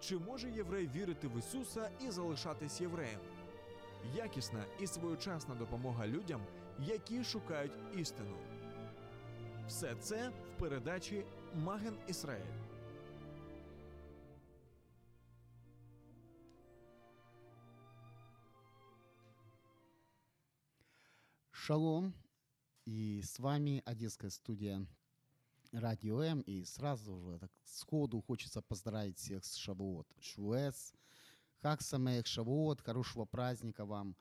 Чи 0.00 0.18
може 0.18 0.50
єврей 0.50 0.88
вірити 0.94 1.28
в 1.28 1.38
Ісуса 1.38 1.90
і 2.00 2.10
залишатись 2.10 2.80
євреєм? 2.80 3.20
Якісна 4.14 4.64
і 4.80 4.86
своєчасна 4.86 5.54
допомога 5.54 6.06
людям, 6.06 6.40
які 6.78 7.24
шукають 7.24 7.72
істину. 7.96 8.36
Все 9.68 9.94
це 9.94 10.28
в 10.28 10.58
передачі 10.60 11.24
Маген 11.54 11.94
Ісраїль. 12.08 12.44
Шалом, 21.50 22.14
и 22.84 23.22
с 23.24 23.40
вами 23.40 23.82
Одесская 23.86 24.30
студия 24.30 24.86
Радио 25.72 26.22
М, 26.22 26.40
и 26.40 26.64
сразу 26.64 27.18
же 27.20 27.38
так 27.38 27.50
сходу 27.64 28.20
хочется 28.20 28.62
поздравить 28.62 29.18
всех 29.18 29.44
с 29.44 29.54
Шавуот, 29.56 30.06
Швуэс, 30.20 30.94
как 31.60 31.82
самых 31.82 32.26
Шавуот, 32.26 32.80
хорошего 32.80 33.24
праздника 33.24 33.84
вам, 33.84 34.16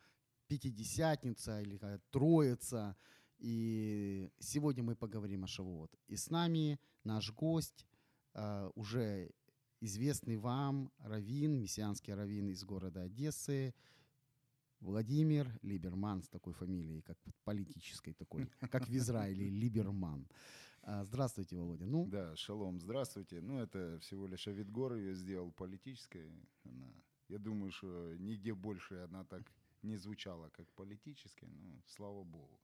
Пятидесятница 0.48 1.62
или 1.62 1.80
Троица, 2.12 2.96
и 3.40 4.32
сегодня 4.40 4.84
мы 4.84 4.96
поговорим 4.96 5.44
о 5.44 5.48
Шавуот. 5.48 5.92
И 6.08 6.16
с 6.16 6.30
нами 6.30 6.80
наш 7.04 7.32
гость, 7.32 7.86
э, 8.34 8.70
уже 8.76 9.32
известный 9.82 10.38
вам 10.38 10.92
раввин, 11.00 11.60
мессианский 11.60 12.14
раввин 12.14 12.50
из 12.50 12.64
города 12.64 13.02
Одессы, 13.02 13.74
Владимир 14.80 15.48
Либерман 15.62 16.22
с 16.22 16.30
такой 16.30 16.54
фамилией, 16.54 17.02
как 17.02 17.18
политической 17.44 18.14
такой, 18.14 18.48
как 18.70 18.88
в 18.88 18.96
Израиле, 18.96 19.50
Либерман. 19.50 20.28
А, 20.88 21.04
Здравствуйте, 21.04 21.56
Володя. 21.56 21.86
Ну, 21.86 22.06
Да, 22.06 22.36
шалом, 22.36 22.80
здравствуйте. 22.80 23.42
Ну, 23.42 23.60
это 23.60 23.98
всего 24.02 24.28
лишь 24.28 24.48
Авидгор 24.48 24.94
ее 24.94 25.16
сделал 25.16 25.52
политической. 25.52 26.30
Она, 26.64 26.86
я 27.28 27.40
думаю, 27.40 27.72
что 27.72 28.16
нигде 28.20 28.54
больше 28.54 28.96
она 29.10 29.24
так 29.24 29.42
не 29.82 29.98
звучала, 29.98 30.50
как 30.50 30.72
политической, 30.74 31.48
но 31.48 31.82
слава 31.88 32.24
богу, 32.24 32.62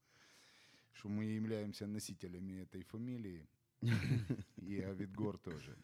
что 0.94 1.10
мы 1.10 1.26
являемся 1.26 1.88
носителями 1.88 2.62
этой 2.62 2.84
фамилии, 2.84 3.50
и 4.58 4.80
Авидгор 4.82 5.40
тоже. 5.40 5.76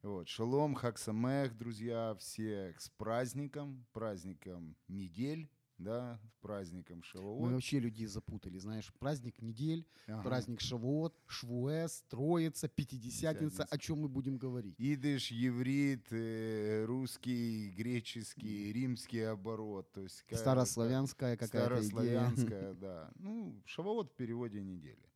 Вот, 0.00 0.28
шалом, 0.28 0.74
хаксамех, 0.74 1.56
друзья, 1.56 2.14
всех 2.14 2.80
с 2.80 2.88
праздником, 2.88 3.86
праздником 3.92 4.74
недель, 4.88 5.50
да, 5.78 6.20
праздником 6.40 6.98
мы 6.98 7.02
Шавуот. 7.02 7.52
вообще 7.52 7.78
людей 7.80 8.06
запутали, 8.06 8.58
знаешь, 8.58 8.92
праздник 8.98 9.40
недель, 9.42 9.86
Ага. 10.06 10.22
праздник 10.22 10.60
Шавуот, 10.60 11.18
Швуэс, 11.26 12.02
Троица, 12.08 12.68
Пятидесятница, 12.68 13.62
Пятидесятница. 13.62 13.64
о 13.64 13.78
чем 13.78 14.00
мы 14.00 14.08
будем 14.08 14.38
говорить? 14.38 14.74
Идыш, 14.78 15.30
еврит, 15.30 16.06
э, 16.12 16.84
русский, 16.84 17.70
греческий, 17.70 18.72
римский 18.72 19.20
оборот. 19.20 19.90
То 19.92 20.02
есть 20.02 20.22
ка- 20.22 20.36
Старославянская 20.36 21.36
какая-то 21.36 21.78
идея. 21.80 21.88
Старославянская, 21.88 22.74
да. 22.80 23.10
Ну, 23.16 23.60
шавуот 23.66 24.12
в 24.12 24.14
переводе 24.16 24.62
недели. 24.62 25.10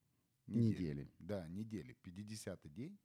Недели. 0.47 1.10
Да, 1.19 1.47
недели. 1.49 1.94
50-й 2.04 2.71
день 2.71 2.99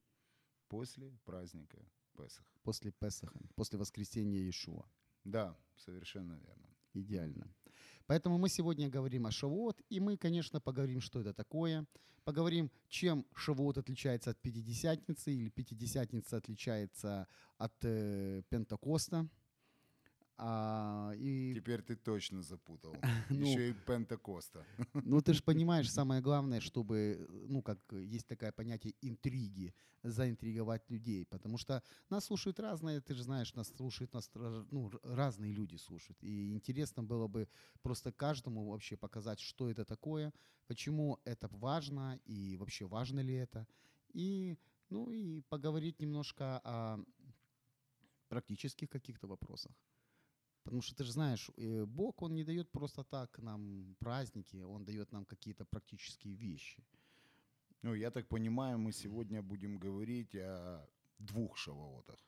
после 0.70 1.18
праздника 1.26 1.78
Песах. 2.16 2.46
После 2.64 2.92
Песаха, 2.92 3.40
после 3.56 3.78
воскресения 3.78 4.40
Иешуа. 4.40 4.86
Да, 5.24 5.58
совершенно 5.76 6.34
верно. 6.34 6.70
Идеально. 6.94 7.48
Поэтому 8.06 8.38
мы 8.38 8.50
сегодня 8.50 8.90
говорим 8.90 9.26
о 9.26 9.32
Шавуот, 9.32 9.82
и 9.90 10.00
мы, 10.00 10.18
конечно, 10.18 10.60
поговорим, 10.60 11.02
что 11.02 11.22
это 11.22 11.34
такое. 11.34 11.86
Поговорим, 12.24 12.72
чем 12.90 13.26
Шавуот 13.36 13.78
отличается 13.78 14.32
от 14.32 14.42
Пятидесятницы, 14.42 15.34
или 15.34 15.50
Пятидесятница 15.50 16.38
отличается 16.38 17.28
от 17.58 17.74
э, 17.84 18.44
Пентакоста. 18.50 19.28
А, 20.38 21.14
и, 21.16 21.54
Теперь 21.56 21.82
ты 21.82 21.96
точно 21.96 22.42
запутал. 22.42 22.94
Ну. 23.30 23.48
Еще 23.48 23.70
и 23.70 23.74
Пентакоста. 23.74 24.66
ну, 24.94 25.22
ты 25.22 25.34
же 25.34 25.44
понимаешь, 25.44 25.92
самое 25.92 26.22
главное, 26.22 26.60
чтобы, 26.60 27.28
ну, 27.48 27.62
как 27.62 27.80
есть 27.92 28.28
такое 28.28 28.52
понятие 28.52 28.96
интриги, 29.02 29.74
заинтриговать 30.04 30.90
людей. 30.90 31.26
Потому 31.26 31.58
что 31.58 31.82
нас 32.10 32.26
слушают 32.26 32.60
разные, 32.60 33.02
ты 33.02 33.14
же 33.14 33.24
знаешь, 33.24 33.54
нас 33.56 33.70
слушают, 33.76 34.14
нас 34.14 34.30
ну, 34.34 34.92
разные 35.04 35.54
люди 35.54 35.78
слушают. 35.78 36.18
И 36.24 36.52
интересно 36.52 37.04
было 37.04 37.28
бы 37.28 37.48
просто 37.82 38.12
каждому 38.12 38.70
вообще 38.70 38.98
показать, 38.98 39.40
что 39.40 39.70
это 39.70 39.86
такое, 39.86 40.34
почему 40.68 41.20
это 41.26 41.48
важно 41.48 42.20
и 42.26 42.58
вообще 42.58 42.86
важно 42.86 43.22
ли 43.22 43.34
это. 43.36 43.68
И, 44.14 44.58
ну, 44.90 45.12
и 45.12 45.42
поговорить 45.42 46.00
немножко 46.00 46.60
о 46.64 47.00
практических 48.30 48.90
каких-то 48.90 49.28
вопросах. 49.28 49.72
Потому 50.64 50.82
что 50.82 50.96
ты 50.96 51.04
же 51.04 51.12
знаешь, 51.12 51.52
э, 51.58 51.86
Бог, 51.86 52.22
Он 52.22 52.34
не 52.34 52.44
дает 52.44 52.72
просто 52.72 53.04
так 53.04 53.40
нам 53.40 53.96
праздники, 54.00 54.64
Он 54.64 54.86
дает 54.86 55.12
нам 55.12 55.26
какие-то 55.26 55.66
практические 55.66 56.36
вещи. 56.36 56.84
Ну, 57.82 57.94
я 57.94 58.12
так 58.12 58.28
понимаю, 58.28 58.78
мы 58.78 58.94
сегодня 58.94 59.42
будем 59.42 59.78
говорить 59.78 60.36
о 60.36 60.88
двух 61.20 61.58
шавуотах. 61.58 62.20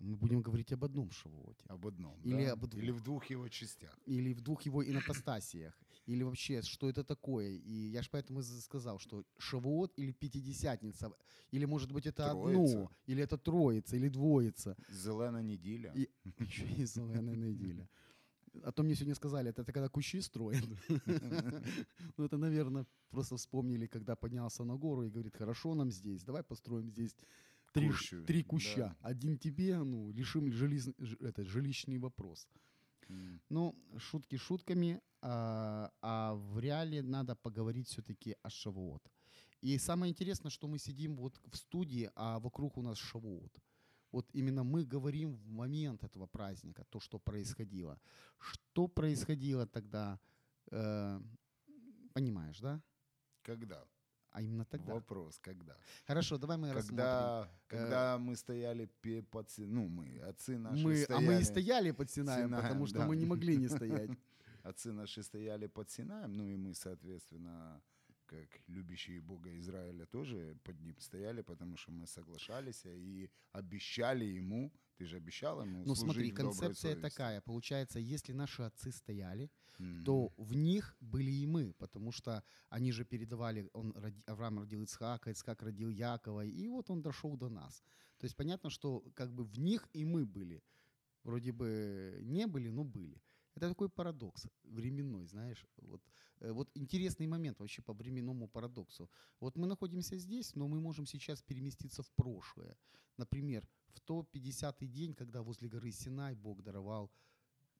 Мы 0.00 0.16
будем 0.16 0.40
говорить 0.40 0.72
об 0.72 0.84
одном 0.84 1.10
Шавуоте. 1.10 1.64
Об 1.68 1.86
одном. 1.86 2.18
Или 2.24 2.46
да? 2.46 2.52
об 2.52 2.66
двух. 2.66 2.82
Или 2.82 2.90
в 2.90 3.02
двух 3.02 3.30
его 3.30 3.48
частях. 3.48 3.98
Или 4.06 4.32
в 4.32 4.40
двух 4.40 4.62
его 4.62 4.82
инопостасиях. 4.82 5.78
Или 6.06 6.22
вообще, 6.22 6.62
что 6.62 6.88
это 6.88 7.04
такое. 7.04 7.50
И 7.50 7.90
я 7.92 8.02
же 8.02 8.08
поэтому 8.10 8.42
сказал, 8.42 8.98
что 8.98 9.24
Шавуот 9.38 9.92
или 9.98 10.12
Пятидесятница. 10.12 11.12
Или, 11.52 11.66
может 11.66 11.92
быть, 11.92 12.06
это 12.06 12.30
Троица. 12.30 12.72
одно. 12.72 12.90
Или 13.06 13.22
это 13.22 13.36
Троица, 13.36 13.96
или 13.96 14.08
Двоица. 14.08 14.74
Зелена 14.88 15.42
неделя. 15.42 15.92
И 15.94 16.08
еще 16.38 16.66
и 16.66 16.86
зеленая 16.86 17.36
неделя. 17.36 17.86
А 18.64 18.72
то 18.72 18.82
мне 18.82 18.94
сегодня 18.94 19.14
сказали, 19.14 19.50
это, 19.50 19.62
это 19.62 19.72
когда 19.72 19.88
кущи 19.88 20.20
строят. 20.20 20.64
Ну, 22.16 22.24
это, 22.24 22.36
наверное, 22.36 22.86
просто 23.10 23.36
вспомнили, 23.36 23.86
когда 23.86 24.16
поднялся 24.16 24.64
на 24.64 24.76
гору 24.76 25.04
и 25.04 25.10
говорит, 25.10 25.36
хорошо 25.36 25.74
нам 25.74 25.90
здесь, 25.90 26.24
давай 26.24 26.42
построим 26.42 26.90
здесь 26.90 27.14
три, 27.72 27.88
Кущу, 27.88 28.24
три 28.24 28.42
куща. 28.42 28.76
да. 28.76 28.96
Один 29.10 29.38
тебе, 29.38 29.82
ну, 29.82 30.10
решим 30.12 30.50
жилиз- 30.50 30.94
это, 31.20 31.44
жилищный 31.44 31.98
вопрос. 31.98 32.48
М. 33.08 33.40
Ну, 33.48 33.74
шутки 33.98 34.36
шутками, 34.36 35.00
а, 35.22 35.90
а 36.00 36.34
в 36.34 36.58
реале 36.60 37.02
надо 37.02 37.34
поговорить 37.36 37.88
все-таки 37.88 38.36
о 38.42 38.50
Шавуот. 38.50 39.02
И 39.62 39.78
самое 39.78 40.10
интересное, 40.10 40.50
что 40.50 40.68
мы 40.68 40.78
сидим 40.78 41.16
вот 41.16 41.40
в 41.44 41.56
студии, 41.56 42.10
а 42.14 42.38
вокруг 42.38 42.78
у 42.78 42.82
нас 42.82 42.98
Шавуот. 42.98 43.60
Вот 44.12 44.28
именно 44.34 44.64
мы 44.64 44.84
говорим 44.84 45.34
в 45.34 45.50
момент 45.50 46.02
этого 46.04 46.26
праздника, 46.26 46.84
то, 46.90 46.98
что 47.00 47.18
происходило. 47.18 48.00
Что 48.38 48.88
происходило 48.88 49.66
тогда, 49.66 50.18
э, 50.72 51.20
понимаешь, 52.12 52.58
да? 52.60 52.80
Когда? 53.42 53.84
А 54.32 54.42
именно 54.42 54.64
тогда. 54.64 54.94
Вопрос, 54.94 55.38
когда? 55.38 55.76
Хорошо, 56.06 56.38
давай 56.38 56.56
мы 56.56 56.72
рассмотрим. 56.72 56.96
Когда, 56.96 57.48
когда 57.66 58.18
мы 58.18 58.36
стояли 58.36 58.88
под... 59.30 59.50
Ну, 59.58 59.88
мы, 59.88 60.20
отцы 60.20 60.58
наши 60.58 60.84
Мы, 60.84 61.02
а 61.02 61.04
стояли... 61.04 61.26
мы 61.26 61.40
и 61.40 61.44
стояли 61.44 61.90
под 61.90 62.10
Синаем, 62.10 62.46
Синаем, 62.46 62.62
потому 62.62 62.86
что 62.86 62.98
да. 62.98 63.06
мы 63.06 63.16
не 63.16 63.26
могли 63.26 63.56
не 63.56 63.68
стоять. 63.68 64.10
Отцы 64.62 64.92
наши 64.92 65.22
стояли 65.22 65.66
под 65.66 65.90
Синаем, 65.90 66.32
ну 66.34 66.46
и 66.46 66.54
мы, 66.54 66.74
соответственно, 66.74 67.82
как 68.26 68.48
любящие 68.68 69.20
Бога 69.20 69.58
Израиля, 69.58 70.06
тоже 70.06 70.56
под 70.62 70.80
ним 70.80 71.00
стояли, 71.00 71.42
потому 71.42 71.76
что 71.76 71.90
мы 71.90 72.06
соглашались 72.06 72.82
и 72.84 73.30
обещали 73.52 74.24
ему, 74.24 74.72
ты 74.96 75.06
же 75.06 75.16
обещал 75.16 75.62
ему 75.62 75.82
Ну 75.84 75.94
смотри, 75.94 76.30
концепция 76.30 76.94
такая. 76.94 77.40
Получается, 77.40 77.98
если 77.98 78.32
наши 78.32 78.62
отцы 78.62 78.92
стояли, 78.92 79.50
Мгм. 79.78 80.04
то 80.04 80.32
в 80.36 80.54
них 80.54 80.94
потому 82.10 82.12
что 82.12 82.42
они 82.70 82.92
же 82.92 83.04
передавали, 83.04 83.68
он, 83.72 83.94
Авраам 84.26 84.58
родил 84.58 84.82
Ицхака, 84.82 85.30
Ицхак 85.30 85.62
родил 85.62 85.90
Якова, 85.90 86.44
и 86.44 86.68
вот 86.68 86.90
он 86.90 87.02
дошел 87.02 87.36
до 87.36 87.48
нас. 87.48 87.82
То 88.18 88.26
есть 88.26 88.36
понятно, 88.36 88.70
что 88.70 89.02
как 89.14 89.32
бы 89.32 89.44
в 89.44 89.58
них 89.58 89.88
и 89.96 90.04
мы 90.04 90.26
были. 90.26 90.62
Вроде 91.24 91.52
бы 91.52 92.20
не 92.22 92.46
были, 92.46 92.70
но 92.70 92.84
были. 92.84 93.22
Это 93.54 93.68
такой 93.68 93.88
парадокс 93.88 94.48
временной, 94.64 95.26
знаешь. 95.26 95.66
Вот, 95.76 96.02
э, 96.40 96.52
вот 96.52 96.70
интересный 96.74 97.26
момент 97.26 97.60
вообще 97.60 97.82
по 97.82 97.92
временному 97.92 98.48
парадоксу. 98.48 99.08
Вот 99.40 99.56
мы 99.56 99.66
находимся 99.66 100.18
здесь, 100.18 100.56
но 100.56 100.68
мы 100.68 100.80
можем 100.80 101.06
сейчас 101.06 101.42
переместиться 101.42 102.02
в 102.02 102.10
прошлое. 102.16 102.76
Например, 103.18 103.68
в 103.88 104.10
150-й 104.10 104.86
день, 104.88 105.14
когда 105.14 105.42
возле 105.42 105.68
горы 105.68 105.92
Синай 105.92 106.34
Бог 106.34 106.62
даровал 106.62 107.10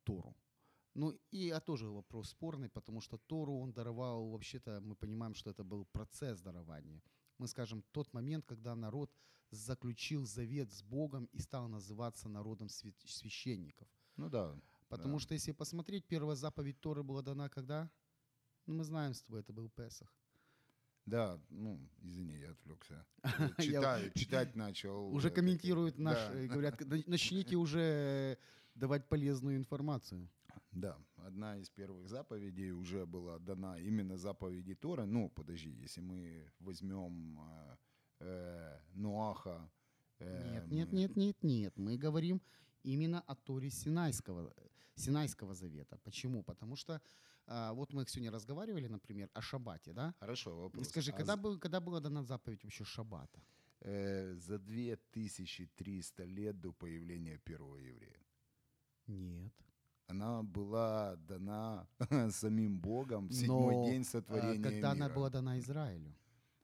Тору. 0.04 0.36
Ну, 0.94 1.16
и 1.30 1.50
а 1.50 1.60
тоже 1.60 1.88
вопрос 1.88 2.30
спорный, 2.30 2.68
потому 2.68 3.00
что 3.00 3.16
Тору 3.18 3.58
он 3.58 3.72
даровал, 3.72 4.30
вообще-то 4.30 4.80
мы 4.80 4.96
понимаем, 4.96 5.34
что 5.34 5.50
это 5.50 5.62
был 5.62 5.84
процесс 5.84 6.40
дарования. 6.40 7.02
Мы 7.38 7.46
скажем, 7.46 7.84
тот 7.92 8.12
момент, 8.12 8.44
когда 8.44 8.74
народ 8.74 9.10
заключил 9.50 10.26
завет 10.26 10.72
с 10.72 10.82
Богом 10.82 11.28
и 11.32 11.40
стал 11.40 11.68
называться 11.68 12.28
народом 12.28 12.68
свя- 12.68 12.94
священников. 13.06 13.88
Ну 14.16 14.28
да. 14.28 14.56
Потому 14.88 15.14
да. 15.14 15.20
что 15.20 15.34
если 15.34 15.52
посмотреть, 15.52 16.06
первая 16.06 16.36
заповедь 16.36 16.80
Торы 16.80 17.02
была 17.02 17.22
дана 17.22 17.48
когда? 17.48 17.90
Ну, 18.66 18.74
мы 18.74 18.84
знаем 18.84 19.14
с 19.14 19.22
тобой, 19.22 19.40
это 19.40 19.52
был 19.52 19.68
Песах. 19.70 20.12
Да, 21.06 21.40
ну, 21.48 21.80
извини, 22.02 22.36
я 22.36 22.50
отвлекся. 22.50 23.06
Я 23.58 23.64
Читаю, 23.64 24.12
читать 24.14 24.54
начал. 24.54 25.10
Уже 25.14 25.30
комментируют 25.30 25.98
наш, 25.98 26.18
да. 26.18 26.46
говорят, 26.46 26.80
«На- 26.80 27.02
начните 27.06 27.56
уже 27.56 28.38
давать 28.74 29.08
полезную 29.08 29.56
информацию. 29.56 30.28
Да, 30.72 30.96
одна 31.16 31.56
из 31.58 31.68
первых 31.68 32.08
заповедей 32.08 32.70
уже 32.72 33.04
была 33.06 33.38
дана 33.38 33.78
именно 33.80 34.16
заповеди 34.16 34.74
Торы. 34.74 35.04
Ну, 35.06 35.28
подожди, 35.28 35.70
если 35.70 36.00
мы 36.00 36.50
возьмем 36.60 37.40
э, 37.40 37.76
э, 38.20 38.80
Нуаха. 38.94 39.68
э, 40.20 40.52
Нет, 40.52 40.70
нет, 40.70 40.92
мы- 40.92 40.98
нет, 40.98 41.16
нет, 41.16 41.42
нет. 41.42 41.78
Мы 41.78 41.96
говорим 41.98 42.40
именно 42.84 43.20
о 43.26 43.34
Торе 43.34 43.70
Синайского, 43.70 44.52
Синайского 44.94 45.54
завета. 45.54 45.98
Почему? 46.04 46.42
Потому 46.44 46.76
что 46.76 47.00
а, 47.46 47.72
вот 47.72 47.92
мы 47.92 48.04
сегодня 48.06 48.30
разговаривали, 48.30 48.86
например, 48.86 49.28
о 49.34 49.40
шаббате, 49.40 49.92
да? 49.92 50.14
Хорошо, 50.20 50.54
вопрос. 50.60 50.88
скажи, 50.88 51.10
А 51.10 51.16
когда, 51.16 51.36
был, 51.36 51.58
когда 51.58 51.80
была 51.80 52.00
дана 52.00 52.22
заповедь 52.22 52.62
вообще 52.64 52.84
шаббата? 52.84 53.40
э, 53.80 54.34
за 54.36 54.58
2300 54.58 56.24
лет 56.24 56.60
до 56.60 56.72
появления 56.72 57.38
первого 57.38 57.76
еврея. 57.78 58.20
Нет. 59.08 59.52
Она 60.10 60.42
была 60.42 61.16
дана 61.16 61.86
самим 62.30 62.78
Богом 62.80 63.28
в 63.28 63.32
седьмой 63.32 63.74
Но, 63.76 63.84
день 63.86 64.02
а, 64.02 64.04
сотворения 64.04 64.62
Когда 64.62 64.90
она 64.92 65.04
мира. 65.06 65.14
была 65.14 65.30
дана 65.30 65.58
Израилю? 65.58 66.14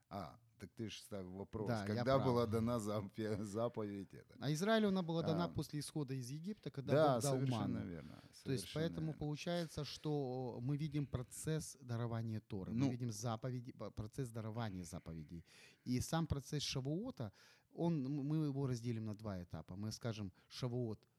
А, 0.09 0.37
так 0.59 0.71
ты 0.75 0.89
же 0.89 0.99
ставил 0.99 1.33
вопрос. 1.33 1.69
Да, 1.69 1.85
когда 1.87 2.05
прав. 2.05 2.25
была 2.25 2.47
дана 2.47 2.79
заповедь 2.79 4.15
эта? 4.15 4.35
А 4.41 4.51
Израилю 4.53 4.89
она 4.89 5.03
была 5.03 5.23
дана 5.23 5.45
А. 5.45 5.49
после 5.49 5.79
исхода 5.81 6.15
из 6.15 6.31
Египта, 6.31 6.71
когда 6.71 6.93
Да, 6.93 7.15
Бог 7.15 7.23
дал 7.23 7.33
совершенно 7.35 7.69
ману. 7.69 7.87
верно. 7.87 8.21
То 8.45 8.53
есть 8.53 8.65
совершенно 8.65 8.73
поэтому 8.89 9.07
верно. 9.07 9.19
получается, 9.19 9.85
что 9.85 10.59
мы 10.63 10.77
видим 10.77 11.07
процесс 11.07 11.77
дарования 11.81 12.41
Торы, 12.41 12.73
мы 12.73 12.87
Ну. 12.87 12.91
видим 12.91 13.13
заповеди, 13.13 13.73
процесс 13.95 14.29
дарования 14.31 14.85
заповедей. 14.85 15.45
И 15.85 16.01
сам 16.01 16.27
процесс 16.27 16.63
Шавуота, 16.63 17.33
он, 17.75 18.03
мы 18.05 18.47
его 18.47 18.67
разделим 18.67 19.05
на 19.05 19.15
два 19.15 19.43
этапа. 19.43 19.77
Мы 19.77 19.93
скажем 19.93 20.33
Шавуот 20.49 20.99
э, 20.99 21.05
э, 21.05 21.16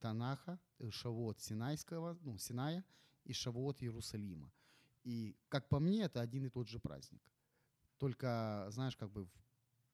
Танаха, 0.00 0.58
э, 0.78 0.90
Шавуот 0.90 1.40
Синайского, 1.40 2.18
ну, 2.22 2.38
Синая 2.38 2.84
и 3.24 3.32
Шавуот 3.32 3.82
Иерусалима. 3.82 4.52
И, 5.04 5.36
как 5.48 5.68
по 5.68 5.80
мне, 5.80 6.02
это 6.02 6.20
один 6.20 6.46
и 6.46 6.50
тот 6.50 6.68
же 6.68 6.78
праздник. 6.78 7.22
Только, 7.98 8.66
знаешь, 8.70 8.96
как 8.96 9.10
бы 9.10 9.28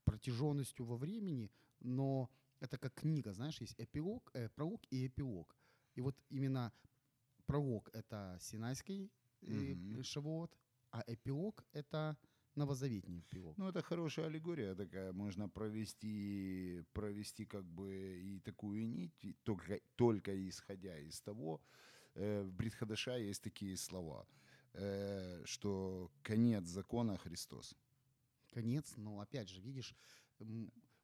протяженностью 0.05 0.87
во 0.87 0.97
времени, 0.97 1.51
но 1.81 2.31
это 2.61 2.79
как 2.79 2.95
книга, 2.95 3.33
знаешь, 3.33 3.61
есть 3.61 3.75
эпилог, 3.79 4.31
э, 4.35 4.49
пролог 4.49 4.83
и 4.91 5.07
эпилог. 5.07 5.57
И 5.95 6.01
вот 6.01 6.17
именно 6.31 6.73
пролог— 7.47 7.91
это 7.93 8.39
Синайский 8.41 9.11
э, 9.43 9.75
Мгм. 9.75 10.03
Шавуот, 10.03 10.57
а 10.91 11.03
эпилог— 11.07 11.65
это 11.73 12.17
новозаветний 12.59 13.21
эпилог. 13.21 13.57
Ну, 13.57 13.69
это 13.69 13.83
хорошая 13.83 14.27
аллегория 14.27 14.75
такая. 14.75 15.13
Можно 15.13 15.49
провести, 15.49 16.85
провести 16.93 17.47
как 17.47 17.65
бы 17.65 18.21
и 18.23 18.41
такую 18.41 18.87
нить, 18.87 19.37
только, 19.45 19.81
только 19.97 20.49
исходя 20.49 20.99
из 20.99 21.21
того, 21.21 21.61
э, 22.15 22.43
в 22.43 22.53
Бритхадаша 22.53 23.17
есть 23.17 23.43
такие 23.43 23.77
слова, 23.77 24.27
э, 24.75 25.43
что 25.45 26.11
конец 26.23 26.65
закона 26.65 27.17
Христос. 27.17 27.75
Конец, 28.53 28.97
но 28.97 29.21
опять 29.21 29.49
же, 29.49 29.61
видишь, 29.61 29.95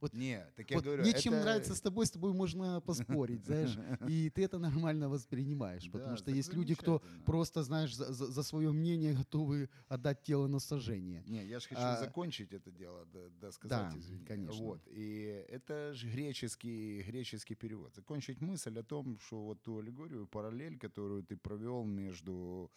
вот 0.05 0.13
Не, 0.15 0.47
так 0.57 0.71
я 0.71 0.77
вот 0.77 0.85
говорю, 0.85 1.03
мне 1.03 1.13
чем 1.15 1.35
это- 1.35 1.43
нравится 1.45 1.75
с 1.75 1.81
тобой, 1.81 2.05
с 2.05 2.11
тобой 2.11 2.33
можно 2.33 2.81
поспорить, 2.81 3.45
знаешь, 3.45 3.77
и 4.11 4.31
ты 4.31 4.45
это 4.45 4.59
нормально 4.59 5.09
воспринимаешь, 5.09 5.91
потому 5.91 6.17
что 6.17 6.31
есть 6.31 6.53
люди, 6.55 6.75
кто 6.75 7.01
просто, 7.25 7.63
знаешь, 7.63 7.95
за, 7.97 8.43
свое 8.43 8.71
мнение 8.71 9.15
готовы 9.15 9.69
отдать 9.89 10.23
тело 10.23 10.47
на 10.49 10.61
сожжение. 10.61 11.23
Не, 11.27 11.45
я 11.47 11.59
же 11.61 11.69
хочу 11.69 11.81
А, 11.83 11.97
закончить 12.01 12.53
это 12.53 12.71
дело, 12.71 13.07
да, 13.07 13.21
да 13.41 13.53
сказать, 13.53 13.97
извини. 13.97 14.27
конечно. 14.27 14.65
Вот. 14.65 14.81
И 14.87 15.45
это 15.49 15.95
же 15.95 16.09
греческий, 16.11 17.03
греческий 17.03 17.55
перевод. 17.55 17.95
Закончить 17.95 18.41
мысль 18.43 18.79
о 18.79 18.83
том, 18.83 19.19
что 19.21 19.43
вот 19.45 19.63
ту 19.63 19.79
аллегорию, 19.79 20.27
параллель, 20.27 20.79
которую 20.79 21.23
ты 21.23 21.37
провел 21.37 21.85
между 21.85 22.71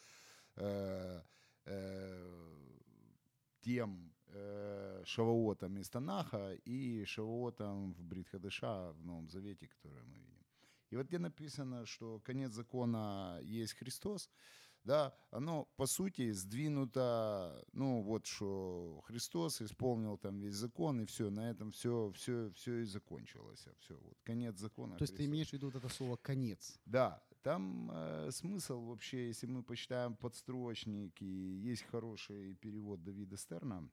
э, 0.55 1.21
э, 1.65 2.55
тем 3.61 4.13
Шаваотом 5.05 5.77
из 5.77 5.89
Танаха 5.89 6.53
и 6.65 7.05
Шаваотом 7.05 7.93
в 7.93 8.03
Бритхадыша 8.03 8.91
в 8.93 9.05
Новом 9.05 9.29
Завете, 9.29 9.67
который 9.67 10.03
мы 10.03 10.17
видим. 10.17 10.45
И 10.89 10.95
вот 10.95 11.07
где 11.07 11.19
написано, 11.19 11.85
что 11.85 12.19
конец 12.19 12.51
закона 12.51 13.39
есть 13.43 13.73
Христос, 13.73 14.29
да, 14.83 15.13
оно 15.31 15.65
по 15.75 15.85
сути 15.85 16.31
сдвинуто, 16.31 17.65
ну 17.73 18.01
вот 18.03 18.25
что 18.25 19.01
Христос 19.05 19.61
исполнил 19.61 20.17
там 20.17 20.39
весь 20.39 20.55
закон, 20.55 21.01
и 21.01 21.05
все, 21.05 21.29
на 21.29 21.49
этом 21.49 21.71
все, 21.71 22.11
все, 22.15 22.51
все 22.51 22.79
и 22.79 22.85
закончилось. 22.85 23.67
Все, 23.79 23.97
вот 23.97 24.17
конец 24.23 24.57
закона. 24.57 24.95
То 24.95 25.03
есть 25.03 25.13
ты 25.13 25.17
Христос. 25.17 25.33
имеешь 25.33 25.49
в 25.49 25.53
виду 25.53 25.65
вот 25.67 25.75
это 25.75 25.89
слово 25.89 26.15
«конец». 26.15 26.79
Да, 26.85 27.21
там 27.41 27.91
э, 27.91 28.31
смысл 28.31 28.79
вообще, 28.85 29.27
если 29.27 29.47
мы 29.47 29.61
почитаем 29.61 30.15
подстрочник, 30.15 31.21
и 31.21 31.25
есть 31.25 31.83
хороший 31.83 32.53
перевод 32.55 33.03
Давида 33.03 33.35
Стерна, 33.35 33.89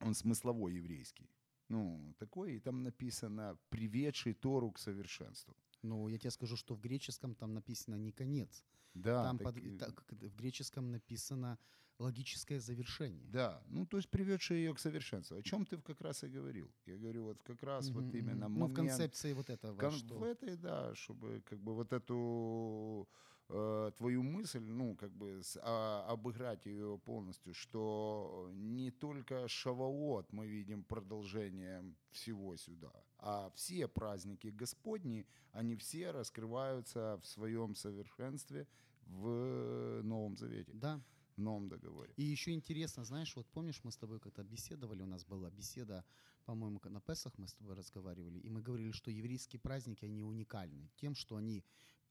он 0.00 0.14
смысловой 0.14 0.74
еврейский. 0.74 1.30
Ну, 1.68 2.14
такой, 2.18 2.56
и 2.56 2.60
там 2.60 2.82
написано 2.84 3.58
«приведший 3.70 4.34
Тору 4.34 4.70
к 4.70 4.78
совершенству». 4.78 5.54
Но 5.82 6.08
я 6.08 6.18
тебе 6.18 6.30
скажу, 6.30 6.56
что 6.56 6.74
в 6.74 6.80
греческом 6.80 7.34
там 7.34 7.54
написано 7.54 7.96
не 7.96 8.12
«конец». 8.12 8.64
Да, 8.94 9.22
там 9.22 9.38
так 9.38 9.54
под- 9.54 9.78
так, 9.78 10.04
в 10.10 10.36
греческом 10.36 10.90
написано 10.92 11.58
«логическое 11.98 12.60
завершение». 12.60 13.28
Да, 13.32 13.62
ну 13.66 13.86
то 13.86 13.96
есть 13.96 14.08
приведший 14.10 14.56
ее 14.58 14.74
к 14.74 14.78
совершенству. 14.78 15.36
О 15.36 15.42
чем 15.42 15.64
ты 15.66 15.78
как 15.82 16.00
раз 16.00 16.24
и 16.24 16.28
говорил. 16.28 16.70
Я 16.86 16.96
говорю, 16.96 17.24
вот 17.24 17.42
как 17.42 17.62
раз 17.62 17.90
Мгм, 17.90 18.00
вот 18.04 18.14
именно 18.14 18.48
мгм. 18.48 18.58
Ну, 18.58 18.66
в 18.66 18.68
момент- 18.70 18.90
концепции 18.90 19.32
вот 19.34 19.50
этого, 19.50 19.76
Кон- 19.78 19.92
что... 19.98 20.18
В 20.18 20.22
этой, 20.22 20.56
да, 20.56 20.94
чтобы 20.94 21.42
как 21.44 21.58
бы 21.58 21.74
вот 21.74 21.92
эту 21.92 23.08
э, 23.48 23.92
твою 23.96 24.22
мысль, 24.22 24.60
ну, 24.64 24.96
как 24.96 25.12
бы 25.12 25.42
с- 25.42 25.58
а, 25.62 26.04
обыграть 26.08 26.66
ее 26.66 26.98
полностью, 27.04 27.54
что 27.54 28.50
не 28.54 28.90
только 28.90 29.46
Шаваот 29.48 30.32
мы 30.32 30.46
видим 30.48 30.82
продолжением 30.84 31.96
всего 32.10 32.56
сюда, 32.56 32.92
а 33.18 33.50
все 33.54 33.86
праздники 33.88 34.48
Господни, 34.48 35.26
они 35.52 35.76
все 35.76 36.10
раскрываются 36.10 37.18
в 37.22 37.26
своем 37.26 37.74
совершенстве 37.74 38.66
в 39.06 40.00
Новом 40.02 40.36
Завете, 40.36 40.72
Да. 40.74 41.00
в 41.36 41.40
Новом 41.40 41.68
договоре. 41.68 42.12
И 42.16 42.22
еще 42.24 42.52
интересно, 42.52 43.04
знаешь, 43.04 43.36
вот 43.36 43.46
помнишь, 43.46 43.80
мы 43.84 43.90
с 43.92 43.96
тобой 43.96 44.18
как-то 44.20 44.42
беседовали, 44.42 45.02
у 45.02 45.06
нас 45.06 45.24
была 45.24 45.50
беседа, 45.50 46.04
по-моему, 46.44 46.80
на 46.84 47.00
Песах 47.00 47.32
мы 47.38 47.46
с 47.46 47.54
тобой 47.54 47.74
разговаривали, 47.74 48.38
и 48.38 48.48
мы 48.50 48.62
говорили, 48.62 48.92
что 48.92 49.10
еврейские 49.10 49.60
праздники, 49.60 50.04
они 50.04 50.22
уникальны 50.22 50.90
тем, 50.96 51.14
что 51.14 51.36
они, 51.36 51.64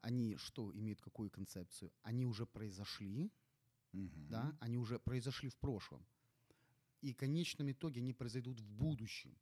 они 0.06 0.38
что 0.38 0.72
имеют 0.72 1.02
какую 1.02 1.30
концепцию? 1.30 1.92
Они 2.04 2.26
уже 2.26 2.46
произошли, 2.46 3.32
Мгм. 3.92 4.28
да, 4.30 4.58
они 4.62 4.78
уже 4.78 5.00
произошли 5.00 5.50
в 5.50 5.56
прошлом. 5.56 6.06
И 7.02 7.12
в 7.12 7.16
конечном 7.16 7.72
итоге 7.72 8.02
они 8.02 8.14
произойдут 8.14 8.60
в 8.60 8.72
будущем. 8.72 9.36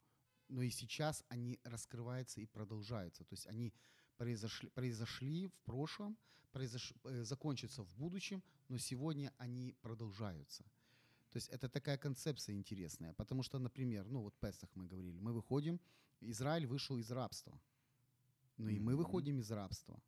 Но 0.50 0.62
и 0.62 0.70
сейчас 0.70 1.24
они 1.30 1.60
раскрываются 1.64 2.42
и 2.42 2.46
продолжаются. 2.46 3.24
То 3.24 3.34
есть 3.36 3.48
они 3.48 3.74
произошли, 4.18 4.70
произошли 4.70 5.48
в 5.48 5.60
прошлом, 5.66 6.18
произош, 6.52 6.94
э, 7.04 7.24
закончатся 7.26 7.84
в 7.84 7.96
будущем, 7.96 8.42
но 8.70 8.78
сегодня 8.78 9.32
они 9.40 9.74
продолжаются. 9.82 10.64
То 11.32 11.38
есть 11.38 11.50
это 11.50 11.68
такая 11.68 11.98
концепция 11.98 12.56
интересная. 12.56 13.14
Потому 13.14 13.44
что, 13.44 13.60
например, 13.60 14.06
ну 14.10 14.22
вот 14.22 14.34
Песах 14.40 14.70
мы 14.76 14.88
говорили, 14.88 15.20
мы 15.20 15.34
выходим, 15.34 15.80
Израиль 16.22 16.68
вышел 16.68 16.98
из 16.98 17.12
рабства. 17.12 17.60
Но 18.58 18.70
и 18.70 18.80
мы 18.80 18.96
выходим 18.96 19.40
из 19.40 19.52
рабства, 19.52 20.00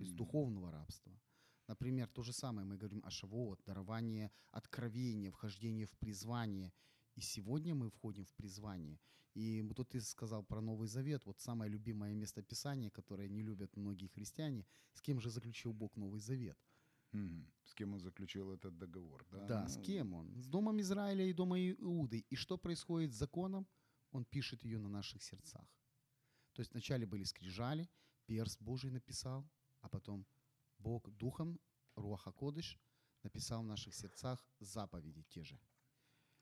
то 0.00 0.04
есть 0.04 0.12
Мгм. 0.14 0.18
духовного 0.18 0.70
рабства. 0.70 1.12
Например, 1.68 2.08
то 2.08 2.22
же 2.22 2.32
самое 2.32 2.66
мы 2.66 2.78
говорим 2.78 3.02
о 3.04 3.10
Шавуот, 3.10 3.60
дарование 3.66 4.30
откровения, 4.50 5.30
вхождение 5.30 5.84
в 5.84 5.90
призвание. 5.90 6.72
И 7.16 7.20
сегодня 7.20 7.74
мы 7.74 7.90
входим 7.90 8.24
в 8.24 8.32
призвание. 8.32 8.98
И 9.34 9.60
вот 9.62 9.76
тут 9.76 9.88
ты 9.90 10.00
сказал 10.00 10.42
про 10.42 10.62
Новый 10.62 10.88
Завет, 10.88 11.26
вот 11.26 11.38
самое 11.38 11.70
любимое 11.70 12.14
местописание, 12.14 12.90
которое 12.90 13.28
не 13.28 13.42
любят 13.42 13.76
многие 13.76 14.08
христиане. 14.08 14.64
С 14.94 15.02
кем 15.02 15.20
же 15.20 15.28
заключил 15.30 15.72
Бог 15.74 15.96
Новый 15.96 16.20
Завет? 16.20 16.56
Мгм. 17.12 17.46
С 17.64 17.74
кем 17.74 17.92
он 17.92 18.00
заключил 18.00 18.52
этот 18.52 18.78
договор, 18.78 19.26
да? 19.30 19.46
Да, 19.46 19.68
с 19.68 19.76
Ну, 19.76 19.82
кем 19.84 20.14
он? 20.14 20.42
С 20.42 20.46
Домом 20.46 20.80
Израиля 20.80 21.24
и 21.26 21.34
Домом 21.34 21.58
Иуды. 21.58 22.24
И 22.32 22.36
что 22.36 22.56
происходит 22.56 23.12
с 23.12 23.18
законом? 23.18 23.66
Он 24.12 24.24
пишет 24.24 24.64
ее 24.64 24.78
на 24.78 24.88
наших 24.88 25.22
сердцах. 25.22 25.68
То 26.54 26.62
есть 26.62 26.72
вначале 26.72 27.06
были 27.06 27.24
скрижали, 27.24 27.86
перст 28.26 28.62
Божий 28.62 28.90
написал, 28.90 29.44
а 29.80 29.88
потом 29.88 30.26
Бог 30.78 31.10
духом, 31.10 31.60
Руаха 31.96 32.32
Кодыш, 32.32 32.78
написал 33.22 33.62
в 33.62 33.66
наших 33.66 33.94
сердцах 33.94 34.44
заповеди 34.60 35.24
те 35.28 35.44
же. 35.44 35.58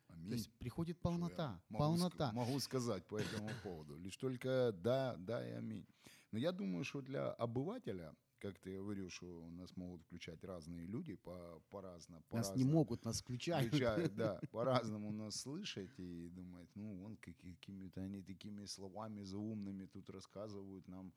То 0.07 0.15
Аминь. 0.15 0.33
есть 0.33 0.51
приходит 0.59 1.01
полнота, 1.01 1.61
могу 1.69 1.85
полнота. 1.85 2.33
Могу 2.33 2.59
сказать 2.61 3.07
по 3.07 3.19
этому 3.19 3.49
поводу. 3.63 3.97
Лишь 3.99 4.17
только 4.17 4.73
да, 4.73 5.17
да 5.17 5.47
и 5.47 5.53
аминь. 5.53 5.87
Но 6.33 6.39
я 6.39 6.53
думаю, 6.53 6.85
что 6.85 7.03
для 7.03 7.31
обывателя, 7.33 8.15
как 8.39 8.59
ты 8.59 8.77
говорил, 8.77 9.11
что 9.11 9.27
у 9.27 9.51
нас 9.51 9.77
могут 9.77 10.03
включать 10.03 10.43
разные 10.45 10.87
люди 10.87 11.15
по, 11.15 11.61
по-разному. 11.71 12.25
Нас 12.31 12.55
не 12.55 12.65
могут, 12.65 13.05
нас 13.05 13.21
включают. 13.21 13.69
Включают, 13.69 14.15
да, 14.15 14.41
по-разному 14.51 15.13
нас 15.13 15.37
слышать 15.37 15.99
и 15.99 16.29
думать, 16.29 16.71
ну, 16.75 16.95
вон 16.97 17.17
каки- 17.17 17.55
какими-то 17.55 18.01
они 18.01 18.23
такими 18.23 18.65
словами 18.67 19.23
заумными 19.23 19.87
тут 19.87 20.09
рассказывают 20.11 20.89
нам 20.89 21.13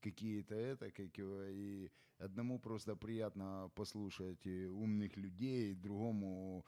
какие-то 0.00 0.54
это, 0.54 0.90
как 0.90 1.18
его, 1.18 1.42
и 1.44 1.90
одному 2.18 2.58
просто 2.58 2.96
приятно 2.96 3.70
послушать 3.74 4.46
э, 4.46 4.66
умных 4.68 5.16
людей, 5.16 5.74
другому 5.74 6.64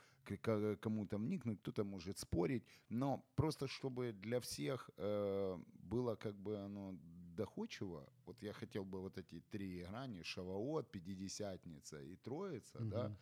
кому-то 0.81 1.19
вникнуть, 1.19 1.61
кто-то 1.61 1.85
может 1.85 2.19
спорить, 2.19 2.65
но 2.89 3.25
просто 3.37 3.67
чтобы 3.67 4.13
для 4.13 4.39
всех 4.41 4.91
э, 4.97 5.59
было 5.83 6.17
как 6.17 6.35
бы 6.37 6.59
оно 6.59 6.95
доходчиво, 7.37 8.07
вот 8.27 8.43
я 8.43 8.53
хотел 8.53 8.85
бы 8.85 9.01
вот 9.01 9.19
эти 9.19 9.41
три 9.51 9.83
грани, 9.83 10.23
Шаваот, 10.23 10.91
Пятидесятница 10.91 12.01
и 12.03 12.17
Троица, 12.17 12.79
да, 12.85 13.07
Мгм. 13.07 13.13
э, 13.13 13.17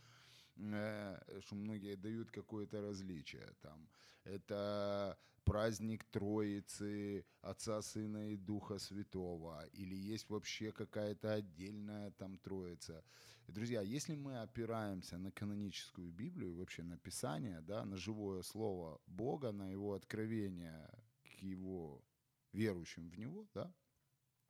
что 0.58 1.54
многие 1.54 1.96
дают 1.96 2.30
какое-то 2.30 2.80
различие 2.80 3.54
там. 3.60 3.88
Это 4.24 5.16
праздник 5.44 6.04
Троицы, 6.04 7.24
Отца, 7.40 7.80
Сына 7.80 8.32
и 8.32 8.36
Духа 8.36 8.78
Святого, 8.78 9.64
или 9.72 9.94
есть 9.94 10.28
вообще 10.28 10.72
какая-то 10.72 11.32
отдельная 11.32 12.10
там 12.10 12.36
Троица. 12.38 13.02
Друзья, 13.46 13.80
если 13.80 14.14
мы 14.14 14.42
опираемся 14.42 15.16
на 15.16 15.30
каноническую 15.30 16.12
Библию, 16.12 16.54
вообще 16.54 16.82
на 16.82 16.98
Писание, 16.98 17.60
да, 17.62 17.84
на 17.84 17.96
живое 17.96 18.42
слово 18.42 19.00
Бога, 19.06 19.52
на 19.52 19.70
Его 19.70 19.94
откровение 19.94 20.90
к 21.22 21.42
Его 21.42 22.04
верующим 22.52 23.08
в 23.08 23.18
Него, 23.18 23.46
да, 23.54 23.72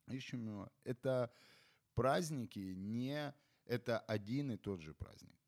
ищем 0.07 0.45
Его, 0.45 0.69
это 0.83 1.31
праздники 1.93 2.73
не... 2.75 3.33
Это 3.65 3.99
один 3.99 4.51
и 4.51 4.57
тот 4.57 4.81
же 4.81 4.95
праздник 4.95 5.38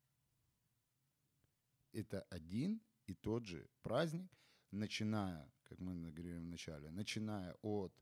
это 1.93 2.21
один 2.29 2.81
и 3.07 3.13
тот 3.13 3.45
же 3.45 3.67
праздник, 3.81 4.29
начиная, 4.71 5.51
как 5.63 5.79
мы 5.79 6.11
говорили 6.11 6.37
в 6.39 6.45
начале, 6.45 6.89
начиная 6.89 7.55
от 7.61 7.93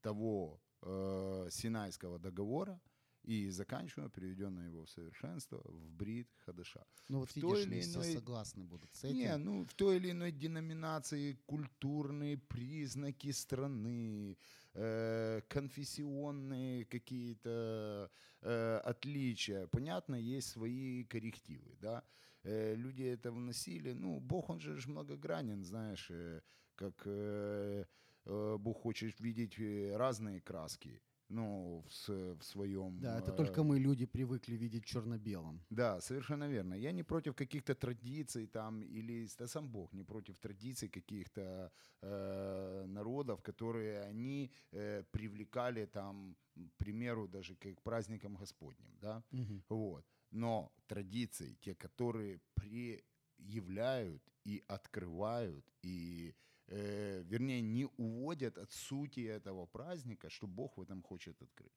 того 0.00 0.60
э, 0.82 1.48
Синайского 1.50 2.18
договора 2.18 2.80
и 3.24 3.50
заканчивая 3.50 4.08
приведенное 4.08 4.68
его 4.68 4.84
в 4.84 4.90
совершенство 4.90 5.60
в 5.64 5.90
Брит 5.90 6.28
Хадаша. 6.46 6.84
Ну 7.08 7.18
вот 7.18 7.30
в 7.30 7.36
видишь, 7.36 7.66
или 7.66 7.74
не 7.74 7.80
все 7.82 7.98
иной- 8.00 8.14
согласны 8.14 8.64
будут 8.64 8.94
с 8.94 9.04
этим. 9.04 9.16
Не, 9.16 9.36
ну 9.36 9.64
в 9.64 9.74
той 9.74 9.96
или 9.96 10.10
иной 10.12 10.32
деноминации 10.32 11.36
культурные 11.46 12.38
признаки 12.38 13.32
страны, 13.32 14.38
э, 14.74 15.42
конфессионные 15.48 16.84
какие-то 16.84 18.10
э, 18.40 18.80
отличия. 18.84 19.66
Понятно, 19.66 20.14
есть 20.14 20.48
свои 20.48 21.04
коррективы, 21.04 21.76
да. 21.80 22.02
Э, 22.44 22.74
люди 22.76 23.02
это 23.02 23.30
вносили. 23.32 23.92
Ну, 23.92 24.20
Бог, 24.20 24.50
он 24.50 24.60
же 24.60 24.78
многогранен, 24.88 25.64
знаешь, 25.64 26.10
э, 26.10 26.40
как 26.74 27.02
э, 27.06 27.84
Бог 28.24 28.82
хочет 28.82 29.20
видеть 29.20 29.58
разные 29.96 30.40
краски, 30.40 31.00
ну, 31.30 31.84
в, 31.88 32.08
в 32.36 32.42
своем... 32.42 33.00
Да, 33.00 33.18
это 33.18 33.32
только 33.32 33.62
мы, 33.62 33.78
люди, 33.78 34.06
привыкли 34.06 34.56
видеть 34.56 34.84
черно-белым. 34.84 35.60
да, 35.70 36.00
совершенно 36.00 36.48
верно. 36.48 36.74
Я 36.74 36.92
не 36.92 37.02
против 37.02 37.34
каких-то 37.34 37.74
традиций 37.74 38.46
там, 38.46 38.82
или 38.82 39.28
да 39.38 39.46
сам 39.46 39.68
Бог 39.68 39.92
не 39.94 40.04
против 40.04 40.36
традиций 40.38 40.88
каких-то 40.88 41.70
э, 42.02 42.86
народов, 42.86 43.42
которые 43.42 44.02
они 44.10 44.50
э, 44.72 45.02
привлекали 45.10 45.86
там, 45.86 46.36
к 46.54 46.76
примеру, 46.76 47.28
даже 47.28 47.54
к 47.56 47.82
праздникам 47.82 48.36
Господним, 48.36 48.96
да, 49.00 49.22
Мгм. 49.32 49.62
вот. 49.68 50.04
Но 50.30 50.72
традиции, 50.86 51.56
те, 51.60 51.74
которые 51.74 52.40
преявляют 52.54 54.22
и 54.44 54.62
открывают, 54.68 55.64
и, 55.82 56.34
э, 56.66 57.22
вернее, 57.24 57.62
не 57.62 57.86
уводят 57.96 58.58
от 58.58 58.72
сути 58.72 59.20
этого 59.20 59.66
праздника, 59.66 60.30
что 60.30 60.46
Бог 60.46 60.76
в 60.76 60.82
этом 60.82 61.02
хочет 61.02 61.42
открыть. 61.42 61.72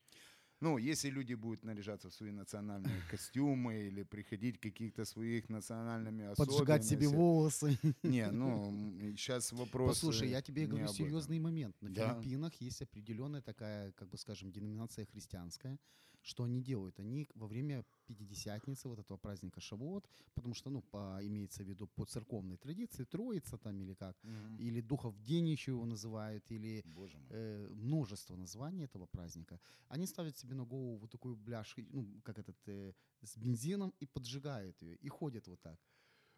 Ну, 0.62 0.78
если 0.78 1.10
люди 1.10 1.34
будут 1.34 1.64
наряжаться 1.64 2.10
в 2.10 2.14
свои 2.14 2.32
национальные 2.32 3.02
костюмы 3.12 3.88
или 3.88 4.04
приходить 4.04 4.60
каких-то 4.60 5.06
своих 5.06 5.50
национальными 5.50 6.36
Поджигать 6.36 6.86
себе 6.86 7.08
волосы. 7.08 7.78
Не, 8.04 8.30
ну, 8.32 8.72
сейчас 9.18 9.52
вопрос... 9.54 9.90
Послушай, 9.90 10.28
э, 10.28 10.32
я 10.32 10.42
тебе 10.42 10.68
говорю 10.68 10.88
серьезный 10.88 11.40
момент. 11.40 11.76
На 11.82 11.90
Да. 11.90 12.14
Филиппинах 12.14 12.54
есть 12.62 12.82
определенная 12.84 13.42
такая, 13.42 13.92
как 13.94 14.10
бы 14.10 14.18
скажем, 14.18 14.52
деноминация 14.52 15.06
христианская. 15.06 15.80
Что 16.22 16.44
они 16.44 16.62
делают? 16.62 17.00
Они 17.00 17.28
во 17.36 17.48
время 17.48 17.84
Пятидесятницы, 18.06 18.90
вот 18.90 19.00
этого 19.00 19.18
праздника 19.18 19.60
Шавуот, 19.62 20.06
потому 20.36 20.54
что, 20.54 20.70
ну, 20.70 20.82
по, 20.82 21.20
имеется 21.22 21.64
в 21.64 21.68
виду 21.68 21.88
по 21.88 22.06
церковной 22.06 22.58
традиции, 22.58 23.06
Троица 23.06 23.58
там 23.58 23.82
или 23.82 23.94
как, 23.94 24.18
Мгм. 24.24 24.58
или 24.58 24.82
Духов 24.82 25.20
День 25.22 25.48
еще 25.50 25.72
его 25.72 25.86
называют, 25.86 26.52
или 26.52 26.84
э, 27.30 27.68
множество 27.74 28.36
названий 28.36 28.84
этого 28.86 29.08
праздника. 29.08 29.60
Они 29.88 30.06
ставят 30.08 30.38
себе 30.38 30.56
на 30.56 30.66
голову 30.66 30.98
вот 30.98 31.12
такую 31.12 31.36
бляж, 31.38 31.76
ну, 31.78 32.06
как 32.24 32.38
этот, 32.40 32.58
э, 32.68 32.94
с 33.24 33.38
бензином 33.38 33.94
и 34.02 34.06
поджигают 34.06 34.82
ее, 34.82 34.96
и 34.96 35.10
ходят 35.10 35.48
вот 35.48 35.62
так. 35.62 35.80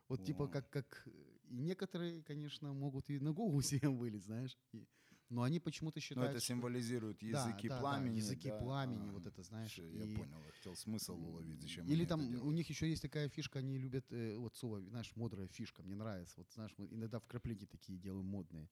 Вот 0.09 0.23
типа 0.23 0.47
как, 0.47 0.69
как... 0.69 1.03
э, 1.07 1.11
И 1.49 1.57
некоторые, 1.61 2.21
конечно, 2.23 2.73
могут 2.73 3.09
и 3.09 3.19
на 3.19 3.33
голову 3.33 3.61
себе 3.63 3.89
вылить, 3.89 4.23
знаешь. 4.25 4.57
и- 4.73 4.85
но 5.33 5.41
они 5.43 5.59
почему-то 5.59 5.97
Но 5.97 6.01
считают, 6.01 6.29
Ну, 6.31 6.31
это 6.31 6.39
что- 6.39 6.47
символизирует 6.53 7.17
Да, 7.19 7.25
языки 7.27 7.67
да, 7.67 7.75
да, 7.75 7.81
пламени. 7.81 8.17
языки 8.17 8.49
да. 8.49 8.57
пламени, 8.59 9.09
А, 9.09 9.11
вот 9.11 9.25
это, 9.25 9.41
знаешь, 9.43 9.71
всё, 9.71 9.83
Я 9.89 10.05
и- 10.05 10.15
понял, 10.15 10.41
я 10.45 10.51
хотел 10.51 10.75
смысл 10.75 11.13
уловить, 11.15 11.61
зачем 11.61 11.85
Или 11.87 12.05
там 12.05 12.19
у 12.41 12.51
них 12.51 12.69
еще 12.69 12.87
есть 12.89 13.01
такая 13.01 13.27
фишка, 13.29 13.59
они 13.59 13.77
любят, 13.77 14.05
э, 14.11 14.37
вот 14.37 14.55
слово, 14.55 14.81
знаешь, 14.81 15.11
мудрая 15.15 15.47
фишка, 15.47 15.81
мне 15.83 15.95
нравится. 15.95 16.35
Вот 16.37 16.51
знаешь, 16.53 16.73
мы 16.77 16.87
иногда 16.91 17.19
вкрапления 17.19 17.65
такие 17.65 17.97
делаем 17.99 18.25
модные. 18.25 18.69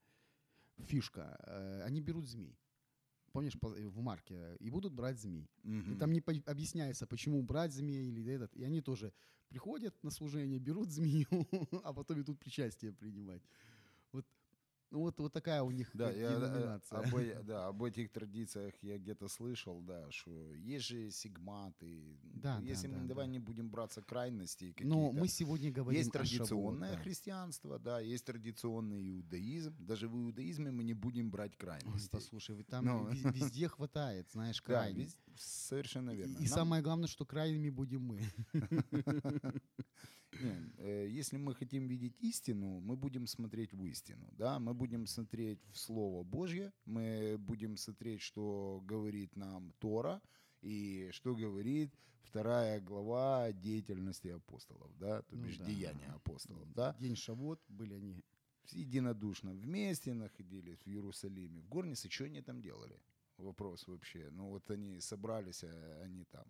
Фишка. 0.88 1.38
э, 1.48 1.84
они 1.84 2.02
берут 2.02 2.28
змей. 2.28 2.58
Помнишь, 3.34 3.58
по- 3.60 3.74
э, 3.74 3.88
в 3.88 4.00
марке, 4.02 4.58
и 4.60 4.70
будут 4.70 4.94
брать 4.94 5.20
змей. 5.20 5.50
И 5.64 5.70
Мгм. 5.70 5.98
там 5.98 6.12
не 6.12 6.22
по- 6.22 6.34
объясняется, 6.52 7.06
почему 7.08 7.42
брать 7.44 7.72
змея 7.74 8.02
или 8.02 8.26
этот. 8.34 8.54
И 8.58 8.64
они 8.64 8.82
тоже 8.82 9.14
приходят 9.48 9.94
на 10.04 10.12
служение, 10.12 10.60
берут 10.60 10.90
змею, 10.92 11.28
а 11.86 11.94
потом 11.94 12.22
идут 12.22 12.40
причастие 12.40 12.92
принимать. 12.94 13.42
Ну 14.92 15.00
вот, 15.00 15.18
вот 15.20 15.32
такая 15.32 15.64
у 15.64 15.72
них 15.72 15.90
Да, 15.94 16.12
я, 16.12 16.32
э, 16.32 16.36
деноминация. 16.40 17.00
об, 17.00 17.16
э- 17.16 17.42
да, 17.44 17.68
об 17.68 17.82
этих 17.84 18.12
традициях 18.12 18.74
я 18.82 18.98
где-то 18.98 19.30
слышал, 19.30 19.82
да, 19.82 20.12
что 20.12 20.54
есть 20.56 20.86
же 20.86 21.10
сигматы. 21.12 22.20
Да, 22.24 22.58
да, 22.60 22.66
Если 22.66 22.88
мы 22.88 23.00
да, 23.00 23.06
давай 23.08 23.26
да. 23.28 23.32
не 23.32 23.40
будем 23.40 23.70
браться 23.70 24.02
крайностей 24.02 24.76
Но 24.82 25.12
мы 25.14 25.28
сегодня 25.30 25.72
говорим 25.72 25.98
есть 26.00 26.12
традиционное 26.12 26.96
да. 26.96 27.02
христианство, 27.02 27.80
да, 27.80 28.00
есть 28.02 28.26
традиционный 28.26 29.10
иудаизм. 29.10 29.74
Даже 29.80 30.10
в 30.10 30.16
иудаизме 30.16 30.72
мы 30.72 30.84
не 30.84 30.94
будем 30.94 31.32
брать 31.32 31.54
Ой, 31.54 31.58
крайностей. 31.58 32.10
послушай, 32.12 32.56
вы 32.56 32.64
там 32.64 32.86
вез- 33.08 33.32
везде 33.34 33.70
хватает, 33.70 34.30
знаешь, 34.32 34.62
Да, 34.68 34.82
крайних. 34.82 35.08
вез- 35.08 35.18
совершенно 35.38 36.12
верно. 36.14 36.34
И, 36.38 36.40
Нам- 36.40 36.48
самое 36.48 36.84
главное, 36.84 37.08
что 37.08 37.26
крайними 37.26 37.70
будем 37.70 38.02
мы. 38.02 38.20
Э, 40.78 41.08
если 41.10 41.38
мы 41.38 41.54
хотим 41.54 41.88
видеть 41.88 42.16
истину, 42.20 42.80
мы 42.80 42.96
будем 42.96 43.28
смотреть 43.28 43.74
в 43.74 43.86
истину, 43.86 44.28
да, 44.38 44.60
мы 44.60 44.74
будем 44.74 45.06
смотреть 45.06 45.60
в 45.72 45.78
Слово 45.78 46.24
Божье, 46.24 46.72
мы 46.86 47.38
будем 47.38 47.78
смотреть, 47.78 48.22
что 48.22 48.82
говорит 48.86 49.36
нам 49.36 49.74
Тора 49.80 50.22
и 50.62 51.10
что 51.12 51.36
говорит 51.36 51.94
вторая 52.24 52.80
глава 52.80 53.52
деятельности 53.52 54.30
апостолов, 54.30 54.90
да, 54.98 55.22
то 55.22 55.36
Ну 55.36 55.44
бишь 55.44 55.58
да. 55.58 55.66
деяния 55.66 56.08
апостолов, 56.16 56.72
да. 56.74 56.96
День 57.00 57.16
Шавот 57.16 57.60
были 57.68 57.94
они. 57.96 58.24
Единодушно 58.72 59.52
вместе 59.54 60.14
находились 60.14 60.80
в 60.86 60.88
Иерусалиме, 60.88 61.60
в 61.62 61.68
горнице, 61.68 62.10
что 62.10 62.26
они 62.26 62.42
там 62.42 62.62
делали? 62.62 62.98
Вопрос 63.42 63.88
вообще. 63.88 64.30
Ну 64.32 64.50
вот 64.50 64.70
они 64.72 65.00
собрались, 65.02 65.64
а 65.64 66.02
они 66.04 66.26
там. 66.26 66.46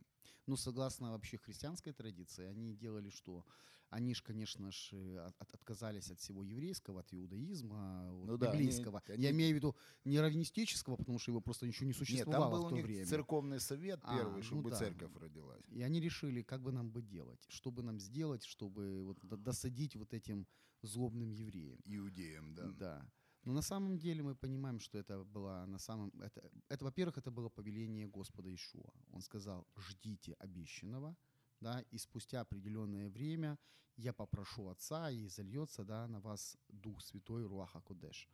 Ну, 0.47 0.57
согласно 0.57 1.11
вообще 1.11 1.37
христианской 1.37 1.93
традиции, 1.93 2.45
они 2.45 2.73
делали 2.75 3.09
что? 3.09 3.45
Они 3.89 4.13
ж, 4.13 4.21
конечно 4.23 4.71
ж, 4.71 4.89
э, 4.93 5.17
от- 5.19 5.35
от- 5.41 5.53
отказались 5.53 6.11
от 6.11 6.19
всего 6.19 6.43
еврейского, 6.43 6.99
от 7.01 7.13
иудаизма, 7.13 8.09
вот, 8.13 8.27
Ну 8.27 8.37
да, 8.37 8.51
они- 8.51 8.59
библейского. 8.63 9.01
они- 9.07 9.23
Я 9.23 9.31
имею 9.31 9.51
в 9.53 9.55
виду 9.55 9.75
не 10.05 10.19
раввинистического, 10.19 10.95
потому 10.97 11.19
что 11.19 11.31
его 11.31 11.41
просто 11.41 11.67
ничего 11.67 11.85
не 11.85 11.89
Нет, 11.89 11.97
существовало 11.97 12.43
там 12.45 12.51
был 12.53 12.63
в 12.63 12.65
у 12.65 12.69
то 12.69 12.75
них 12.75 12.85
время. 12.85 13.05
церковный 13.05 13.59
совет 13.59 13.99
А, 14.03 14.17
первый, 14.17 14.37
ну 14.37 14.43
чтобы 14.43 14.69
да. 14.69 14.77
церковь 14.77 15.15
родилась. 15.15 15.63
И 15.69 15.81
они 15.81 15.99
решили, 15.99 16.41
как 16.41 16.61
бы 16.61 16.71
нам 16.71 16.89
бы 16.91 17.01
делать, 17.01 17.45
что 17.49 17.69
бы 17.71 17.83
нам 17.83 17.99
сделать, 17.99 18.43
чтобы 18.45 19.03
вот 19.03 19.17
до- 19.23 19.37
досадить 19.37 19.95
вот 19.95 20.13
этим 20.13 20.47
злобным 20.81 21.29
евреям. 21.31 21.79
Иудеям, 21.85 22.53
да. 22.55 22.67
Да. 22.71 23.11
Но 23.43 23.53
на 23.53 23.61
самом 23.61 23.97
деле 23.97 24.21
мы 24.21 24.35
понимаем, 24.35 24.79
что 24.79 24.97
это 24.99 25.23
было 25.23 25.65
на 25.67 25.79
самом... 25.79 26.11
Это, 26.21 26.49
это 26.69 26.85
во-первых, 26.85 27.17
это 27.17 27.31
было 27.31 27.49
повеление 27.49 28.07
Господа 28.07 28.53
Ишуа. 28.53 28.93
Он 29.11 29.21
сказал, 29.21 29.67
ждите 29.75 30.33
обещанного, 30.33 31.15
да, 31.59 31.81
и 31.91 31.97
спустя 31.97 32.41
определенное 32.41 33.09
время 33.09 33.57
я 33.97 34.13
попрошу 34.13 34.67
Отца, 34.67 35.09
и 35.09 35.27
зальется 35.27 35.83
да, 35.83 36.07
на 36.07 36.19
вас 36.19 36.57
Дух 36.69 37.01
Святой 37.01 37.45
Руаха 37.45 37.81
Кудеш. 37.81 38.29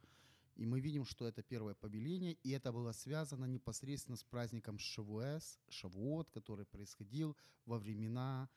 И 0.55 0.65
мы 0.65 0.81
видим, 0.81 1.05
что 1.05 1.27
это 1.27 1.43
первое 1.43 1.75
повеление, 1.75 2.33
и 2.43 2.49
это 2.49 2.71
было 2.71 2.91
связано 2.91 3.45
непосредственно 3.45 4.17
с 4.17 4.23
праздником 4.23 4.79
Шавуэс, 4.79 5.59
Шавуот, 5.69 6.31
который 6.31 6.65
происходил 6.65 7.37
во 7.65 7.77
времена 7.77 8.49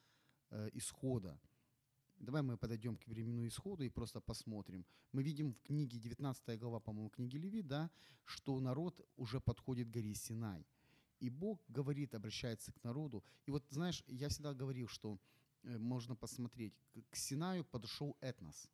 э, 0.51 0.71
исхода. 0.73 1.39
Давай 2.21 2.43
мы 2.43 2.59
подойдем 2.59 2.97
к 2.97 3.07
временному 3.07 3.47
исходу 3.47 3.83
и 3.83 3.89
просто 3.89 4.21
посмотрим. 4.21 4.85
Мы 5.13 5.23
видим 5.23 5.55
в 5.55 5.63
книге, 5.63 5.99
19 5.99 6.59
глава, 6.59 6.79
по-моему, 6.79 7.09
книги 7.09 7.39
Леви, 7.39 7.63
да, 7.63 7.91
что 8.25 8.61
народ 8.61 9.01
уже 9.17 9.41
подходит 9.41 9.89
к 9.89 9.91
горе 9.91 10.15
Синай. 10.15 10.67
И 11.19 11.31
Бог 11.31 11.59
говорит, 11.69 12.15
обращается 12.15 12.73
к 12.73 12.85
народу. 12.85 13.25
И 13.47 13.51
вот, 13.51 13.65
знаешь, 13.71 14.05
я 14.07 14.29
всегда 14.29 14.53
говорил, 14.53 14.87
что 14.87 15.19
э, 15.63 15.79
можно 15.79 16.15
посмотреть, 16.15 16.75
к- 17.11 17.17
Синаю 17.17 17.65
подошел 17.65 18.17
этнос. 18.21 18.69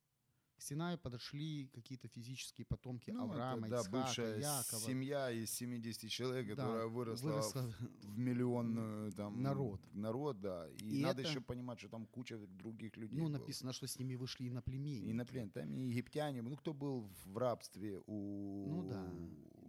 К 0.56 0.62
Синаю 0.62 0.96
подошли 0.98 1.68
какие-то 1.74 2.08
физические 2.08 2.64
потомки 2.64 3.10
Ну, 3.10 3.24
это, 3.26 3.32
Авраама, 3.34 3.68
да, 3.68 3.76
Ицхака, 3.80 3.90
бывшая 3.98 4.36
Якова. 4.38 4.80
семья 4.80 5.30
из 5.30 5.50
70 5.50 6.10
человек, 6.10 6.46
Да, 6.48 6.54
которая 6.56 6.86
выросла, 6.86 7.28
выросла 7.28 7.62
в, 7.62 8.06
в 8.06 8.18
миллионную 8.18 9.12
там 9.12 9.42
народ. 9.42 9.80
народ, 9.92 10.40
да. 10.40 10.66
И, 10.80 10.98
И 10.98 11.02
надо 11.02 11.20
это- 11.20 11.30
еще 11.30 11.40
понимать, 11.42 11.78
что 11.78 11.88
там 11.90 12.06
куча 12.06 12.38
других 12.38 12.96
людей. 12.96 13.18
Ну, 13.18 13.26
было. 13.26 13.32
написано, 13.38 13.72
что 13.74 13.86
с 13.86 13.98
ними 13.98 14.14
вышли 14.14 14.48
иноплеменники. 14.48 15.10
И 15.10 15.12
на 15.12 15.26
плен, 15.26 15.50
там 15.50 15.70
и 15.74 15.88
египтяне, 15.90 16.40
ну 16.40 16.56
кто 16.56 16.72
был 16.72 17.06
в 17.26 17.36
рабстве 17.36 18.00
у 18.06 18.66
Ну 18.66 18.88
да. 18.88 19.12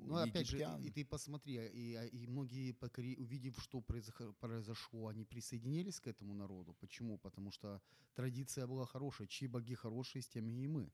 Ну, 0.08 0.16
опять 0.18 0.48
же, 0.48 0.58
и 0.82 0.90
ты 0.90 1.06
посмотри, 1.06 1.56
и, 1.56 1.96
а, 1.96 2.06
и 2.06 2.28
многие, 2.28 2.76
увидев, 3.18 3.60
что 3.62 3.82
произошло, 3.82 5.08
они 5.08 5.26
присоединились 5.26 6.00
к 6.00 6.08
этому 6.08 6.34
народу. 6.34 6.76
Почему? 6.80 7.18
Потому 7.18 7.52
что 7.52 7.82
традиция 8.16 8.68
была 8.68 8.86
хорошая. 8.86 9.28
Чьи 9.28 9.48
боги 9.48 9.76
хорошие, 9.76 10.22
с 10.22 10.28
теми 10.28 10.52
и 10.64 10.68
мы. 10.68 10.92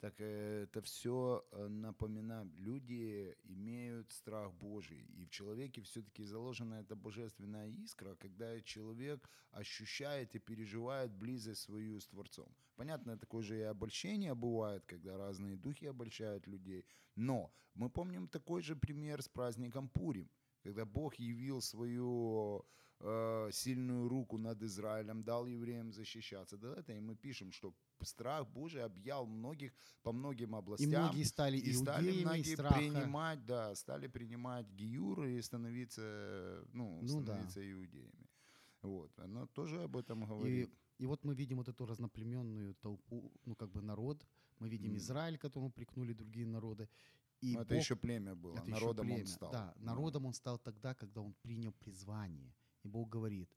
Так 0.00 0.14
э, 0.18 0.62
это 0.64 0.80
все 0.80 1.44
напоминает, 1.52 2.48
люди 2.58 3.36
имеют 3.44 4.10
страх 4.12 4.52
Божий, 4.54 5.04
и 5.18 5.26
в 5.26 5.30
человеке 5.30 5.82
все-таки 5.82 6.24
заложена 6.24 6.74
эта 6.74 6.96
божественная 6.96 7.68
искра, 7.68 8.14
когда 8.14 8.60
человек 8.62 9.28
ощущает 9.52 10.34
и 10.34 10.38
переживает 10.38 11.12
близость 11.12 11.62
свою 11.62 12.00
с 12.00 12.06
Творцом. 12.06 12.48
Понятно, 12.80 13.18
такое 13.18 13.42
же 13.42 13.58
и 13.58 13.62
обольщение 13.70 14.34
бывает, 14.34 14.86
когда 14.86 15.18
разные 15.18 15.56
духи 15.56 15.84
обольщают 15.88 16.46
людей, 16.46 16.84
но 17.14 17.50
мы 17.74 17.90
помним 17.90 18.26
такой 18.26 18.62
же 18.62 18.74
пример 18.74 19.20
с 19.20 19.28
праздником 19.28 19.88
Пурим, 19.88 20.30
когда 20.64 20.84
Бог 20.86 21.14
явил 21.18 21.60
свою 21.60 22.64
э, 23.00 23.50
сильную 23.52 24.08
руку 24.08 24.38
над 24.38 24.62
Израилем, 24.62 25.22
дал 25.22 25.46
евреям 25.46 25.92
защищаться. 25.92 26.56
До 26.56 26.72
этого 26.72 26.96
и 26.96 27.00
мы 27.00 27.16
пишем, 27.16 27.52
что 27.52 27.74
страх 28.02 28.48
Божий 28.48 28.82
объял 28.82 29.26
многих 29.26 29.72
по 30.02 30.12
многим 30.12 30.54
И 30.54 30.58
областям. 30.58 30.88
многие 31.04 31.24
стали 31.24 31.58
И 31.58 31.72
стали 31.74 32.24
многие 32.24 32.54
страха. 32.54 32.74
принимать, 32.78 33.44
да, 33.44 33.74
стали 33.74 34.08
принимать 34.08 34.66
гиюры 34.70 35.32
и 35.36 35.42
становиться, 35.42 36.64
ну, 36.72 36.98
Ну 37.02 37.20
да. 37.20 37.24
становиться 37.34 37.60
иудеями. 37.72 38.26
Вот, 38.82 39.10
она 39.18 39.46
тоже 39.48 39.82
об 39.82 39.96
этом 39.98 40.24
И, 40.24 40.26
говорит. 40.26 40.68
и 40.70 40.72
вот 41.06 41.24
мы 41.24 41.34
видим 41.34 41.56
вот 41.58 41.68
эту 41.68 41.86
разноплеменную 41.86 42.74
толпу, 42.74 43.32
ну 43.46 43.54
как 43.54 43.70
бы 43.70 43.80
народ. 43.82 44.26
Мы 44.58 44.68
видим 44.68 44.90
Мгм. 44.90 44.98
Израиль, 44.98 45.38
которому 45.38 45.70
прикнули 45.70 46.12
другие 46.12 46.46
народы. 46.46 46.88
И 47.40 47.54
Ну, 47.54 47.60
это 47.60 47.74
Бог- 47.74 47.82
еще 47.82 47.96
племя 47.96 48.34
было, 48.34 48.56
Это 48.56 48.62
еще 48.66 48.72
народом 48.72 49.10
он 49.10 49.16
племя. 49.16 49.26
стал. 49.30 49.52
Да, 49.52 49.74
народом 49.78 50.26
он 50.26 50.34
стал 50.34 50.58
тогда, 50.58 50.94
когда 50.94 51.20
он 51.22 51.32
принял 51.42 51.72
призвание. 51.72 52.52
И 52.84 52.88
Бог 52.88 53.08
говорит, 53.08 53.48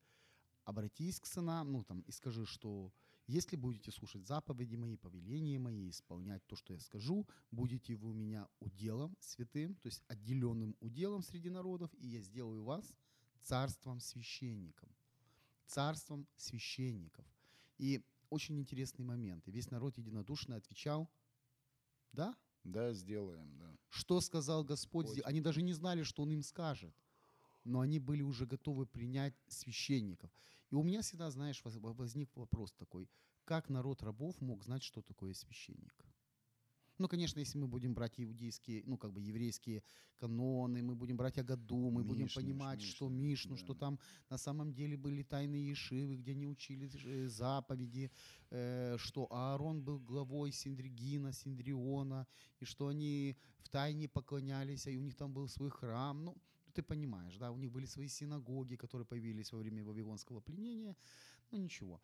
обратись 0.64 1.20
к 1.20 1.26
сынам, 1.26 1.72
ну 1.72 1.84
там, 1.84 2.02
и 2.02 2.12
скажи, 2.12 2.46
что 2.46 2.92
если 3.28 3.58
будете 3.58 3.92
слушать 3.92 4.26
заповеди 4.26 4.76
мои, 4.78 4.96
повеления 4.96 5.60
мои, 5.60 5.90
исполнять 5.90 6.46
то, 6.48 6.56
что 6.56 6.74
я 6.74 6.80
скажу, 6.80 7.26
будете 7.52 7.96
вы 7.96 8.10
у 8.10 8.14
меня 8.14 8.48
уделом 8.62 9.16
святым, 9.20 9.76
то 9.76 9.88
есть 9.88 10.02
отделенным 10.08 10.76
уделом 10.80 11.22
среди 11.24 11.50
народов, 11.50 11.90
и 12.00 12.08
я 12.08 12.22
сделаю 12.22 12.64
вас 12.64 12.94
царством 13.42 14.00
священником. 14.00 14.90
Царством 15.66 16.28
священников. 16.38 17.26
И 17.78 18.02
очень 18.30 18.60
интересный 18.60 19.06
момент. 19.06 19.48
И 19.48 19.52
весь 19.52 19.72
народ 19.72 19.98
единодушно 19.98 20.56
отвечал, 20.56 21.10
да, 22.12 22.36
Да, 22.64 22.94
сделаем, 22.94 23.58
да. 23.58 23.76
что 23.90 24.22
сказал 24.22 24.64
Господь? 24.64 25.08
Очень. 25.10 25.22
Они 25.22 25.42
даже 25.42 25.62
не 25.62 25.74
знали, 25.74 26.04
что 26.04 26.24
Он 26.24 26.32
им 26.32 26.44
скажет. 26.44 26.96
Но 27.64 27.80
они 27.80 28.00
были 28.00 28.22
уже 28.24 28.46
готовы 28.46 28.86
принять 28.86 29.36
священников. 29.48 30.32
И 30.70 30.76
у 30.76 30.84
меня 30.84 31.02
всегда, 31.02 31.32
знаешь, 31.32 31.64
воз- 31.64 31.78
возник 31.78 32.36
вопрос 32.36 32.74
такой. 32.74 33.10
Как 33.46 33.70
народ 33.70 34.04
рабов 34.04 34.42
мог 34.42 34.64
знать, 34.64 34.84
что 34.84 35.02
такое 35.02 35.34
священник? 35.34 35.94
Ну, 37.00 37.08
конечно, 37.08 37.40
если 37.40 37.58
мы 37.58 37.68
будем 37.68 37.94
брать 37.94 38.20
иудейские, 38.20 38.84
ну, 38.86 38.98
как 38.98 39.12
бы 39.12 39.22
еврейские 39.22 39.84
каноны, 40.18 40.84
мы 40.84 40.96
будем 40.96 41.18
брать 41.18 41.38
Агаду, 41.40 41.90
мы 41.90 42.04
будем 42.04 42.26
Мишну, 42.26 42.42
понимать, 42.42 42.82
что 42.82 43.10
Мишну, 43.10 43.54
Мишну, 43.54 43.58
что 43.58 43.74
да. 43.74 43.80
там 43.80 44.00
на 44.30 44.38
самом 44.38 44.74
деле 44.74 44.96
были 44.96 45.24
тайные 45.24 45.72
ешивы, 45.72 46.18
где 46.18 46.32
они 46.32 46.46
учили 46.46 46.90
э, 47.06 47.28
заповеди, 47.28 48.12
э, 48.52 48.98
что 49.00 49.28
Аарон 49.32 49.84
был 49.84 50.00
главой 50.00 50.52
Синдригина, 50.52 51.34
Синдриона, 51.34 52.28
и 52.60 52.66
что 52.66 52.88
они 52.88 53.36
в 53.58 53.70
тайне 53.70 54.08
поклонялись, 54.08 54.88
и 54.88 54.98
у 54.98 55.02
них 55.02 55.16
там 55.16 55.34
был 55.34 55.48
свой 55.48 55.72
храм. 55.72 56.24
Ну, 56.24 56.38
ты 56.74 56.84
понимаешь, 56.84 57.38
да, 57.38 57.52
у 57.52 57.58
них 57.58 57.72
были 57.72 57.86
свои 57.86 58.08
синагоги, 58.08 58.76
которые 58.76 59.06
появились 59.06 59.52
во 59.52 59.60
время 59.60 59.84
Вавилонского 59.84 60.42
пленения. 60.42 60.96
Ну, 61.52 61.58
ничего. 61.58 62.02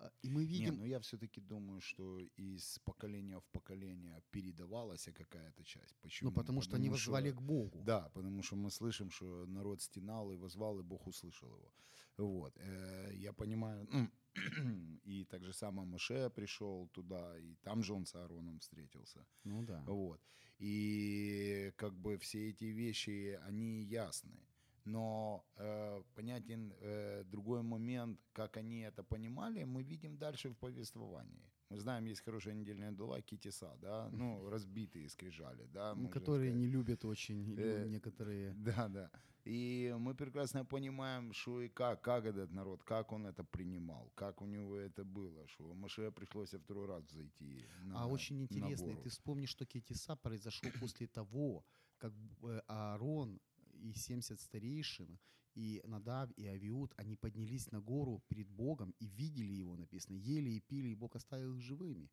А, 0.00 0.10
И 0.22 0.30
мы 0.30 0.44
Не, 0.44 0.46
видим... 0.46 0.76
ну 0.78 0.86
я 0.86 0.98
все-таки 0.98 1.40
думаю, 1.40 1.80
что 1.80 2.20
из 2.38 2.78
поколения 2.84 3.38
в 3.38 3.48
поколение 3.52 4.22
передавалась 4.30 5.08
какая-то 5.14 5.62
часть. 5.64 5.96
Почему? 6.00 6.30
ну, 6.30 6.36
потому 6.36 6.62
что 6.62 6.76
они 6.76 6.88
возвали 6.88 7.30
к 7.32 7.40
Богу. 7.42 7.82
Да, 7.84 8.08
потому 8.14 8.42
что 8.42 8.56
мы 8.56 8.70
слышим, 8.70 9.10
что 9.10 9.46
народ 9.46 9.82
стенал 9.82 10.32
и 10.32 10.36
возвал, 10.36 10.78
и 10.78 10.82
Бог 10.82 11.06
услышал 11.06 11.48
его. 11.48 11.72
Вот. 12.16 12.56
э, 12.56 13.12
Я 13.14 13.32
понимаю, 13.32 13.86
ну, 13.92 14.08
и 15.04 15.24
так 15.24 15.44
же 15.44 15.52
самое 15.52 15.86
Моше 15.88 16.30
пришел 16.30 16.88
туда, 16.92 17.38
и 17.38 17.56
там 17.62 17.82
же 17.82 17.92
он 17.92 18.04
с 18.06 18.14
Аароном 18.14 18.58
встретился. 18.58 19.26
Ну 19.44 19.62
да. 19.62 19.82
Вот. 19.86 20.20
И 20.58 21.72
как 21.76 21.92
бы 21.94 22.16
все 22.18 22.50
эти 22.50 22.64
вещи, 22.64 23.38
они 23.48 23.82
ясны. 23.84 24.38
Но 24.84 25.44
э, 25.56 26.02
понятен 26.14 26.72
э, 26.80 27.24
другой 27.24 27.62
момент, 27.62 28.20
как 28.32 28.56
они 28.56 28.80
это 28.80 29.02
понимали, 29.02 29.64
мы 29.64 29.82
видим 29.82 30.16
дальше 30.16 30.48
в 30.48 30.54
повествовании. 30.54 31.50
Мы 31.70 31.78
знаем, 31.78 32.06
есть 32.06 32.24
хорошая 32.24 32.54
недельная 32.54 32.90
дула 32.90 33.20
Китиса, 33.22 33.76
да, 33.80 34.08
ну, 34.12 34.48
разбитые 34.50 35.08
скрижали, 35.08 35.66
да. 35.72 35.94
Ну, 35.94 36.08
которые 36.08 36.52
не 36.52 36.66
любят 36.66 37.04
очень 37.04 37.54
Э, 37.58 37.86
некоторые. 37.88 38.52
Да, 38.54 38.88
да. 38.88 39.10
И 39.44 39.94
мы 39.98 40.14
прекрасно 40.14 40.64
понимаем, 40.64 41.32
что 41.32 41.62
и 41.62 41.68
как, 41.68 42.02
как 42.02 42.24
этот 42.24 42.52
народ, 42.52 42.82
как 42.84 43.12
он 43.12 43.26
это 43.26 43.42
принимал, 43.44 44.12
как 44.14 44.42
у 44.42 44.46
него 44.46 44.76
это 44.76 45.04
было, 45.04 45.46
что 45.48 45.74
Маше 45.74 46.10
пришлось 46.10 46.50
второй 46.50 46.86
раз 46.86 47.04
зайти 47.10 47.64
на 47.82 48.02
а 48.02 48.06
очень 48.06 48.42
интересно, 48.42 48.96
ты 48.96 49.08
вспомни, 49.08 49.46
что 49.46 49.64
Кетиса 49.64 50.16
произошел 50.16 50.70
после 50.80 51.06
того, 51.06 51.64
как 51.98 52.12
э, 52.42 52.60
Аарон 52.66 53.40
и 53.80 53.92
70 53.92 54.40
старейшин, 54.40 55.18
и 55.54 55.80
Надав, 55.84 56.30
и 56.36 56.46
Авиуд, 56.46 56.94
они 56.96 57.16
поднялись 57.16 57.70
на 57.72 57.80
гору 57.80 58.22
перед 58.28 58.48
Богом 58.48 58.94
и 59.00 59.06
видели 59.06 59.52
его, 59.52 59.76
написано, 59.76 60.14
ели 60.14 60.50
и 60.50 60.60
пили, 60.60 60.88
и 60.88 60.94
Бог 60.94 61.16
оставил 61.16 61.54
их 61.54 61.60
живыми. 61.60 62.10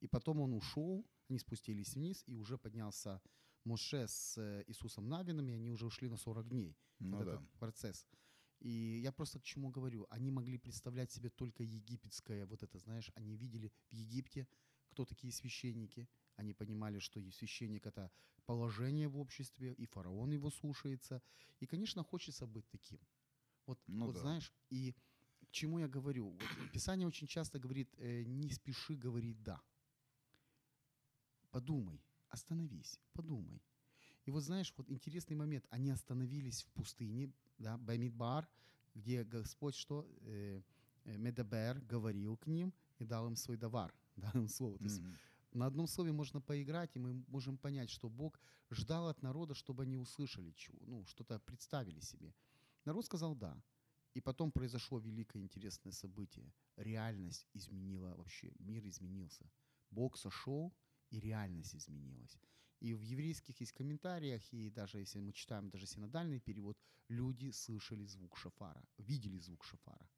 И 0.00 0.06
потом 0.06 0.40
он 0.40 0.52
ушел, 0.52 1.06
они 1.28 1.38
спустились 1.38 1.94
вниз, 1.94 2.22
и 2.26 2.34
уже 2.34 2.58
поднялся 2.58 3.20
Моше 3.64 4.06
с 4.06 4.36
э, 4.38 4.64
Иисусом 4.66 5.08
Навином, 5.08 5.48
и 5.48 5.52
они 5.52 5.70
уже 5.70 5.86
ушли 5.86 6.08
на 6.08 6.16
40 6.16 6.48
дней. 6.48 6.76
Ну 6.98 7.16
вот 7.16 7.26
да. 7.26 7.34
этот 7.34 7.50
процесс. 7.58 8.06
И 8.60 9.00
я 9.02 9.12
просто 9.12 9.38
к 9.38 9.42
чему 9.42 9.70
говорю, 9.70 10.06
они 10.10 10.30
могли 10.30 10.58
представлять 10.58 11.10
себе 11.10 11.30
только 11.30 11.62
египетское, 11.62 12.46
вот 12.46 12.62
это, 12.62 12.78
знаешь, 12.78 13.10
они 13.14 13.36
видели 13.36 13.68
в 13.68 13.92
Египте, 13.92 14.46
кто 14.88 15.04
такие 15.04 15.32
священники, 15.32 16.08
они 16.36 16.54
понимали, 16.54 16.98
что 16.98 17.20
и 17.20 17.30
священник 17.30 17.86
это 17.86 18.10
положение 18.44 19.08
в 19.08 19.18
обществе, 19.18 19.72
и 19.72 19.86
фараон 19.86 20.32
его 20.32 20.50
слушается, 20.50 21.22
и, 21.60 21.66
конечно, 21.66 22.02
хочется 22.02 22.46
быть 22.46 22.68
таким. 22.68 23.00
Вот, 23.66 23.78
Ну 23.86 24.06
вот 24.06 24.14
да. 24.14 24.20
знаешь, 24.20 24.52
и 24.70 24.94
к 25.40 25.50
чему 25.50 25.78
я 25.78 25.88
говорю? 25.88 26.30
Вот 26.30 26.72
Писание 26.72 27.08
очень 27.08 27.26
часто 27.26 27.58
говорит, 27.58 27.92
э, 27.98 28.22
не 28.24 28.50
спеши 28.50 28.94
говорить 28.94 29.42
«да». 29.42 29.60
Подумай, 31.50 32.02
остановись, 32.28 33.00
подумай. 33.12 33.62
И 34.26 34.30
вот 34.30 34.42
знаешь, 34.42 34.74
вот 34.76 34.90
интересный 34.90 35.36
момент. 35.36 35.64
Они 35.70 35.90
остановились 35.90 36.64
в 36.64 36.70
пустыне, 36.72 37.32
да, 37.58 37.78
Бамидбар, 37.78 38.48
где 38.94 39.24
Господь 39.24 39.74
что? 39.74 40.06
Э, 40.22 40.62
э, 41.04 41.16
Медабер 41.16 41.80
говорил 41.80 42.36
к 42.36 42.46
ним 42.46 42.74
и 42.98 43.04
дал 43.04 43.26
им 43.26 43.36
свой 43.36 43.56
давар, 43.56 43.94
дал 44.16 44.32
им 44.34 44.48
слово. 44.48 44.78
То 44.78 44.84
есть 44.84 45.00
Мгм. 45.00 45.18
На 45.56 45.66
одном 45.66 45.86
слове 45.86 46.12
можно 46.12 46.40
поиграть, 46.40 46.96
и 46.96 46.98
мы 46.98 47.24
можем 47.28 47.58
понять, 47.58 47.90
что 47.90 48.08
Бог 48.08 48.40
ждал 48.70 49.08
от 49.08 49.22
народа, 49.22 49.54
чтобы 49.54 49.82
они 49.82 49.96
услышали 49.96 50.52
чего, 50.52 50.78
ну, 50.86 51.04
что-то 51.06 51.38
представили 51.38 52.00
себе. 52.00 52.34
Народ 52.84 53.04
сказал 53.06 53.34
«да». 53.34 53.62
И 54.14 54.20
потом 54.20 54.50
произошло 54.50 54.98
великое 54.98 55.42
интересное 55.42 55.92
событие. 55.92 56.52
Реальность 56.76 57.46
изменила 57.54 58.14
вообще, 58.16 58.52
мир 58.58 58.86
изменился. 58.86 59.50
Бог 59.90 60.16
сошел, 60.16 60.72
и 61.10 61.20
реальность 61.20 61.74
изменилась. 61.74 62.38
И 62.80 62.94
в 62.94 63.02
еврейских 63.02 63.60
есть 63.60 63.72
комментариях, 63.72 64.42
и 64.52 64.70
даже 64.70 64.98
если 64.98 65.20
мы 65.20 65.32
читаем 65.32 65.70
даже 65.70 65.86
синодальный 65.86 66.40
перевод, 66.40 66.78
люди 67.08 67.50
слышали 67.50 68.04
звук 68.04 68.36
шафара, 68.36 68.82
видели 68.98 69.38
звук 69.38 69.64
шафара. 69.64 70.08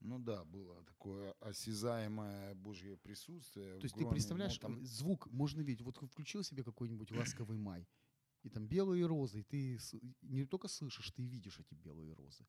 Ну 0.00 0.18
да, 0.18 0.44
было 0.44 0.84
такое 0.84 1.32
осязаемое 1.40 2.54
Божье 2.54 2.96
присутствие. 2.96 3.78
То 3.78 3.84
есть 3.84 3.96
ты 3.96 4.06
представляешь, 4.06 4.58
там- 4.58 4.84
звук 4.84 5.26
можно 5.26 5.62
видеть. 5.62 5.82
Вот 5.82 5.96
включил 5.96 6.42
себе 6.42 6.62
какой-нибудь 6.62 7.10
ласковый 7.10 7.58
май, 7.58 7.88
и 8.42 8.48
там 8.48 8.66
белые 8.66 9.06
розы, 9.06 9.40
и 9.40 9.42
ты 9.42 9.78
не 10.22 10.44
только 10.44 10.68
слышишь, 10.68 11.10
ты 11.10 11.22
видишь 11.26 11.58
эти 11.58 11.74
белые 11.74 12.12
розы. 12.14 12.46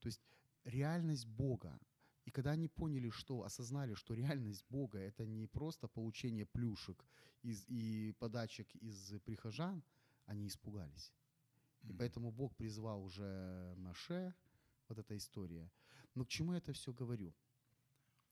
То 0.00 0.08
есть 0.08 0.20
реальность 0.64 1.26
Бога. 1.26 1.78
И 2.26 2.30
когда 2.30 2.50
они 2.50 2.68
поняли, 2.68 3.10
что, 3.10 3.42
осознали, 3.42 3.94
что 3.94 4.14
реальность 4.14 4.64
Бога– 4.68 4.98
это 4.98 5.26
не 5.26 5.46
просто 5.46 5.88
получение 5.88 6.44
плюшек 6.44 7.04
из, 7.42 7.64
и 7.68 8.12
подачек 8.18 8.74
из 8.76 9.14
прихожан, 9.24 9.82
они 10.26 10.46
испугались. 10.46 11.12
И 11.82 11.92
поэтому 11.92 12.30
Бог 12.30 12.54
призвал 12.56 13.02
уже 13.02 13.74
Маше, 13.78 14.34
вот 14.88 14.98
эта 14.98 15.16
история. 15.16 15.70
Но 16.14 16.24
к 16.24 16.28
чему 16.28 16.52
я 16.52 16.58
это 16.58 16.72
все 16.72 16.92
говорю? 16.92 17.34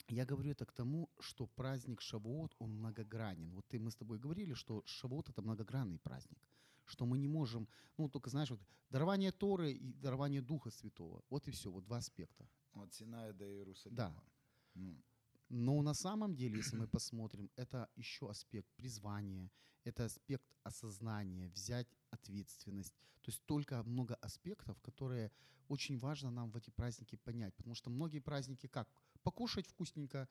Я 0.09 0.25
говорю 0.25 0.53
это 0.53 0.65
к 0.65 0.73
тому, 0.73 1.11
что 1.21 1.47
праздник 1.47 2.01
Шавуот, 2.01 2.55
он 2.59 2.73
многогранен. 2.73 3.53
Вот 3.53 3.67
ты, 3.69 3.79
мы 3.79 3.91
с 3.91 3.97
тобой 3.97 4.19
говорили, 4.19 4.55
что 4.55 4.83
Шавуот– 4.87 5.29
это 5.31 5.43
многогранный 5.43 5.99
праздник. 5.99 6.39
Что 6.87 7.05
мы 7.05 7.19
не 7.19 7.29
можем, 7.29 7.69
ну, 7.99 8.09
только 8.09 8.31
знаешь, 8.31 8.51
вот 8.51 8.61
дарование 8.89 9.33
Торы 9.33 9.73
и 9.73 9.93
дарование 9.93 10.41
Духа 10.41 10.71
Святого. 10.71 11.23
Вот 11.29 11.47
и 11.49 11.51
все, 11.51 11.71
вот 11.71 11.85
два 11.85 11.99
аспекта. 11.99 12.49
От 12.73 12.95
Синая 12.95 13.35
до 13.35 13.45
Иерусалима. 13.45 13.97
Да. 13.97 14.15
Ну, 14.75 14.97
Но 15.49 15.83
на 15.83 15.95
самом 15.95 16.35
деле, 16.35 16.59
если 16.59 16.77
мы 16.77 16.87
посмотрим, 16.87 17.51
это 17.57 17.89
еще 17.97 18.31
аспект 18.31 18.69
призвания, 18.77 19.51
это 19.85 20.05
аспект 20.05 20.45
осознания, 20.63 21.49
взять 21.49 21.89
ответственность. 22.11 22.95
То 23.23 23.31
есть 23.31 23.43
только 23.47 23.83
много 23.83 24.15
аспектов, 24.17 24.81
которые 24.83 25.31
очень 25.69 25.99
важно 25.99 26.31
нам 26.31 26.51
в 26.51 26.57
эти 26.57 26.71
праздники 26.71 27.17
понять. 27.17 27.55
Потому 27.55 27.75
что 27.75 27.91
многие 27.91 28.21
праздники 28.21 28.67
как? 28.67 28.89
Покушать 29.23 29.67
вкусненько, 29.67 30.29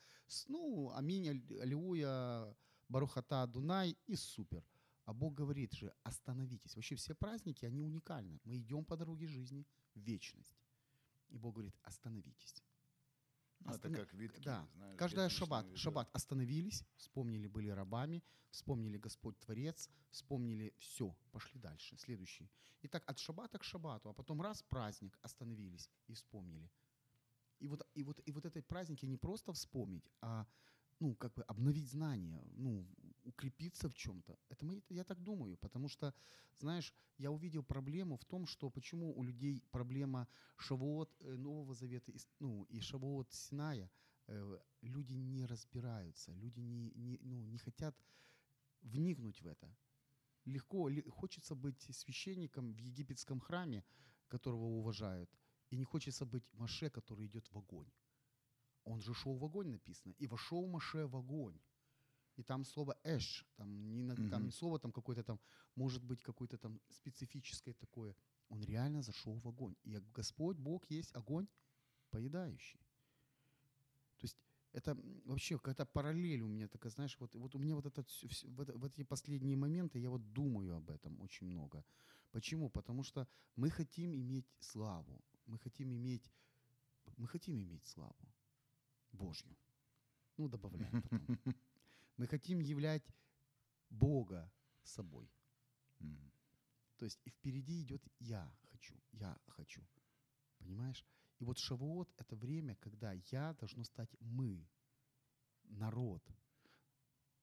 ну, 0.48 0.92
аминь, 0.96 1.30
аллилуйя, 1.30 2.56
барухата, 2.90 3.46
дунай 3.48 3.98
и 4.08 4.16
супер. 4.16 4.64
А 5.06 5.14
Бог 5.14 5.34
говорит 5.36 5.74
же, 5.74 5.94
остановитесь. 6.04 6.76
Вообще 6.76 6.96
все 6.96 7.16
праздники, 7.16 7.66
они 7.66 7.82
уникальны. 7.82 8.40
Мы 8.44 8.58
идем 8.58 8.84
по 8.84 8.98
дороге 8.98 9.28
жизни 9.28 9.66
в 9.96 10.00
вечность. 10.00 10.58
И 11.30 11.38
Бог 11.38 11.54
говорит, 11.54 11.76
остановитесь. 11.84 12.64
Это 13.78 13.90
как 13.90 14.14
витки, 14.14 14.44
да. 14.44 14.68
знаешь, 14.76 14.98
Каждая 14.98 15.30
шаббат, 15.30 15.66
виды. 15.66 15.78
шаббат 15.78 16.10
остановились, 16.14 16.84
вспомнили, 16.98 17.48
были 17.48 17.70
рабами, 17.70 18.24
вспомнили 18.50 18.98
Господь 18.98 19.40
Творец, 19.40 19.90
вспомнили 20.10 20.74
все, 20.78 21.16
пошли 21.32 21.60
дальше, 21.60 21.98
следующий. 21.98 22.50
И 22.82 22.88
так 22.88 23.04
от 23.10 23.20
шаббата 23.20 23.58
к 23.58 23.64
шаббату, 23.64 24.10
а 24.10 24.14
потом 24.14 24.42
раз 24.42 24.64
праздник, 24.64 25.18
остановились 25.22 25.90
и 26.08 26.14
вспомнили. 26.14 26.70
И 27.60 27.68
вот, 27.68 27.88
и 27.96 28.04
вот, 28.04 28.22
и 28.26 28.32
вот 28.32 28.46
этот 28.46 28.68
праздник 28.68 29.04
не 29.04 29.18
просто 29.18 29.52
вспомнить, 29.52 30.10
а 30.22 30.46
ну, 31.00 31.16
как 31.16 31.34
бы 31.34 31.44
обновить 31.44 31.90
знания, 31.90 32.44
ну, 32.56 32.88
укрепиться 33.28 33.90
в 33.90 33.94
чем-то. 33.94 34.38
Это 34.50 34.66
мои, 34.66 34.82
я 34.90 35.04
так 35.04 35.20
думаю, 35.20 35.58
потому 35.58 35.90
что, 35.90 36.14
знаешь, 36.60 36.94
я 37.18 37.30
увидел 37.32 37.64
проблему 37.64 38.18
в 38.18 38.26
том, 38.26 38.48
что 38.48 38.70
почему 38.70 39.14
у 39.18 39.24
людей 39.24 39.64
проблема 39.72 40.28
Шавуот 40.58 41.10
э, 41.20 41.36
Нового 41.36 41.74
Завета 41.74 42.14
ну, 42.40 42.64
и 42.64 42.80
Шавуот 42.80 43.32
Синая, 43.34 43.90
э, 44.28 44.60
люди 44.82 45.14
не 45.14 45.46
разбираются, 45.46 46.34
люди 46.34 46.62
не, 46.62 46.92
не, 46.96 47.20
ну, 47.22 47.44
не 47.44 47.58
хотят 47.58 47.96
вникнуть 48.82 49.42
в 49.42 49.48
это. 49.48 49.76
Легко, 50.46 50.90
хочется 51.10 51.56
быть 51.56 51.82
священником 51.82 52.74
в 52.74 52.78
египетском 52.78 53.40
храме, 53.40 53.84
которого 54.30 54.66
уважают, 54.66 55.30
и 55.70 55.76
не 55.76 55.84
хочется 55.84 56.26
быть 56.26 56.54
Маше, 56.54 56.90
который 56.90 57.26
идет 57.26 57.52
в 57.52 57.58
огонь. 57.58 57.92
Он 58.84 59.02
же 59.02 59.14
шел 59.14 59.36
в 59.38 59.44
огонь 59.44 59.68
написано, 59.68 60.14
и 60.14 60.28
вошел 60.28 60.66
Маше 60.68 61.08
в 61.08 61.16
огонь. 61.18 61.60
И 62.38 62.44
там 62.44 62.66
слово 62.66 62.96
эш, 63.04 63.46
там 63.56 63.92
не, 63.96 64.04
на- 64.04 64.16
там 64.30 64.46
не 64.46 64.52
слово 64.52 64.78
там 64.80 64.92
какое-то 64.92 65.24
там, 65.24 65.40
может 65.76 66.04
быть 66.04 66.22
какое-то 66.22 66.58
там 66.58 66.80
специфическое 66.90 67.74
такое. 67.74 68.16
Он 68.50 68.64
реально 68.64 69.02
зашел 69.02 69.40
в 69.40 69.48
огонь. 69.48 69.76
И 69.84 69.98
Господь, 70.16 70.58
Бог 70.58 70.86
есть 70.92 71.16
огонь 71.16 71.48
поедающий. 72.12 72.80
То 74.20 74.26
есть 74.26 74.38
это 74.74 74.96
вообще 75.26 75.56
какая-то 75.56 75.86
параллель 75.86 76.42
у 76.42 76.48
меня 76.48 76.68
такая, 76.68 76.92
знаешь, 76.92 77.18
вот, 77.20 77.36
вот 77.36 77.56
у 77.56 77.60
меня 77.60 77.76
вот 77.76 77.86
это 77.86 78.02
всё- 78.04 78.28
всё- 78.28 78.48
в, 78.50 78.62
это- 78.62 78.78
в 78.78 78.84
эти 78.86 79.04
последние 79.04 79.56
моменты 79.58 80.00
я 80.00 80.10
вот 80.10 80.22
думаю 80.34 80.76
об 80.76 80.90
этом 80.90 81.22
очень 81.22 81.48
много. 81.48 81.84
Почему? 82.32 82.70
Потому 82.70 83.04
что 83.04 83.28
мы 83.56 83.70
хотим 83.70 84.14
иметь 84.14 84.46
славу, 84.60 85.22
мы 85.48 85.58
хотим 85.58 85.92
иметь, 85.94 86.32
мы 87.18 87.28
хотим 87.28 87.60
иметь 87.60 87.86
славу 87.86 88.34
Божью. 89.12 89.56
Ну, 90.38 90.48
добавляем 90.48 90.98
потом. 91.02 91.28
Мы 92.18 92.28
хотим 92.28 92.60
являть 92.60 93.04
Бога 93.90 94.52
собой. 94.84 95.30
Мгм. 96.00 96.32
То 96.98 97.06
есть 97.06 97.22
и 97.26 97.30
впереди 97.30 97.82
идет 97.84 98.04
я 98.20 98.52
хочу, 98.72 98.96
я 99.12 99.38
хочу. 99.48 99.82
Понимаешь? 100.58 101.06
И 101.40 101.44
вот 101.44 101.60
Шавуот— 101.60 102.12
это 102.18 102.36
время, 102.36 102.76
когда 102.76 103.14
я 103.32 103.54
должно 103.60 103.84
стать 103.84 104.10
мы, 104.20 104.68
народ. 105.64 106.24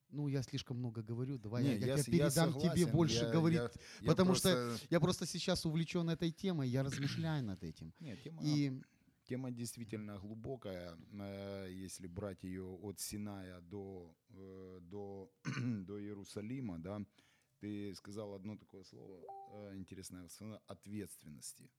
Ну, 0.09 0.27
я 0.27 0.43
слишком 0.43 0.77
много 0.77 1.01
говорю, 1.01 1.37
давай 1.37 1.63
Не, 1.63 1.69
я, 1.69 1.75
я 1.87 1.95
я 1.97 2.03
тебе 2.03 2.17
я 2.17 2.25
передам 2.29 2.51
тебе 2.53 2.61
согласен, 2.69 2.91
больше 2.91 3.23
я- 3.25 3.31
говорить. 3.31 3.59
я- 3.59 3.71
я 4.01 4.07
потому 4.07 4.35
что 4.35 4.49
просто- 4.53 4.87
Я 4.89 4.99
просто 4.99 5.25
сейчас 5.25 5.65
увлечен 5.65 6.09
этой 6.09 6.31
темой, 6.31 6.69
я 6.69 6.83
размышляю 6.83 7.43
над 7.43 7.63
этим. 7.63 7.93
Не, 7.99 8.15
тема, 8.17 8.41
И 8.43 8.81
тема 9.25 9.51
действительно 9.51 10.19
глубокая, 10.19 10.97
э, 11.11 11.69
если 11.71 12.07
брать 12.07 12.43
ее 12.43 12.65
от 12.65 12.99
Синая 12.99 13.61
до, 13.61 14.15
э, 14.29 14.79
до, 14.81 15.31
до 15.87 15.99
Иерусалима, 15.99 16.79
да, 16.79 17.01
ты 17.59 17.93
сказал 17.95 18.33
одно 18.33 18.55
такое 18.55 18.83
слово 18.83 19.25
э, 19.53 19.75
интересное, 19.77 20.29
ответственности. 20.67 21.69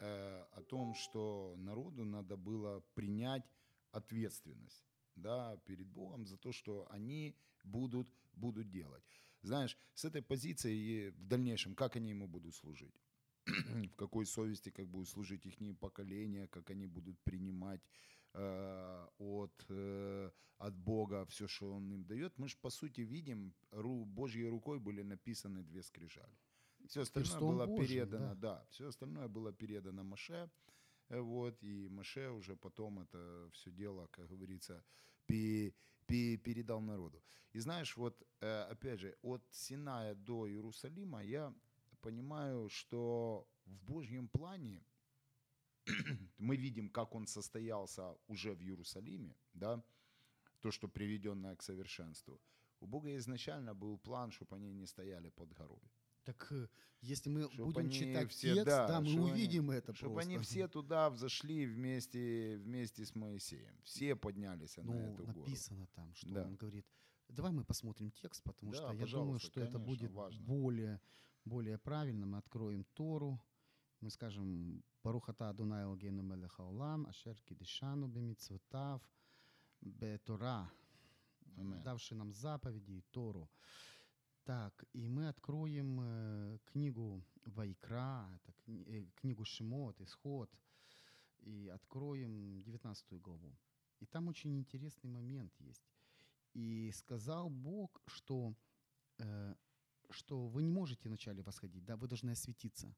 О 0.00 0.62
том, 0.68 0.94
что 0.94 1.56
народу 1.56 2.04
надо 2.04 2.36
было 2.36 2.84
принять 2.94 3.42
ответственность 3.90 4.86
да, 5.16 5.56
перед 5.64 5.88
Богом 5.88 6.24
за 6.24 6.36
то, 6.36 6.52
что 6.52 6.86
они 6.90 7.34
будут, 7.64 8.08
будут 8.32 8.70
делать. 8.70 9.02
Знаешь, 9.42 9.76
с 9.94 10.04
этой 10.04 10.22
позиции 10.22 11.10
в 11.10 11.26
дальнейшем, 11.26 11.74
как 11.74 11.96
они 11.96 12.10
ему 12.10 12.28
будут 12.28 12.54
служить? 12.54 12.94
В 13.48 13.96
какой 13.96 14.26
совести 14.26 14.70
как 14.70 14.86
будут 14.86 15.08
служить 15.08 15.46
их 15.46 15.78
поколения, 15.78 16.46
как 16.48 16.70
они 16.70 16.86
будут 16.86 17.18
принимать 17.24 17.82
э, 18.34 19.06
от, 19.18 19.64
э, 19.68 20.30
от 20.58 20.74
Бога 20.74 21.24
все, 21.26 21.46
что 21.46 21.72
Он 21.72 21.92
им 21.92 22.04
дает. 22.04 22.38
Мы 22.38 22.48
же, 22.48 22.56
по 22.60 22.70
сути, 22.70 23.00
видим, 23.02 23.54
ру, 23.70 24.04
Божьей 24.04 24.48
рукой 24.48 24.78
были 24.78 25.02
написаны 25.02 25.62
две 25.62 25.82
скрижали. 25.82 26.36
Все 26.86 27.02
остальное 27.02 27.30
Перстом 27.30 27.48
было 27.50 27.66
Божьим, 27.66 27.86
передано, 27.86 28.34
да. 28.34 28.34
да. 28.34 28.66
все 28.70 28.88
остальное 28.88 29.28
было 29.28 29.52
передано 29.52 30.04
Маше, 30.04 30.50
э, 31.08 31.20
вот, 31.20 31.62
и 31.62 31.88
Маше 31.88 32.30
уже 32.30 32.56
потом 32.56 33.00
это 33.00 33.48
все 33.52 33.70
дело, 33.70 34.06
как 34.10 34.28
говорится, 34.28 34.84
пе- 35.26 35.74
пе- 36.06 36.36
передал 36.36 36.80
народу. 36.80 37.22
И 37.52 37.60
знаешь, 37.60 37.96
вот, 37.96 38.22
э, 38.40 38.62
опять 38.70 39.00
же, 39.00 39.16
от 39.22 39.42
Синая 39.50 40.14
до 40.14 40.46
Иерусалима 40.46 41.22
я 41.22 41.52
понимаю, 42.00 42.68
что 42.68 43.46
в 43.66 43.82
Божьем 43.84 44.28
плане 44.28 44.82
мы 46.38 46.56
видим, 46.56 46.88
как 46.90 47.14
он 47.14 47.26
состоялся 47.26 48.16
уже 48.28 48.54
в 48.54 48.60
Иерусалиме, 48.62 49.34
да, 49.54 49.82
то, 50.60 50.70
что 50.70 50.88
приведенное 50.88 51.54
к 51.56 51.62
совершенству. 51.62 52.40
У 52.80 52.86
Бога 52.86 53.16
изначально 53.16 53.74
был 53.74 53.98
план, 53.98 54.30
чтобы 54.30 54.56
они 54.56 54.72
не 54.72 54.86
стояли 54.86 55.30
под 55.30 55.52
горой. 55.52 55.82
так 56.24 56.52
э, 56.52 56.68
если 57.00 57.30
мы 57.30 57.42
Чтоб 57.52 57.72
будем 57.72 57.90
читать 57.90 58.30
все, 58.30 58.54
текст, 58.54 58.66
да, 58.66 58.86
да, 58.88 59.00
мы 59.00 59.06
чтоб 59.08 59.20
они- 59.24 59.32
увидим 59.32 59.70
это 59.70 59.92
Чтобы 59.94 60.14
просто. 60.14 60.30
они 60.30 60.38
все 60.38 60.68
туда 60.68 61.08
взошли 61.10 61.66
вместе, 61.66 62.56
вместе 62.58 63.02
с 63.04 63.14
Моисеем. 63.14 63.74
Все 63.82 64.14
поднялись 64.14 64.76
на 64.76 64.82
Ну, 64.84 64.92
эту 65.14 65.24
гору. 65.26 65.38
написано 65.40 65.86
там, 65.94 66.14
что 66.14 66.28
Да. 66.34 66.44
он 66.44 66.56
говорит. 66.56 66.86
Давай 67.28 67.52
мы 67.52 67.64
посмотрим 67.64 68.10
текст, 68.10 68.42
потому 68.42 68.72
Да, 68.72 68.78
что 68.78 68.92
я 68.92 69.06
думаю, 69.06 69.38
что 69.38 69.60
это 69.60 69.72
конечно, 69.72 69.78
будет 69.86 70.12
важно. 70.12 70.46
более, 70.46 71.00
более 71.44 71.78
правильно. 71.78 72.26
Мы 72.26 72.38
откроем 72.38 72.84
Тору, 72.94 73.40
мы 74.00 74.10
скажем 74.10 74.82
Барухата 75.02 75.48
Адунай 75.48 75.84
Огену 75.84 76.22
Мелеха 76.22 76.62
Олам, 76.62 77.06
Ашер 77.06 77.36
Кидишану 77.42 78.08
Бемицвотав, 78.08 79.02
Бетора, 79.80 80.70
давший 81.84 82.16
нам 82.16 82.32
заповеди 82.32 82.92
и 82.92 83.02
Тору. 83.10 83.48
Так, 84.44 84.84
и 84.94 85.08
мы 85.08 85.28
откроем 85.28 86.00
э, 86.00 86.58
книгу 86.64 87.22
Вайкра, 87.44 88.26
это 88.34 88.52
э, 88.66 89.04
книгу 89.16 89.44
Шимот, 89.44 90.00
Исход, 90.00 90.50
и 91.40 91.68
откроем 91.68 92.62
19 92.62 93.20
главу. 93.20 93.54
И 94.00 94.06
там 94.06 94.28
очень 94.28 94.56
интересный 94.56 95.10
момент 95.10 95.52
есть. 95.60 95.84
И 96.58 96.90
сказал 96.92 97.50
Бог, 97.50 98.02
что, 98.06 98.52
э, 99.18 99.54
что 100.10 100.48
вы 100.48 100.62
не 100.64 100.70
можете 100.70 101.08
вначале 101.08 101.42
восходить, 101.42 101.84
да, 101.84 101.96
вы 101.96 102.08
должны 102.08 102.32
осветиться. 102.32 102.96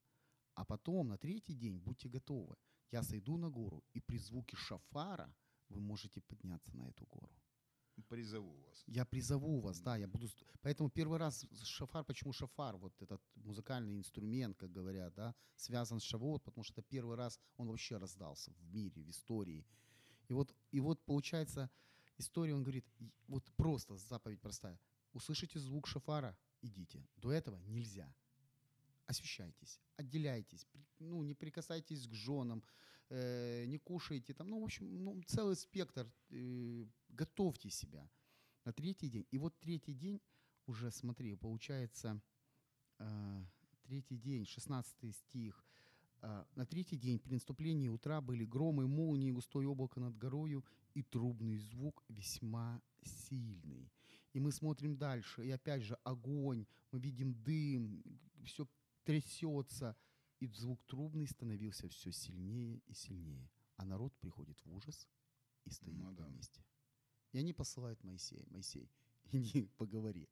А 0.55 0.65
потом, 0.65 1.09
на 1.09 1.19
третий 1.19 1.55
день, 1.55 1.79
будьте 1.79 2.09
готовы. 2.09 2.57
Я 2.91 3.03
сойду 3.03 3.37
на 3.37 3.51
гору, 3.51 3.85
и 3.93 4.01
при 4.01 4.19
звуке 4.19 4.57
шафара 4.57 5.35
вы 5.69 5.81
можете 5.81 6.23
подняться 6.23 6.75
на 6.77 6.89
эту 6.89 7.05
гору. 7.07 7.37
Призову 8.09 8.57
вас. 8.67 8.83
Я 8.87 9.05
призову 9.05 9.61
вас, 9.61 9.81
да, 9.81 9.99
я 9.99 10.07
буду... 10.07 10.29
Поэтому 10.63 10.89
первый 10.89 11.19
раз 11.19 11.47
шафар, 11.63 12.05
почему 12.05 12.33
шафар, 12.33 12.79
вот 12.79 13.03
этот 13.03 13.21
музыкальный 13.35 13.99
инструмент, 13.99 14.57
как 14.57 14.73
говорят, 14.73 15.15
да, 15.15 15.35
связан 15.57 16.01
с 16.01 16.05
Шавуот, 16.05 16.43
потому 16.45 16.65
что 16.65 16.81
это 16.81 16.83
первый 16.89 17.17
раз 17.17 17.39
он 17.59 17.69
вообще 17.69 17.99
раздался 17.99 18.53
в 18.53 18.75
мире, 18.75 19.03
в 19.03 19.11
истории. 19.11 19.67
И 20.29 20.33
вот, 20.33 20.55
и 20.73 20.81
вот 20.81 21.05
получается, 21.05 21.69
история, 22.21 22.55
он 22.55 22.63
говорит, 22.63 22.87
вот 23.27 23.45
просто 23.57 23.97
заповедь 23.97 24.41
простая. 24.41 24.79
Услышите 25.13 25.59
звук 25.59 25.87
шафара, 25.87 26.37
идите. 26.63 27.05
До 27.17 27.33
этого 27.33 27.57
нельзя. 27.67 28.15
Освещайтесь, 29.07 29.81
отделяйтесь, 29.97 30.69
ну, 31.01 31.25
не 31.25 31.35
прикасайтесь 31.35 32.07
к 32.07 32.13
женам, 32.15 32.63
э, 33.09 33.65
не 33.67 33.79
кушайте 33.79 34.35
там, 34.35 34.49
ну, 34.49 34.61
в 34.61 34.65
общем, 34.65 35.05
ну, 35.05 35.21
целый 35.27 35.57
спектр, 35.57 36.09
э, 36.31 36.87
готовьте 37.09 37.71
себя 37.71 38.09
на 38.65 38.73
третий 38.73 39.09
день. 39.09 39.27
И 39.33 39.39
вот 39.39 39.59
третий 39.59 39.95
день, 39.95 40.21
уже 40.67 40.93
смотри, 40.93 41.35
получается, 41.35 42.23
э, 42.99 43.45
третий 43.83 44.17
день, 44.17 44.47
16 44.47 45.13
стих, 45.13 45.67
на 46.23 46.67
третий 46.67 46.97
день 46.97 47.19
при 47.19 47.35
наступлении 47.35 47.89
утра 47.89 48.21
были 48.21 48.45
громы, 48.45 48.87
молнии, 48.87 49.31
густое 49.31 49.69
облако 49.69 50.01
над 50.01 50.17
горою 50.17 50.65
и 50.95 51.03
трубный 51.03 51.57
звук 51.57 52.05
весьма 52.09 52.83
сильный. 53.03 53.91
И 54.33 54.41
мы 54.41 54.53
смотрим 54.53 54.97
дальше, 54.97 55.45
и 55.45 55.51
опять 55.51 55.83
же 55.83 55.95
огонь, 56.05 56.67
мы 56.93 57.01
видим 57.01 57.35
дым, 57.43 58.03
все 58.45 58.67
трясется, 59.05 59.97
и 60.41 60.47
звук 60.47 60.83
трубный 60.87 61.27
становился 61.27 61.89
все 61.89 62.13
сильнее 62.13 62.81
и 62.87 62.95
сильнее. 62.95 63.51
А 63.77 63.85
народ 63.85 64.15
приходит 64.19 64.59
в 64.65 64.75
ужас 64.75 65.09
и 65.65 65.71
стоит 65.71 65.97
Ну 65.97 66.05
на 66.05 66.13
да. 66.13 66.29
месте. 66.29 66.65
И 67.33 67.39
они 67.39 67.53
посылают 67.53 68.03
Моисея. 68.05 68.45
Моисей, 68.51 68.91
иди 69.33 69.67
поговори. 69.77 70.29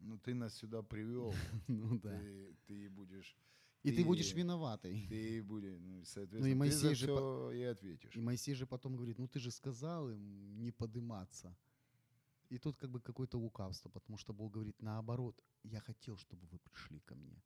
Ну, 0.00 0.18
ты 0.18 0.34
нас 0.34 0.54
сюда 0.54 0.82
привел. 0.82 1.34
Ну 1.68 1.98
да. 1.98 2.10
Ты, 2.18 2.56
ты 2.66 2.90
будешь... 2.90 3.36
И 3.84 3.92
ты 3.92 4.04
будешь 4.04 4.32
виноватый. 4.32 5.06
Ты 5.08 5.42
будешь, 5.42 5.78
ну, 5.78 6.04
соответственно, 6.04 6.56
Моисей 6.56 6.80
ты 6.80 6.88
за 6.88 6.94
же 6.94 7.06
все 7.06 7.50
и 7.50 7.62
ответишь. 7.62 8.16
И 8.16 8.20
Моисей 8.20 8.54
же 8.54 8.66
потом 8.66 8.96
говорит, 8.96 9.18
ну 9.18 9.28
ты 9.28 9.38
же 9.38 9.50
сказал 9.50 10.10
им 10.10 10.58
не 10.58 10.72
подыматься. 10.72 11.54
И 12.48 12.58
тут 12.58 12.76
как 12.76 12.90
бы 12.90 13.00
какое-то 13.00 13.38
лукавство, 13.38 13.90
потому 13.90 14.16
что 14.16 14.32
Бог 14.32 14.52
говорит, 14.52 14.80
наоборот, 14.80 15.42
я 15.62 15.80
хотел, 15.80 16.16
чтобы 16.16 16.46
вы 16.46 16.58
пришли 16.58 17.00
ко 17.00 17.14
мне. 17.14 17.42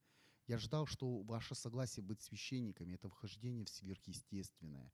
Я 0.47 0.59
ждал, 0.59 0.87
что 0.87 1.23
ваше 1.23 1.55
согласие 1.55 2.05
быть 2.05 2.23
священниками– 2.23 2.95
это 2.95 3.09
вхождение 3.09 3.65
в 3.65 3.69
сверхъестественное. 3.69 4.93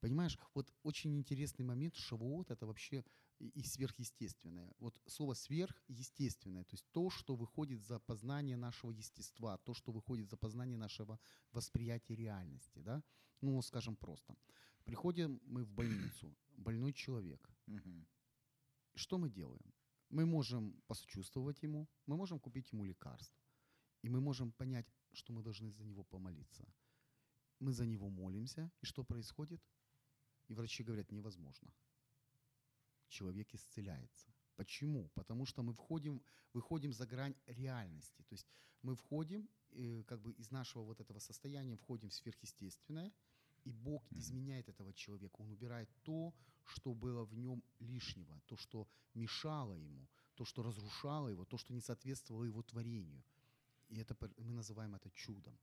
Понимаешь, 0.00 0.38
вот 0.54 0.72
очень 0.82 1.16
интересный 1.16 1.64
момент, 1.64 1.96
Шавуот– 1.96 2.50
это 2.52 2.66
вообще 2.66 3.04
и 3.38 3.62
сверхъестественное. 3.62 4.72
Вот 4.78 5.00
слово 5.06 5.34
«сверхъестественное», 5.34 6.64
то 6.64 6.74
есть 6.74 6.86
то, 6.92 7.10
что 7.10 7.34
выходит 7.36 7.82
за 7.82 7.98
познание 7.98 8.56
нашего 8.56 8.90
естества, 8.90 9.58
то, 9.58 9.74
что 9.74 9.92
выходит 9.92 10.30
за 10.30 10.36
познание 10.36 10.78
нашего 10.78 11.18
восприятия 11.52 12.14
реальности. 12.14 12.78
Да? 12.80 13.02
Ну, 13.40 13.60
скажем 13.62 13.96
просто. 13.96 14.36
Приходим 14.84 15.40
мы 15.44 15.64
в 15.64 15.70
больницу, 15.70 16.36
больной 16.56 16.92
человек. 16.92 17.50
Мгм. 17.66 18.06
Что 18.94 19.18
мы 19.18 19.30
делаем? 19.30 19.72
Мы 20.10 20.26
можем 20.26 20.80
посочувствовать 20.86 21.62
ему, 21.62 21.88
мы 22.06 22.16
можем 22.16 22.38
купить 22.38 22.72
ему 22.72 22.84
лекарство, 22.84 23.42
и 24.02 24.08
мы 24.08 24.20
можем 24.20 24.52
понять, 24.52 24.86
что 25.12 25.32
мы 25.32 25.42
должны 25.42 25.70
за 25.70 25.84
него 25.84 26.04
помолиться. 26.04 26.64
Мы 27.58 27.72
за 27.72 27.86
него 27.86 28.08
молимся, 28.10 28.70
и 28.82 28.86
что 28.86 29.04
происходит? 29.04 29.62
И 30.48 30.54
врачи 30.54 30.84
говорят, 30.84 31.10
невозможно. 31.10 31.72
Человек 33.14 33.54
исцеляется. 33.54 34.34
Почему? 34.56 35.08
Потому 35.14 35.46
что 35.46 35.62
мы 35.62 35.72
входим, 35.72 36.20
выходим 36.52 36.92
за 36.92 37.06
грань 37.06 37.34
реальности. 37.46 38.22
То 38.22 38.34
есть 38.34 38.48
мы 38.82 38.96
входим, 38.96 39.48
э, 39.70 40.02
как 40.02 40.20
бы 40.20 40.32
из 40.32 40.50
нашего 40.50 40.82
вот 40.82 41.00
этого 41.00 41.20
состояния 41.20 41.76
входим 41.76 42.08
в 42.08 42.14
сверхъестественное, 42.14 43.12
и 43.64 43.72
Бог 43.72 44.02
изменяет 44.10 44.68
этого 44.68 44.92
человека. 44.92 45.42
Он 45.42 45.50
убирает 45.50 45.88
то, 46.02 46.34
что 46.64 46.92
было 46.92 47.24
в 47.24 47.36
нем 47.36 47.62
лишнего, 47.78 48.40
то, 48.46 48.56
что 48.56 48.88
мешало 49.14 49.74
ему, 49.74 50.08
то, 50.34 50.44
что 50.44 50.62
разрушало 50.62 51.28
его, 51.28 51.44
то, 51.44 51.56
что 51.56 51.72
не 51.72 51.80
соответствовало 51.80 52.44
его 52.44 52.62
творению. 52.62 53.22
И 53.90 54.00
это 54.00 54.16
мы 54.38 54.54
называем 54.54 54.94
это 54.94 55.10
чудом. 55.10 55.56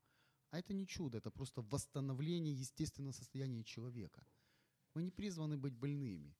А 0.51 0.57
это 0.57 0.73
не 0.73 0.87
чудо, 0.87 1.17
это 1.17 1.31
просто 1.31 1.61
восстановление 1.61 2.53
естественного 2.53 3.13
состояния 3.13 3.63
человека. 3.63 4.25
Мы 4.93 5.03
не 5.03 5.11
призваны 5.11 5.57
быть 5.57 5.73
больными, 5.73 6.33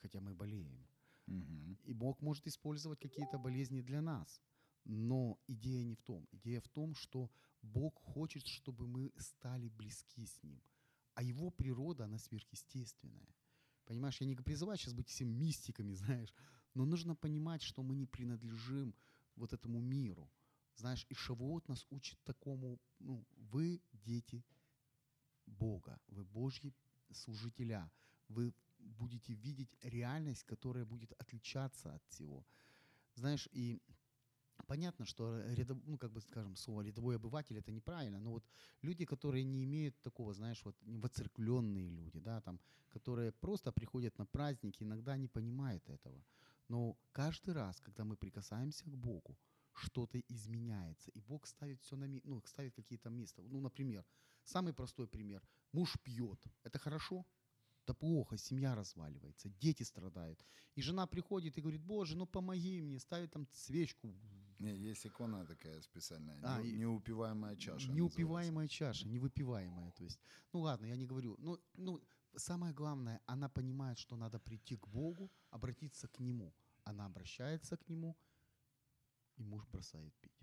хотя 0.00 0.20
мы 0.20 0.34
болеем. 0.34 0.86
Мгм. 1.26 1.78
И 1.84 1.92
Бог 1.92 2.22
может 2.22 2.46
использовать 2.46 3.00
какие-то 3.00 3.38
болезни 3.38 3.82
для 3.82 4.00
нас. 4.00 4.40
Но 4.84 5.38
идея 5.46 5.84
не 5.84 5.94
в 5.94 6.02
том. 6.02 6.26
Идея 6.32 6.60
в 6.60 6.68
том, 6.68 6.94
что 6.94 7.30
Бог 7.62 7.94
хочет, 8.02 8.46
чтобы 8.46 8.86
мы 8.86 9.12
стали 9.16 9.68
близки 9.68 10.26
с 10.26 10.42
Ним. 10.42 10.62
А 11.14 11.22
Его 11.22 11.50
природа, 11.50 12.04
она 12.04 12.18
сверхъестественная. 12.18 13.34
Понимаешь, 13.84 14.20
я 14.20 14.26
не 14.26 14.36
призываю 14.36 14.78
сейчас 14.78 14.94
быть 14.94 15.08
всем 15.08 15.28
мистиками, 15.28 15.94
знаешь, 15.94 16.32
но 16.74 16.84
нужно 16.84 17.14
понимать, 17.14 17.62
что 17.62 17.82
мы 17.82 17.96
не 17.96 18.06
принадлежим 18.06 18.94
вот 19.36 19.52
этому 19.52 19.80
миру. 19.80 20.30
Знаешь, 20.76 21.06
и 21.10 21.14
Шавуот 21.14 21.68
нас 21.68 21.86
учит 21.90 22.22
такому, 22.24 22.78
ну, 23.00 23.26
вы 23.36 23.82
дети 23.92 24.44
Бога, 25.46 26.00
вы 26.06 26.24
Божьи 26.24 26.72
служителя, 27.10 27.90
вы 28.28 28.54
будете 28.88 29.34
видеть 29.34 29.76
реальность, 29.82 30.44
которая 30.44 30.84
будет 30.84 31.12
отличаться 31.12 31.94
от 31.94 32.04
всего. 32.06 32.44
Знаешь, 33.14 33.48
и 33.52 33.80
понятно, 34.66 35.04
что 35.04 35.40
рядов, 35.54 35.78
ну, 35.86 35.98
как 35.98 36.12
бы 36.12 36.20
скажем, 36.20 36.56
слово 36.56 36.82
рядовой 36.82 37.16
обыватель 37.16 37.58
это 37.58 37.72
неправильно, 37.72 38.20
но 38.20 38.30
вот 38.30 38.44
люди, 38.82 39.04
которые 39.04 39.44
не 39.44 39.64
имеют 39.64 40.00
такого, 40.02 40.34
знаешь, 40.34 40.64
вот 40.64 40.76
воцеркленные 40.82 41.90
люди, 41.90 42.20
да, 42.20 42.40
там, 42.40 42.60
которые 42.90 43.32
просто 43.32 43.72
приходят 43.72 44.18
на 44.18 44.26
праздники, 44.26 44.84
иногда 44.84 45.16
не 45.16 45.28
понимают 45.28 45.88
этого. 45.88 46.24
Но 46.68 46.96
каждый 47.12 47.54
раз, 47.54 47.80
когда 47.80 48.04
мы 48.04 48.16
прикасаемся 48.16 48.84
к 48.84 48.96
Богу, 48.96 49.38
что-то 49.72 50.18
изменяется, 50.28 51.10
и 51.10 51.20
Бог 51.20 51.46
ставит 51.46 51.80
все 51.80 51.96
на 51.96 52.06
ми- 52.06 52.22
ну, 52.24 52.42
ставит 52.44 52.74
какие-то 52.74 53.10
места. 53.10 53.42
Ну, 53.42 53.60
например, 53.60 54.04
самый 54.44 54.72
простой 54.72 55.06
пример. 55.06 55.42
Муж 55.72 55.96
пьет. 56.02 56.44
Это 56.64 56.78
хорошо? 56.78 57.24
Да 57.88 57.94
плохо, 57.94 58.36
семья 58.36 58.74
разваливается, 58.74 59.48
дети 59.48 59.82
страдают. 59.82 60.44
И 60.74 60.82
жена 60.82 61.06
приходит 61.06 61.56
и 61.56 61.62
говорит, 61.62 61.80
боже, 61.80 62.18
ну 62.18 62.26
помоги 62.26 62.82
мне, 62.82 62.98
ставит 63.00 63.32
там 63.32 63.48
свечку. 63.50 64.14
Не, 64.58 64.76
есть 64.76 65.06
икона 65.06 65.46
такая 65.46 65.80
специальная. 65.80 66.38
А, 66.42 66.60
не- 66.60 66.72
неупиваемая 66.72 67.56
чаша. 67.56 67.72
называется. 67.72 67.96
Неупиваемая 67.96 68.68
чаша, 68.68 69.08
невыпиваемая. 69.08 69.92
То 69.92 70.04
есть, 70.04 70.20
ну 70.52 70.60
ладно, 70.60 70.84
я 70.84 70.96
не 70.96 71.06
говорю. 71.06 71.36
Ну, 71.38 71.58
ну, 71.72 72.02
самое 72.36 72.74
главное, 72.74 73.22
она 73.24 73.48
понимает, 73.48 73.98
что 73.98 74.16
надо 74.16 74.38
прийти 74.38 74.76
к 74.76 74.86
Богу, 74.86 75.32
обратиться 75.48 76.08
к 76.08 76.18
Нему. 76.18 76.52
Она 76.84 77.06
обращается 77.06 77.78
к 77.78 77.88
Нему, 77.88 78.18
и 79.38 79.42
муж 79.44 79.64
бросает 79.66 80.14
пить. 80.20 80.38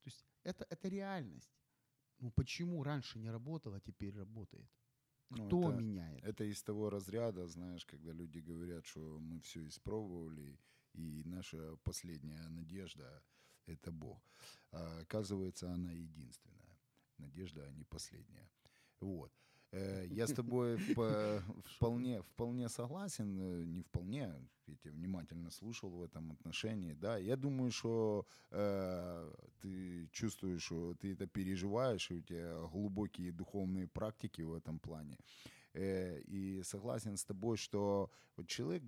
То 0.00 0.08
есть 0.08 0.24
это, 0.42 0.66
это 0.70 0.88
реальность. 0.88 1.52
Ну 2.18 2.30
почему 2.30 2.82
раньше 2.82 3.18
не 3.18 3.30
работало, 3.30 3.76
а 3.76 3.80
теперь 3.80 4.16
работает? 4.16 4.66
Ну, 5.36 5.46
Кто 5.46 5.70
это- 5.70 5.80
меняет? 5.80 6.24
Это 6.24 6.44
из 6.44 6.62
того 6.62 6.90
разряда, 6.90 7.46
знаешь, 7.48 7.84
когда 7.86 8.12
люди 8.12 8.38
говорят, 8.38 8.84
что 8.86 9.18
мы 9.20 9.40
все 9.40 9.66
испробовали, 9.66 10.58
и 10.94 11.22
наша 11.24 11.76
последняя 11.84 12.48
надежда 12.48 13.22
это 13.66 13.90
Бог. 13.92 14.22
А, 14.72 15.00
оказывается, 15.00 15.72
она 15.72 15.92
единственная. 15.92 16.78
Надежда, 17.18 17.66
а 17.66 17.72
не 17.72 17.84
последняя. 17.84 18.50
Вот. 19.00 19.32
Э, 19.72 20.06
Я 20.10 20.26
с 20.26 20.32
тобой 20.34 20.76
вполне, 21.76 22.22
вполне 22.22 22.68
согласен, 22.68 23.38
э, 23.40 23.64
не 23.64 23.80
вполне, 23.82 24.34
я 24.66 24.74
тебя 24.76 24.92
внимательно 24.92 25.50
слушал 25.50 25.90
в 25.90 26.02
этом 26.02 26.32
отношении, 26.32 26.92
да. 26.94 27.16
Я 27.18 27.36
думаю, 27.36 27.70
что 27.70 28.26
э, 28.50 29.32
ты 29.62 30.08
чувствуешь, 30.12 30.62
что 30.64 30.94
ты 30.94 31.12
это 31.12 31.26
переживаешь, 31.26 32.10
и 32.10 32.14
у 32.14 32.20
тебя 32.20 32.54
глубокие 32.72 33.32
духовные 33.32 33.86
практики 33.86 34.42
в 34.42 34.52
этом 34.54 34.78
плане. 34.78 35.16
Э, 35.74 36.20
И 36.20 36.62
согласен 36.64 37.16
с 37.16 37.24
тобой, 37.24 37.56
что 37.56 38.10
вот 38.36 38.46
человек, 38.48 38.82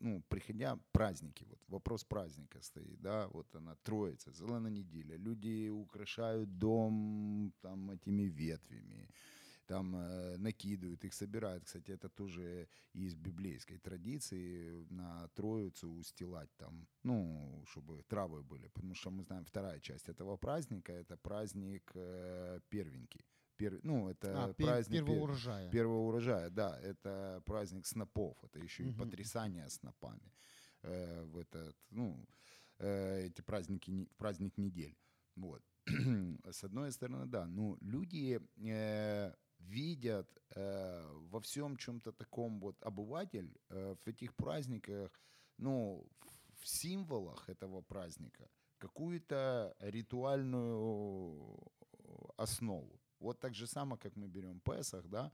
ну, 0.00 0.22
приходя, 0.28 0.78
праздники, 0.92 1.44
вот 1.44 1.58
вопрос 1.68 2.04
праздника 2.04 2.62
стоит, 2.62 3.00
да, 3.00 3.28
вот 3.28 3.54
она, 3.54 3.74
Троица, 3.82 4.32
Зелена 4.32 4.68
неделя, 4.70 5.16
люди 5.18 5.68
украшают 5.68 6.58
дом 6.58 7.52
там 7.60 7.90
этими 7.90 8.22
ветвями, 8.22 9.08
там 9.66 9.94
э, 9.96 10.36
накидывают, 10.38 11.04
их 11.04 11.14
собирают. 11.14 11.64
Кстати, 11.64 11.90
это 11.92 12.08
тоже 12.08 12.68
из 12.92 13.14
библейской 13.14 13.78
традиции 13.78 14.86
на 14.90 15.28
Троицу 15.34 15.90
устилать 15.90 16.50
там, 16.56 16.86
ну, 17.04 17.62
чтобы 17.66 18.02
травы 18.08 18.42
были. 18.42 18.68
Потому 18.68 18.94
что 18.94 19.10
мы 19.10 19.22
знаем, 19.22 19.44
вторая 19.44 19.80
часть 19.80 20.08
этого 20.08 20.36
праздника, 20.36 20.92
это 20.92 21.16
праздник 21.16 21.90
э, 21.94 22.60
первенки. 22.68 23.24
Пер- 23.56 23.80
ну, 23.82 24.08
это 24.08 24.44
А, 24.44 24.54
праздник 24.54 24.98
первого 24.98 25.14
пер- 25.16 25.22
урожая. 25.22 25.70
Первого 25.70 26.08
урожая, 26.08 26.50
да, 26.50 26.78
это 26.80 27.40
праздник 27.44 27.86
снопов, 27.86 28.36
это 28.44 28.58
еще 28.58 28.82
и 28.84 28.86
Мгм. 28.90 28.98
потрясание 28.98 29.68
снопами. 29.70 30.32
Э, 30.82 31.22
в 31.24 31.38
этот, 31.38 31.76
ну, 31.90 32.26
э, 32.78 33.26
эти 33.26 33.40
праздники, 33.42 34.08
праздник 34.16 34.58
недель. 34.58 34.96
Вот. 35.36 35.62
С 36.50 36.64
одной 36.64 36.90
стороны, 36.92 37.26
да, 37.26 37.46
ну, 37.46 37.78
люди 37.80 38.40
э, 38.66 39.32
видят 39.68 40.28
э, 40.56 41.06
во 41.30 41.38
всем 41.40 41.76
чем-то 41.76 42.12
таком 42.12 42.60
вот 42.60 42.76
обыватель 42.82 43.56
э, 43.70 43.94
в 44.04 44.06
этих 44.08 44.34
праздниках, 44.34 45.10
ну, 45.58 46.06
в- 46.20 46.66
символах 46.66 47.48
этого 47.50 47.82
праздника 47.82 48.48
какую-то 48.78 49.74
ритуальную 49.80 51.58
основу. 52.38 53.00
Вот 53.20 53.40
так 53.40 53.54
же 53.54 53.66
само, 53.66 53.96
как 53.96 54.16
мы 54.16 54.28
берем 54.28 54.60
Песах, 54.60 55.08
да, 55.08 55.32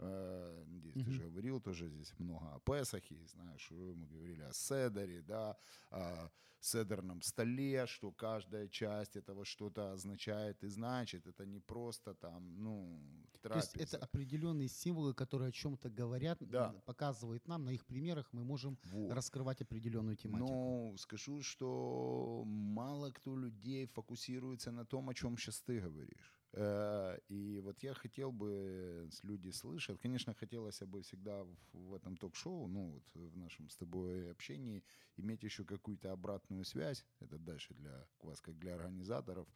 Э, 0.00 0.64
Надеюсь, 0.66 0.94
ты 0.94 1.00
Мгм. 1.00 1.12
же 1.12 1.22
говорил 1.24 1.60
тоже 1.60 1.88
здесь 1.88 2.14
много 2.20 2.54
о 2.54 2.60
Песахе, 2.60 3.26
знаешь, 3.26 3.68
мы 3.70 4.06
говорили 4.06 4.42
о 4.42 4.52
Седере, 4.52 5.22
да, 5.22 5.56
о 5.90 6.30
седерном 6.60 7.20
столе, 7.22 7.86
что 7.86 8.12
каждая 8.12 8.68
часть 8.68 9.16
этого 9.16 9.44
что-то 9.44 9.92
означает 9.92 10.62
и 10.64 10.68
значит. 10.68 11.26
Это 11.26 11.46
не 11.46 11.60
просто 11.60 12.14
там, 12.14 12.62
ну, 12.62 13.00
То 13.48 13.56
есть 13.56 13.72
трапеза. 13.72 13.96
это 13.96 14.04
определенные 14.04 14.68
символы, 14.68 15.14
которые 15.14 15.48
о 15.48 15.52
чем-то 15.52 15.90
говорят, 15.90 16.38
Да. 16.40 16.72
показывают 16.86 17.46
нам, 17.48 17.64
на 17.64 17.70
их 17.70 17.84
примерах 17.86 18.28
мы 18.32 18.44
можем 18.44 18.78
Вот. 18.84 19.12
раскрывать 19.12 19.60
определенную 19.62 20.16
тематику. 20.16 20.48
Ну, 20.48 20.96
скажу, 20.98 21.42
что 21.42 22.42
мало 22.46 23.10
кто 23.10 23.36
людей 23.36 23.86
фокусируется 23.86 24.70
на 24.70 24.84
том, 24.84 25.08
о 25.08 25.14
чем 25.14 25.36
сейчас 25.36 25.60
ты 25.62 25.80
говоришь. 25.80 26.34
Э, 26.52 27.18
И 27.28 27.60
вот 27.60 27.82
я 27.82 27.94
хотел 27.94 28.32
бы, 28.32 29.08
люди 29.22 29.50
слышат, 29.50 29.98
конечно, 29.98 30.34
хотелось 30.34 30.80
бы 30.82 31.02
всегда 31.02 31.44
в, 31.44 31.56
в 31.72 31.94
этом 31.94 32.16
ток-шоу, 32.16 32.68
ну 32.68 32.92
вот 32.92 33.04
в 33.14 33.36
нашем 33.36 33.68
с 33.68 33.76
тобой 33.76 34.30
общении, 34.30 34.82
иметь 35.16 35.42
еще 35.44 35.64
какую-то 35.64 36.12
обратную 36.12 36.64
связь, 36.64 37.04
это 37.20 37.38
дальше 37.38 37.74
для 37.74 38.06
вас, 38.22 38.40
как 38.40 38.58
для 38.58 38.74
организаторов. 38.74 39.46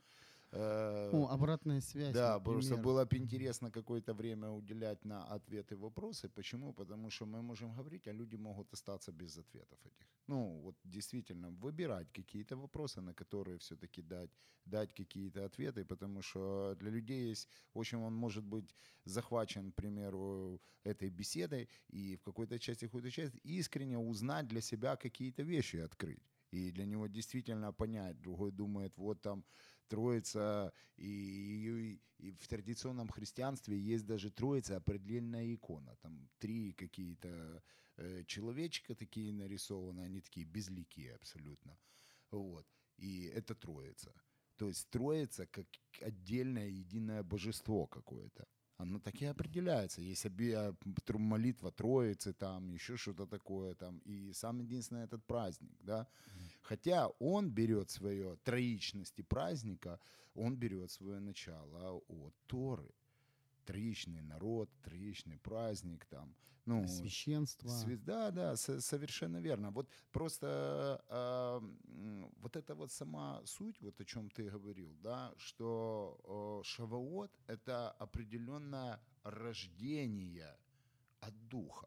Э, 0.52 1.10
О, 1.12 1.28
обратная 1.28 1.80
связь. 1.80 2.14
да, 2.14 2.38
просто 2.38 2.70
например. 2.70 2.84
было 2.84 3.04
бы 3.04 3.16
интересно 3.16 3.70
какое-то 3.70 4.12
время 4.12 4.50
уделять 4.50 5.04
на 5.04 5.24
ответы 5.24 5.76
вопросы. 5.76 6.28
Почему? 6.28 6.72
Потому 6.74 7.10
что 7.10 7.26
мы 7.26 7.42
можем 7.42 7.74
говорить, 7.74 8.06
а 8.06 8.12
люди 8.12 8.36
могут 8.36 8.72
остаться 8.72 9.12
без 9.12 9.38
ответов 9.38 9.78
этих. 9.86 10.06
Ну, 10.26 10.60
вот 10.62 10.76
действительно, 10.84 11.50
выбирать 11.50 12.12
какие-то 12.12 12.56
вопросы, 12.56 13.00
на 13.00 13.14
которые 13.14 13.56
все-таки 13.58 14.02
дать, 14.02 14.30
дать 14.66 14.92
какие-то 14.92 15.44
ответы, 15.44 15.84
потому 15.84 16.22
что 16.22 16.74
для 16.78 16.90
людей 16.90 17.30
есть, 17.30 17.48
в 17.74 17.78
общем, 17.78 18.02
он 18.02 18.14
может 18.14 18.44
быть 18.44 18.76
захвачен, 19.04 19.72
к 19.72 19.74
примеру, 19.74 20.60
этой 20.84 21.10
беседой 21.10 21.68
и 21.88 22.16
в 22.16 22.22
какой-то 22.22 22.58
части, 22.58 22.84
в 22.84 22.88
какой-то 22.90 23.10
части 23.10 23.38
искренне 23.44 23.98
узнать 23.98 24.48
для 24.48 24.60
себя 24.60 24.96
какие-то 24.96 25.42
вещи 25.42 25.76
открыть. 25.76 26.22
И 26.52 26.70
для 26.70 26.84
него 26.84 27.06
действительно 27.08 27.72
понять. 27.72 28.20
Другой 28.20 28.52
думает, 28.52 28.98
вот 28.98 29.22
там 29.22 29.44
Троица, 29.92 30.72
и, 30.96 31.06
и- 31.06 32.00
и 32.28 32.32
в 32.32 32.46
традиционном 32.46 33.08
христианстве 33.08 33.76
есть 33.94 34.06
даже 34.06 34.30
Троица, 34.30 34.76
определенная 34.76 35.54
икона. 35.54 35.96
Там 36.02 36.28
три 36.38 36.72
какие-то 36.72 37.62
э, 37.98 38.24
человечка 38.26 38.94
такие 38.94 39.32
нарисованы, 39.32 40.00
они 40.06 40.20
такие 40.20 40.46
безликие 40.46 41.14
абсолютно. 41.14 41.76
Вот. 42.30 42.66
И 42.98 43.24
это 43.36 43.54
Троица. 43.54 44.12
То 44.56 44.68
есть 44.68 44.88
Троица 44.90 45.46
как 45.46 45.66
отдельное 46.00 46.68
единое 46.68 47.22
божество 47.22 47.86
какое-то. 47.86 48.46
Оно 48.78 48.98
так 48.98 49.22
и 49.22 49.26
определяется. 49.26 50.00
Есть 50.02 50.26
оби- 50.26 50.54
тр- 51.04 51.18
молитва 51.18 51.70
Троицы, 51.70 52.32
там 52.32 52.74
еще 52.74 52.96
что-то 52.96 53.26
такое, 53.26 53.74
там, 53.74 53.98
и 54.08 54.32
сам 54.32 54.60
единственный 54.60 55.04
этот 55.04 55.24
праздник, 55.26 55.76
да. 55.84 56.06
Хотя 56.62 57.08
он 57.18 57.50
берет 57.50 57.90
свое 57.90 58.36
троичности 58.44 59.22
праздника, 59.22 59.98
он 60.34 60.56
берет 60.56 60.90
свое 60.90 61.20
начало 61.20 62.02
от 62.08 62.34
Торы. 62.46 62.88
Троичный 63.64 64.22
народ, 64.22 64.68
троичный 64.82 65.38
праздник, 65.38 66.06
там, 66.06 66.34
ну, 66.66 66.86
священство. 66.88 67.68
Све- 67.68 67.96
Да, 67.96 68.30
да, 68.30 68.56
со- 68.56 68.80
совершенно 68.80 69.40
верно. 69.40 69.70
Вот 69.70 69.88
просто 70.12 71.04
м, 71.10 72.32
вот 72.40 72.56
это 72.56 72.74
вот 72.74 72.90
сама 72.90 73.40
суть, 73.46 73.80
вот 73.80 74.00
о 74.00 74.04
чем 74.04 74.30
ты 74.30 74.50
говорил, 74.50 74.96
да, 75.02 75.32
что 75.36 76.18
о, 76.24 76.62
Шаваот— 76.64 77.30
это 77.46 77.90
определенное 78.00 79.00
рождение 79.24 80.56
от 81.20 81.34
Духа. 81.48 81.86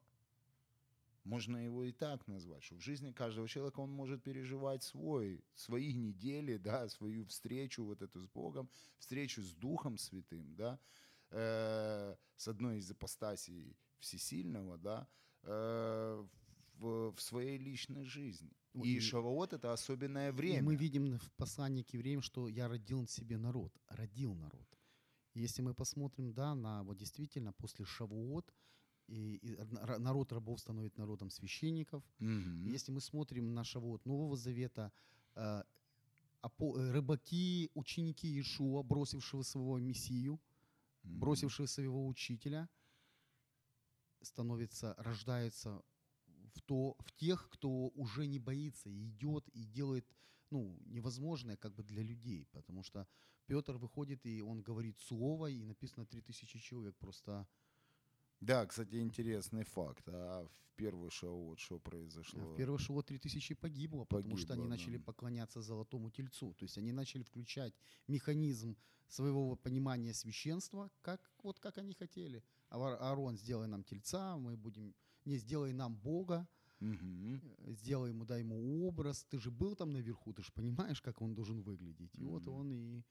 Можно 1.26 1.58
его 1.58 1.84
и 1.84 1.92
так 1.92 2.28
назвать, 2.28 2.64
что 2.64 2.76
в 2.76 2.82
жизни 2.82 3.12
каждого 3.12 3.48
человека 3.48 3.80
он 3.82 3.90
может 3.92 4.22
переживать 4.24 4.84
свой, 4.84 5.44
свои 5.56 5.94
недели, 5.94 6.58
да, 6.58 6.88
свою 6.88 7.26
встречу 7.26 7.84
вот 7.84 8.02
эту 8.04 8.22
с 8.22 8.28
Богом, 8.28 8.70
встречу 9.00 9.42
с 9.42 9.52
Духом 9.54 9.98
Святым, 9.98 10.56
да, 10.56 10.80
э, 11.32 12.16
с 12.38 12.48
одной 12.48 12.78
из 12.78 12.92
апостасий 12.92 13.76
Всесильного, 14.00 14.78
да, 14.78 15.08
э, 15.44 16.26
в, 16.78 17.12
в 17.16 17.22
своей 17.22 17.58
личной 17.58 18.06
жизни. 18.06 18.52
И 18.84 18.98
и- 18.98 19.00
Шавуот— 19.00 19.54
это 19.54 19.74
особенное 19.74 20.30
И 20.30 20.32
время. 20.32 20.62
мы 20.64 20.76
видим 20.76 21.18
в 21.18 21.32
послании 21.38 21.82
к 21.84 21.94
евреям, 21.94 22.22
что 22.22 22.48
я 22.48 22.68
родил 22.68 23.08
себе 23.08 23.38
народ, 23.38 23.74
родил 23.88 24.36
народ. 24.36 24.68
И 25.34 25.40
Если 25.42 25.64
мы 25.64 25.74
посмотрим, 25.74 26.34
да, 26.34 26.54
на 26.56 26.84
вот 26.84 26.98
действительно 26.98 27.52
после 27.54 27.84
Шавуот, 27.86 28.54
и, 29.08 29.38
и 29.38 29.58
народ 30.00 30.32
рабов 30.32 30.60
становится 30.60 31.00
народом 31.00 31.30
священников. 31.30 32.04
Мгм. 32.20 32.65
Если 32.65 32.91
мы 32.91 33.02
смотрим 33.02 33.54
на 33.54 33.63
Шавуот 33.63 34.06
Нового 34.06 34.36
Завета, 34.36 34.91
э, 35.36 35.63
э, 36.41 36.91
рыбаки, 36.91 37.70
ученики 37.74 38.28
Иешуа, 38.28 38.84
бросившего 38.84 39.44
своего 39.44 39.80
мессию, 39.80 40.39
Мгм. 41.04 41.20
бросившего 41.20 41.68
своего 41.68 42.08
учителя, 42.08 42.68
становятся, 44.22 44.96
рождаются 44.98 45.84
в, 46.56 46.62
то, 46.62 46.96
в 47.00 47.12
тех, 47.12 47.50
кто 47.50 47.89
уже 47.89 48.26
не 48.28 48.39
боится 48.39 48.89
и 48.89 49.10
идет 49.10 49.48
и 49.50 49.65
делает 49.65 50.06
ну, 50.50 50.80
невозможное 50.86 51.58
как 51.58 51.74
бы 51.74 51.84
для 51.84 52.02
людей, 52.02 52.48
потому 52.52 52.84
что 52.84 53.08
Петр 53.46 53.78
выходит 53.78 54.26
и 54.26 54.41
он 54.41 54.62
говорит 54.62 55.00
слово, 55.00 55.48
и 55.48 55.63
написано 55.63 56.06
3000 56.06 56.60
человек 56.60 56.96
просто 56.98 57.48
Да, 58.41 58.65
кстати, 58.65 58.95
интересный 59.02 59.63
факт. 59.63 60.04
А 60.08 60.45
в 60.45 60.76
первый 60.76 61.10
шоу 61.10 61.56
что 61.58 61.80
произошло? 61.80 62.39
В 62.54 62.56
первый 62.56 62.78
шоу 62.80 63.02
3000 63.02 63.56
погибло, 63.56 64.06
потому 64.06 64.38
что 64.38 64.54
они 64.54 64.63
Погибло, 64.63 64.76
начали 64.78 64.98
да. 64.98 65.04
поклоняться 65.04 65.62
золотому 65.62 66.10
тельцу. 66.12 66.54
То 66.54 66.65
есть 66.65 66.78
они 66.78 66.91
начали 66.91 67.24
включать 67.24 67.74
механизм 68.08 68.76
своего 69.08 69.56
понимания 69.56 70.13
священства, 70.13 70.91
как, 71.02 71.32
вот 71.43 71.60
как 71.60 71.78
они 71.78 71.93
хотели. 71.93 72.43
Ава- 72.69 72.98
Аарон, 72.98 73.38
сделай 73.38 73.67
нам 73.67 73.84
тельца, 73.84 74.38
мы 74.38 74.58
будем... 74.58 74.93
Не, 75.26 75.38
сделай 75.38 75.74
нам 75.74 75.95
Бога, 75.95 76.47
э, 76.82 77.74
сделай 77.74 78.10
ему, 78.10 78.26
дай 78.26 78.41
ему 78.41 78.86
образ. 78.88 79.24
Ты 79.30 79.39
же 79.39 79.49
был 79.49 79.76
там 79.76 79.91
наверху, 79.91 80.34
ты 80.34 80.43
же 80.43 80.51
понимаешь, 80.53 81.01
как 81.01 81.22
он 81.22 81.34
должен 81.34 81.62
выглядеть. 81.62 82.14
И 82.20 82.26
вот 82.26 82.43
Мгм. 82.45 82.53
он 82.53 82.72
и 82.74 83.03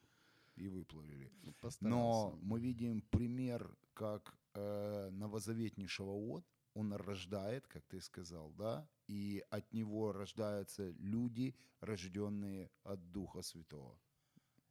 И 0.57 0.69
выплавили. 0.69 1.33
постарался. 1.61 1.89
Но 2.37 2.39
мы 2.43 2.61
видим 2.61 3.01
пример, 3.11 3.77
как 3.95 4.37
э, 4.55 5.11
новозаветний 5.11 5.87
Шаваот 5.87 6.45
он 6.75 6.93
рождает, 6.93 7.67
как 7.67 7.85
ты 7.87 8.01
сказал, 8.01 8.53
да, 8.53 8.89
и 9.07 9.45
от 9.51 9.73
него 9.73 10.13
рождаются 10.13 10.91
люди, 10.99 11.55
рожденные 11.81 12.71
от 12.83 13.13
Духа 13.13 13.43
Святого. 13.43 13.99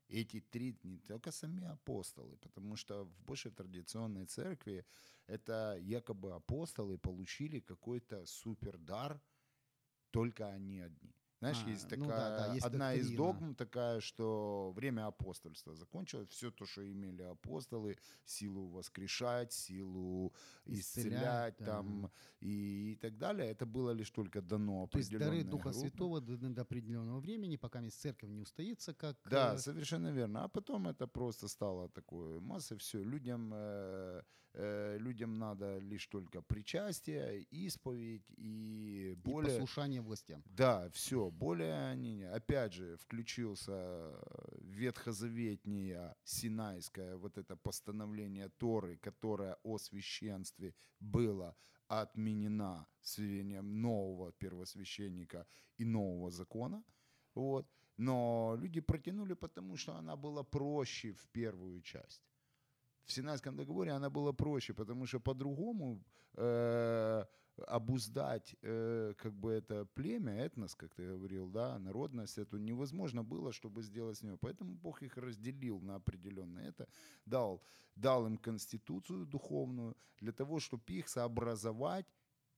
Эти 0.09 0.41
три 0.41 0.77
не 0.84 0.99
только 0.99 1.31
сами 1.31 1.63
апостолы, 1.63 2.38
потому 2.38 2.75
что 2.75 3.05
в 3.05 3.21
большей 3.21 3.51
традиционной 3.51 4.25
церкви 4.25 4.86
это 5.27 5.77
якобы 5.79 6.34
апостолы 6.34 6.97
получили 6.97 7.61
какой-то 7.61 8.25
супердар, 8.25 9.21
только 10.11 10.49
они 10.49 10.81
одни. 10.81 11.15
Знаешь, 11.43 11.63
А, 11.65 11.69
есть 11.69 11.83
ну 11.83 12.05
такая 12.05 12.29
да, 12.29 12.47
да, 12.47 12.53
есть 12.53 12.65
одна 12.65 12.93
из 12.93 13.07
доктрина. 13.07 13.33
догм 13.33 13.55
такая, 13.55 13.99
что 13.99 14.71
время 14.75 15.07
апостольства 15.07 15.75
закончилось, 15.75 16.29
все 16.29 16.51
то, 16.51 16.65
что 16.65 16.81
имели 16.89 17.21
апостолы, 17.23 17.97
силу 18.25 18.67
воскрешать, 18.67 19.51
силу 19.51 20.33
Исцелять, 20.65 20.79
исцелять, 20.79 21.55
да. 21.59 21.65
там 21.65 22.11
и, 22.39 22.93
и 22.93 22.95
так 22.95 23.17
далее, 23.17 23.49
это 23.49 23.65
было 23.65 23.91
лишь 23.91 24.09
только 24.11 24.41
дано 24.41 24.87
То 24.87 24.99
есть 24.99 25.11
дары 25.11 25.43
Духа 25.43 25.69
группе. 25.69 25.79
Святого 25.79 26.21
даны 26.21 26.49
до 26.55 26.61
определенного 26.61 27.19
времени, 27.19 27.57
пока 27.57 27.81
церковь 27.89 28.29
не 28.29 28.41
устоится, 28.41 28.93
как... 28.93 29.17
Да, 29.29 29.53
э, 29.55 29.57
совершенно 29.57 30.11
верно. 30.11 30.43
А 30.43 30.47
потом 30.47 30.87
это 30.87 31.07
просто 31.07 31.47
стало 31.47 31.89
такой 31.89 32.39
массой. 32.39 32.77
Все, 32.77 33.03
людям, 33.03 33.51
э, 33.53 34.21
людям 34.56 35.39
надо 35.39 35.80
лишь 35.80 36.08
только 36.08 36.41
причастие, 36.41 37.41
исповедь 37.51 38.30
и 38.38 38.84
и 38.93 39.16
более... 39.16 39.51
послушание 39.51 40.01
властям. 40.01 40.43
Да, 40.45 40.89
все, 40.89 41.30
более 41.30 41.89
они, 41.91 42.24
опять 42.24 42.74
же, 42.74 42.97
включился 42.97 43.72
э, 43.72 44.58
ветхозаветнее 44.62 46.16
синайское 46.24 47.18
вот 47.18 47.38
это 47.38 47.56
постановление 47.56 48.49
Торы, 48.49 48.97
которое 48.97 49.58
о 49.64 49.78
священстве 49.78 50.76
было 50.99 51.56
отменена 51.88 52.88
с 53.01 53.18
введением 53.18 53.82
нового 53.82 54.32
первосвященника 54.32 55.45
и 55.78 55.86
нового 55.86 56.32
закона. 56.32 56.84
Вот. 57.36 57.68
Но 57.97 58.56
люди 58.58 58.82
протянули, 58.82 59.36
потому 59.36 59.78
что 59.78 59.95
она 59.95 60.16
была 60.16 60.43
проще 60.43 61.14
в 61.14 61.28
первую 61.28 61.82
часть. 61.82 62.22
В 63.06 63.12
Синайском 63.12 63.56
договоре 63.56 63.91
она 63.91 64.10
была 64.10 64.34
проще, 64.34 64.74
потому 64.74 65.06
что 65.06 65.20
по-другому 65.20 66.04
э, 66.36 67.26
обуздать 67.68 68.56
э, 68.62 69.14
как 69.18 69.34
бы 69.34 69.51
это 69.51 69.86
племя, 69.86 70.34
этнос, 70.34 70.76
как 70.76 70.93
ты 70.95 71.06
говорил, 71.06 71.49
да, 71.49 71.80
народность, 71.80 72.38
эту 72.38 72.58
невозможно 72.58 73.24
было, 73.24 73.51
чтобы 73.51 73.84
сделать 73.84 74.18
с 74.18 74.24
него. 74.24 74.38
Поэтому 74.38 74.74
Бог 74.76 75.04
их 75.04 75.18
разделил 75.18 75.80
на 75.82 75.95
определенное 75.95 76.70
это, 76.70 76.88
дал, 77.26 77.62
дал 77.95 78.26
им 78.26 78.38
конституцию 78.38 79.26
духовную 79.26 79.95
для 80.20 80.32
того, 80.32 80.60
чтобы 80.60 80.84
их 80.88 81.10
сообразовать 81.10 82.06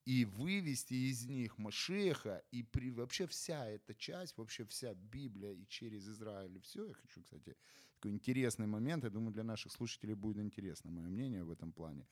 и 0.06 0.24
вывести 0.26 0.94
из 0.94 1.26
них 1.26 1.58
Машеха, 1.58 2.44
и 2.52 2.64
при, 2.64 2.92
вообще 2.92 3.26
вся 3.26 3.68
эта 3.68 3.96
часть, 3.96 4.38
вообще 4.38 4.64
вся 4.66 4.94
Библия 4.94 5.52
и 5.52 5.66
через 5.68 6.08
Израиль, 6.08 6.58
и 6.58 6.60
все, 6.60 6.86
я 6.86 6.94
хочу, 6.94 7.24
кстати, 7.24 7.58
такой 8.06 8.12
интересный 8.12 8.68
момент, 8.68 9.04
я 9.04 9.10
думаю, 9.10 9.34
для 9.34 9.44
наших 9.44 9.72
слушателей 9.72 10.16
будет 10.16 10.38
интересно 10.38 10.92
мое 10.92 11.08
мнение 11.08 11.44
в 11.44 11.50
этом 11.50 11.72
плане. 11.72 12.06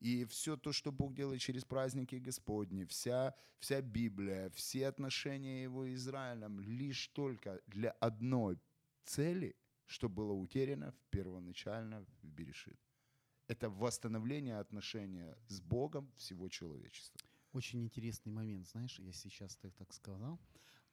И 0.00 0.24
все 0.24 0.56
то, 0.56 0.72
что 0.72 0.92
Бог 0.92 1.14
делает 1.14 1.40
через 1.40 1.64
праздники 1.64 2.20
Господни, 2.26 2.84
вся, 2.84 3.34
вся 3.58 3.82
Библия, 3.82 4.48
все 4.50 4.88
отношения 4.88 5.64
Его 5.64 5.86
с 5.86 5.94
Израилем, 5.94 6.60
лишь 6.60 7.08
только 7.08 7.60
для 7.66 7.90
одной 8.00 8.58
цели, 9.04 9.54
что 9.86 10.08
было 10.08 10.32
утеряно 10.32 10.92
в 10.92 11.10
первоначально 11.10 12.04
в 12.22 12.26
Берешит. 12.26 12.78
Это 13.48 13.68
восстановление 13.68 14.60
отношения 14.60 15.36
с 15.48 15.60
Богом 15.60 16.10
всего 16.16 16.48
человечества. 16.48 17.20
Очень 17.52 17.82
интересный 17.82 18.32
момент, 18.32 18.66
знаешь, 18.68 19.00
я 19.00 19.12
сейчас 19.12 19.56
так, 19.56 19.74
так 19.74 19.92
сказал. 19.92 20.38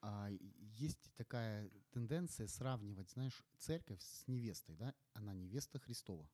А, 0.07 0.29
есть 0.77 1.11
такая 1.15 1.67
тенденция 1.89 2.47
сравнивать, 2.47 3.09
знаешь, 3.09 3.43
церковь 3.57 3.99
с 4.03 4.27
невестой, 4.27 4.75
да? 4.75 4.93
Она 5.13 5.33
невеста 5.33 5.79
Христова. 5.79 6.29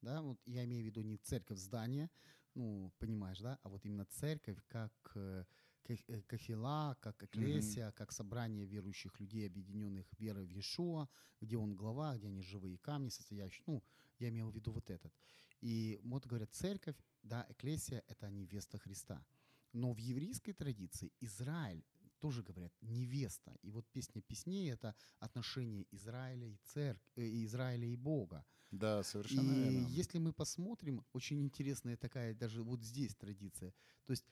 Да, 0.00 0.20
вот 0.20 0.40
я 0.46 0.64
имею 0.64 0.82
в 0.82 0.86
виду 0.86 1.00
не 1.02 1.16
церковь 1.18 1.58
здание, 1.58 2.10
ну, 2.54 2.92
понимаешь, 2.98 3.38
да, 3.38 3.60
а 3.62 3.68
вот 3.68 3.84
именно 3.84 4.04
церковь 4.06 4.58
как 4.66 4.92
э, 5.14 5.44
ка- 5.84 5.94
э, 6.08 6.22
как 7.00 7.22
эклесия, 7.22 7.92
как 7.92 8.10
собрание 8.10 8.66
верующих 8.66 9.20
людей, 9.20 9.46
объединенных 9.46 10.06
верой 10.18 10.44
в 10.44 10.50
Иешуа, 10.50 11.08
где 11.40 11.56
он 11.56 11.76
глава, 11.76 12.16
где 12.16 12.26
они 12.26 12.42
живые 12.42 12.78
камни, 12.78 13.10
состоящие, 13.10 13.62
ну, 13.68 13.84
я 14.18 14.28
имел 14.30 14.50
в 14.50 14.56
виду 14.56 14.72
вот 14.72 14.90
этот. 14.90 15.14
И 15.60 16.00
вот 16.02 16.26
говорят, 16.26 16.52
церковь, 16.52 16.96
да, 17.22 17.46
эклесия– 17.48 18.02
это 18.08 18.28
невеста 18.28 18.78
Христа. 18.78 19.24
Но 19.72 19.92
в 19.92 19.98
еврейской 19.98 20.52
традиции 20.52 21.12
Израиль 21.20 21.84
тоже 22.24 22.42
говорят 22.42 22.72
невеста. 22.80 23.54
И 23.60 23.70
вот 23.70 23.84
песня 23.92 24.22
песней– 24.22 24.70
это 24.72 24.94
отношение 25.20 25.86
Израиля 25.90 26.46
и 26.46 26.56
церкви, 26.62 27.44
Израиля 27.44 27.86
и 27.86 27.96
Бога. 27.96 28.46
Да, 28.70 29.02
И 29.02 29.04
совершенно 29.04 29.50
верно. 29.50 29.86
если 29.88 30.18
мы 30.18 30.32
посмотрим, 30.32 31.04
очень 31.12 31.42
интересная 31.42 31.98
такая 31.98 32.34
даже 32.34 32.62
вот 32.62 32.82
здесь 32.82 33.14
традиция. 33.14 33.74
То 34.06 34.12
есть 34.12 34.24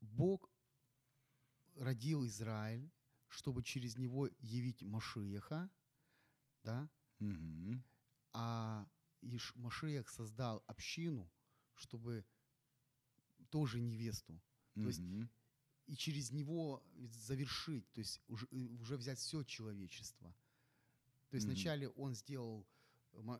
Бог 0.00 0.48
родил 1.74 2.24
Израиль, 2.26 2.92
чтобы 3.28 3.64
через 3.64 3.98
него 3.98 4.28
явить 4.38 4.84
Машиеха, 4.84 5.68
да, 6.62 6.88
Мгм. 7.20 7.82
а 8.32 8.86
Иш 9.22 9.52
Машиях 9.56 10.08
создал 10.10 10.62
общину, 10.68 11.28
чтобы 11.74 12.24
тоже 13.50 13.80
невесту, 13.80 14.40
то 14.80 14.88
есть 14.88 15.02
Мгм. 15.02 15.28
И 15.86 15.96
через 15.96 16.30
него 16.32 16.82
завершить, 17.26 17.90
то 17.92 18.00
есть 18.00 18.20
уже, 18.28 18.46
э, 18.50 18.68
уже 18.80 18.96
взять 18.96 19.18
все 19.18 19.42
человечество. 19.44 20.34
То 21.30 21.36
есть 21.36 21.46
Мгм. 21.46 21.54
вначале 21.54 21.88
он 21.88 22.14
сделал, 22.14 22.66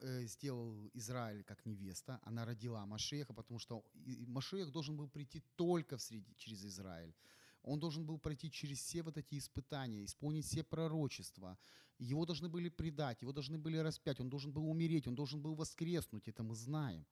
э, 0.00 0.26
сделал 0.26 0.90
Израиль 0.94 1.44
как 1.44 1.66
невеста, 1.66 2.20
она 2.22 2.44
родила 2.44 2.86
Машеха, 2.86 3.32
потому 3.34 3.58
что 3.58 3.84
Машех 4.26 4.70
должен 4.70 4.96
был 4.96 5.08
прийти 5.08 5.42
только 5.56 5.96
в 5.96 6.02
среди, 6.02 6.34
через 6.36 6.64
Израиль. 6.64 7.14
Он 7.62 7.78
должен 7.78 8.04
был 8.04 8.18
пройти 8.18 8.50
через 8.50 8.78
все 8.78 9.02
вот 9.02 9.16
эти 9.16 9.38
испытания, 9.38 10.04
исполнить 10.04 10.46
все 10.46 10.64
пророчества. 10.64 11.56
Его 11.98 12.26
должны 12.26 12.48
были 12.48 12.70
предать, 12.70 13.22
его 13.22 13.32
должны 13.32 13.58
были 13.58 13.76
распять, 13.76 14.20
он 14.20 14.28
должен 14.28 14.52
был 14.52 14.68
умереть, 14.68 15.06
он 15.06 15.14
должен 15.14 15.40
был 15.40 15.54
воскреснуть, 15.54 16.28
это 16.28 16.42
мы 16.42 16.56
знаем. 16.56 17.06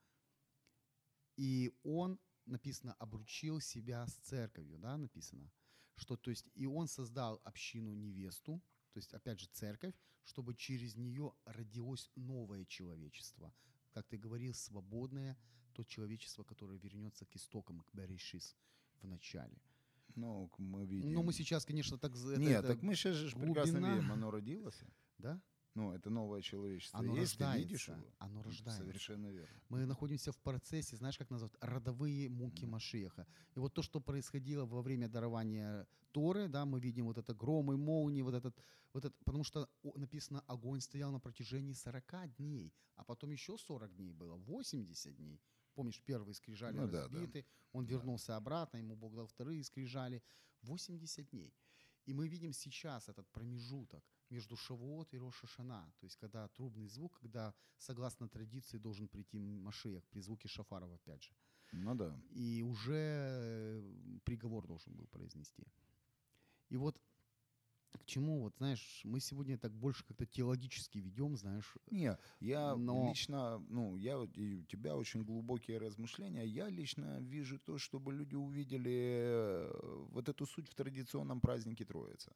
И 1.37 1.72
он, 1.85 2.18
написано, 2.51 2.95
обручил 2.95 3.61
себя 3.61 4.07
с 4.07 4.15
церковью, 4.17 4.79
да, 4.79 4.97
написано. 4.97 5.51
Что, 5.97 6.17
то 6.17 6.31
есть, 6.31 6.47
и 6.55 6.67
он 6.67 6.89
создал 6.89 7.41
общину 7.45 7.95
невесту, 7.95 8.63
то 8.93 8.99
есть, 8.99 9.13
опять 9.15 9.39
же, 9.41 9.49
церковь, 9.53 9.95
чтобы 10.25 10.55
через 10.55 10.97
нее 10.97 11.33
родилось 11.45 12.11
новое 12.17 12.65
человечество. 12.65 13.53
Как 13.93 14.07
ты 14.07 14.19
говорил, 14.19 14.55
свободное, 14.55 15.37
то 15.73 15.85
человечество, 15.85 16.45
которое 16.45 16.79
вернется 16.79 17.25
к 17.27 17.37
истокам, 17.37 17.81
к 17.81 17.95
Берешис 17.95 18.57
в 19.01 19.07
начале. 19.07 19.61
Ну, 20.17 20.51
мы 20.59 20.87
видим. 20.87 21.13
Ну, 21.13 21.23
мы 21.23 21.33
сейчас, 21.33 21.65
конечно, 21.65 21.99
так... 21.99 22.13
Нет, 22.15 22.65
это- 22.65 22.69
так 22.69 22.83
мы 22.83 22.95
сейчас 22.95 23.17
же 23.17 23.37
прекрасно 23.37 23.79
видим, 23.95 24.13
оно 24.13 24.31
родилось. 24.31 24.81
Да? 25.19 25.41
Ну, 25.75 25.93
это 25.93 26.11
новое 26.11 26.43
человечество. 26.43 26.99
Оно 26.99 27.16
Есть, 27.16 27.39
ты 27.39 27.45
видишь 27.57 27.89
рождается. 27.89 27.93
его? 27.93 28.14
Оно 28.18 28.43
рождается. 28.43 28.83
Совершенно 28.85 29.29
верно. 29.29 29.61
Мы 29.68 29.87
находимся 29.87 30.33
в 30.33 30.39
процессе, 30.39 30.97
знаешь, 30.97 31.16
как 31.16 31.31
назвать, 31.31 31.53
родовые 31.61 32.29
муки 32.29 32.66
Машеха. 32.66 33.27
И 33.55 33.61
вот 33.61 33.75
то, 33.75 33.83
что 33.83 34.01
происходило 34.01 34.66
во 34.66 34.83
время 34.83 35.09
дарования 35.09 35.87
Торы, 36.11 36.49
да, 36.49 36.64
мы 36.64 36.81
видим 36.81 37.07
вот 37.07 37.18
это 37.18 37.35
громы, 37.35 37.77
молнии, 37.77 38.23
вот 38.23 38.35
этот, 38.35 38.57
вот 38.93 39.05
это, 39.05 39.14
потому 39.25 39.45
что 39.45 39.68
написано, 39.95 40.41
огонь 40.49 40.81
стоял 40.81 41.12
на 41.12 41.21
протяжении 41.21 41.73
40 41.73 42.35
дней, 42.37 42.75
а 42.97 43.05
потом 43.05 43.31
еще 43.31 43.57
40 43.57 43.95
дней 43.95 44.12
было, 44.12 44.37
80 44.37 45.16
дней. 45.16 45.41
Помнишь, 45.75 46.03
первые 46.05 46.35
скрижали 46.35 46.77
Ну 46.77 46.87
да, 46.89 46.93
да. 46.93 47.03
разбиты, 47.03 47.47
он 47.73 47.85
вернулся 47.85 48.37
обратно, 48.37 48.79
ему 48.79 48.97
Бог 48.97 49.14
дал 49.14 49.27
вторые 49.27 49.62
скрижали. 49.62 50.21
80 50.62 51.31
дней. 51.31 51.55
И 52.07 52.13
мы 52.13 52.29
видим 52.29 52.53
сейчас 52.53 53.09
этот 53.09 53.29
промежуток 53.31 54.05
между 54.31 54.57
Шавуот 54.57 55.15
и 55.15 55.19
Рошашана, 55.19 55.93
то 55.99 56.07
есть 56.07 56.17
когда 56.17 56.49
трубный 56.49 56.89
звук, 56.89 57.19
когда, 57.21 57.55
согласно 57.79 58.29
традиции, 58.29 58.79
должен 58.79 59.09
прийти 59.09 59.39
Машех 59.39 60.09
при 60.09 60.21
звуке 60.21 60.49
шафаров, 60.49 60.93
опять 60.93 61.23
же. 61.23 61.35
Ну 61.73 61.95
да. 61.95 62.21
И 62.31 62.63
уже 62.63 62.93
э, 62.93 64.19
приговор 64.25 64.67
должен 64.67 64.95
был 64.95 65.07
произнести. 65.07 65.67
И 66.69 66.77
вот 66.77 67.01
к 67.99 68.05
чему, 68.05 68.41
вот 68.41 68.55
знаешь, 68.57 69.01
мы 69.05 69.20
сегодня 69.20 69.59
так 69.59 69.72
больше 69.72 70.05
как-то 70.05 70.26
теологически 70.26 70.99
ведем, 70.99 71.36
знаешь, 71.36 71.76
Не, 71.91 72.16
я 72.41 72.76
Но- 72.76 73.09
лично, 73.09 73.59
ну, 73.68 73.97
я 73.97 74.12
и 74.34 74.55
у 74.55 74.64
тебя 74.64 74.97
очень 74.97 75.24
глубокие 75.24 75.78
размышления. 75.78 76.45
Я 76.45 76.68
лично 76.68 77.20
вижу 77.20 77.59
то, 77.59 77.78
чтобы 77.78 78.12
люди 78.12 78.36
увидели 78.36 79.20
э, 79.22 80.07
вот 80.11 80.28
эту 80.28 80.47
суть 80.47 80.68
в 80.68 80.74
традиционном 80.74 81.41
празднике 81.41 81.84
Троица. 81.84 82.32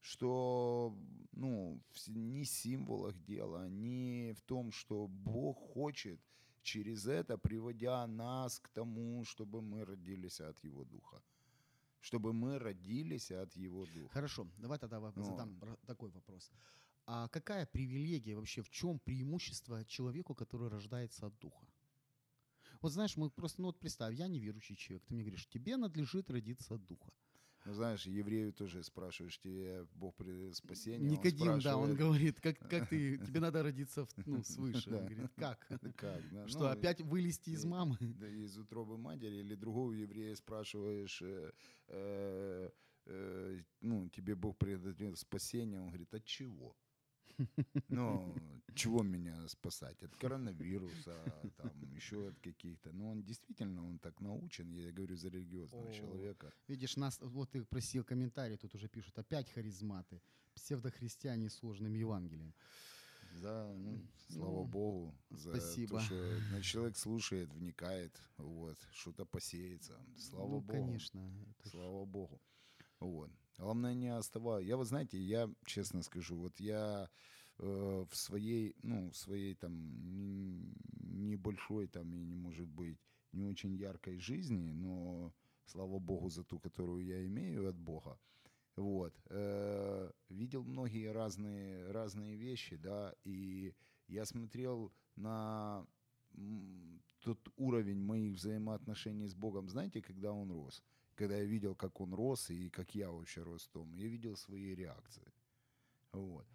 Что, 0.00 0.94
ну, 1.32 1.80
не 2.08 2.44
в 2.44 2.48
символах 2.48 3.18
дела, 3.24 3.68
не 3.68 4.34
в 4.34 4.42
том, 4.42 4.70
что 4.72 5.08
Бог 5.08 5.58
хочет 5.74 6.20
через 6.62 7.06
это 7.06 7.38
приводя 7.38 8.06
нас 8.06 8.58
к 8.58 8.68
тому, 8.68 9.24
чтобы 9.24 9.62
мы 9.62 9.84
родились 9.84 10.40
от 10.40 10.64
Его 10.64 10.84
Духа. 10.84 11.22
Чтобы 12.04 12.34
мы 12.34 12.58
родились 12.58 13.30
от 13.30 13.56
Его 13.56 13.86
Духа. 13.86 14.12
Хорошо, 14.12 14.46
давай 14.58 14.78
тогда 14.78 15.00
во- 15.00 15.12
Ну. 15.16 15.24
задам 15.24 15.58
такой 15.86 16.10
вопрос. 16.10 16.50
А 17.06 17.28
какая 17.28 17.64
привилегия 17.64 18.36
вообще, 18.36 18.60
в 18.60 18.68
чем 18.68 18.98
преимущество 18.98 19.84
человеку, 19.86 20.34
который 20.34 20.68
рождается 20.68 21.26
от 21.26 21.38
Духа? 21.38 21.66
Вот 22.82 22.92
знаешь, 22.92 23.16
мы 23.16 23.30
просто, 23.30 23.62
ну 23.62 23.68
вот 23.68 23.78
представь, 23.80 24.14
я 24.14 24.28
неверующий 24.28 24.76
человек, 24.76 25.06
ты 25.06 25.14
мне 25.14 25.22
говоришь, 25.22 25.46
тебе 25.48 25.78
надлежит 25.78 26.30
родиться 26.30 26.74
от 26.74 26.84
Духа. 26.84 27.10
Ну, 27.64 27.72
знаешь, 27.72 28.04
еврею 28.04 28.52
тоже 28.52 28.82
спрашиваешь, 28.82 29.38
тебе 29.38 29.86
Бог 29.94 30.14
при 30.16 30.52
спасении. 30.52 31.08
Никодим, 31.08 31.60
да, 31.60 31.78
он 31.78 31.94
говорит, 31.94 32.38
как, 32.40 32.58
как 32.58 32.88
ты, 32.90 33.16
тебе 33.18 33.40
надо 33.40 33.62
родиться 33.62 34.06
ну, 34.26 34.42
свыше. 34.42 34.94
Он 34.94 35.06
говорит, 35.06 35.32
как? 35.36 35.66
Как, 35.96 36.22
да? 36.30 36.46
Что, 36.48 36.60
Ну, 36.60 36.66
опять 36.66 37.00
вылезти 37.00 37.50
из 37.50 37.64
мамы? 37.64 37.96
Да, 38.20 38.28
из 38.28 38.56
утробы 38.58 38.98
матери 38.98 39.36
или 39.36 39.54
другого 39.54 39.92
еврея 39.92 40.34
спрашиваешь, 40.34 41.22
э, 41.22 41.52
э, 41.88 42.70
э, 43.06 43.62
ну, 43.80 44.08
тебе 44.10 44.34
Бог 44.34 44.58
предотвратил 44.58 45.16
спасение, 45.16 45.80
он 45.80 45.88
говорит, 45.88 46.12
от 46.12 46.24
чего? 46.24 46.76
Ну, 47.88 48.34
чего 48.74 49.02
меня 49.02 49.48
спасать? 49.48 50.02
От 50.02 50.16
коронавируса, 50.16 51.14
там, 51.56 51.70
еще 51.94 52.28
от 52.28 52.38
каких-то. 52.40 52.92
Ну, 52.92 53.10
он 53.10 53.22
действительно, 53.22 53.86
он 53.86 53.98
так 53.98 54.20
научен, 54.20 54.70
я 54.72 54.90
говорю, 54.92 55.16
за 55.16 55.28
религиозного 55.28 55.88
О. 55.88 55.92
человека. 55.92 56.52
Видишь, 56.68 56.96
нас, 56.96 57.18
вот 57.20 57.50
ты 57.50 57.64
просил 57.64 58.04
комментарий, 58.04 58.56
тут 58.56 58.74
уже 58.74 58.88
пишут, 58.88 59.18
опять 59.18 59.50
харизматы, 59.50 60.20
псевдохристиане 60.54 61.48
с 61.50 61.54
сложным 61.54 61.94
Евангелием. 61.94 62.54
Да, 63.42 63.72
ну, 63.74 64.00
слава 64.28 64.60
Ну, 64.62 64.64
Богу 64.64 65.14
за 65.30 65.50
спасибо. 65.50 65.98
то, 65.98 66.04
что 66.04 66.14
ну, 66.52 66.60
человек 66.62 66.96
слушает, 66.96 67.52
вникает, 67.52 68.16
вот, 68.38 68.78
что-то 68.92 69.24
посеется. 69.24 69.98
Слава 70.16 70.48
ну, 70.48 70.60
Богу. 70.60 70.72
конечно. 70.72 71.20
это 71.50 71.68
ж- 71.68 71.72
Слава 71.72 72.04
Богу. 72.04 72.40
Вот. 73.00 73.30
Главное 73.58 73.94
не 73.94 74.08
оставаться. 74.08 74.66
Я, 74.66 74.76
вы 74.76 74.84
знаете, 74.84 75.18
я 75.18 75.48
честно 75.64 76.02
скажу, 76.02 76.36
вот 76.36 76.58
я 76.58 77.08
э, 77.58 78.04
в 78.08 78.16
своей, 78.16 78.74
ну, 78.82 79.10
в 79.10 79.16
своей 79.16 79.54
там 79.54 79.74
небольшой 81.00 81.86
там 81.86 82.14
и 82.14 82.24
не 82.24 82.34
может 82.34 82.68
быть 82.68 82.98
не 83.32 83.44
очень 83.44 83.74
яркой 83.74 84.18
жизни, 84.18 84.72
но 84.72 85.32
слава 85.66 85.98
Богу 85.98 86.30
за 86.30 86.44
ту, 86.44 86.58
которую 86.58 87.04
я 87.04 87.24
имею 87.26 87.68
от 87.68 87.76
Бога. 87.76 88.18
Вот. 88.76 89.14
э, 89.30 90.10
видел 90.30 90.64
многие 90.64 91.12
разные, 91.12 91.90
разные 91.92 92.36
вещи, 92.36 92.76
да, 92.76 93.14
и 93.24 93.72
я 94.08 94.24
смотрел 94.24 94.92
на 95.14 95.86
тот 97.20 97.38
уровень 97.56 98.00
моих 98.00 98.34
взаимоотношений 98.34 99.28
с 99.28 99.34
Богом, 99.34 99.68
знаете, 99.68 100.02
когда 100.02 100.32
он 100.32 100.50
рос 100.50 100.82
когда 101.14 101.36
я 101.36 101.44
видел, 101.44 101.74
как 101.74 102.00
он 102.00 102.14
рос 102.14 102.50
и 102.50 102.70
как 102.70 102.94
я 102.94 103.10
вообще 103.10 103.42
рос 103.42 103.64
в 103.64 103.68
том, 103.68 103.94
я 103.94 104.08
видел 104.08 104.36
свои 104.36 104.74
реакции. 104.74 105.32
Вот. 106.12 106.46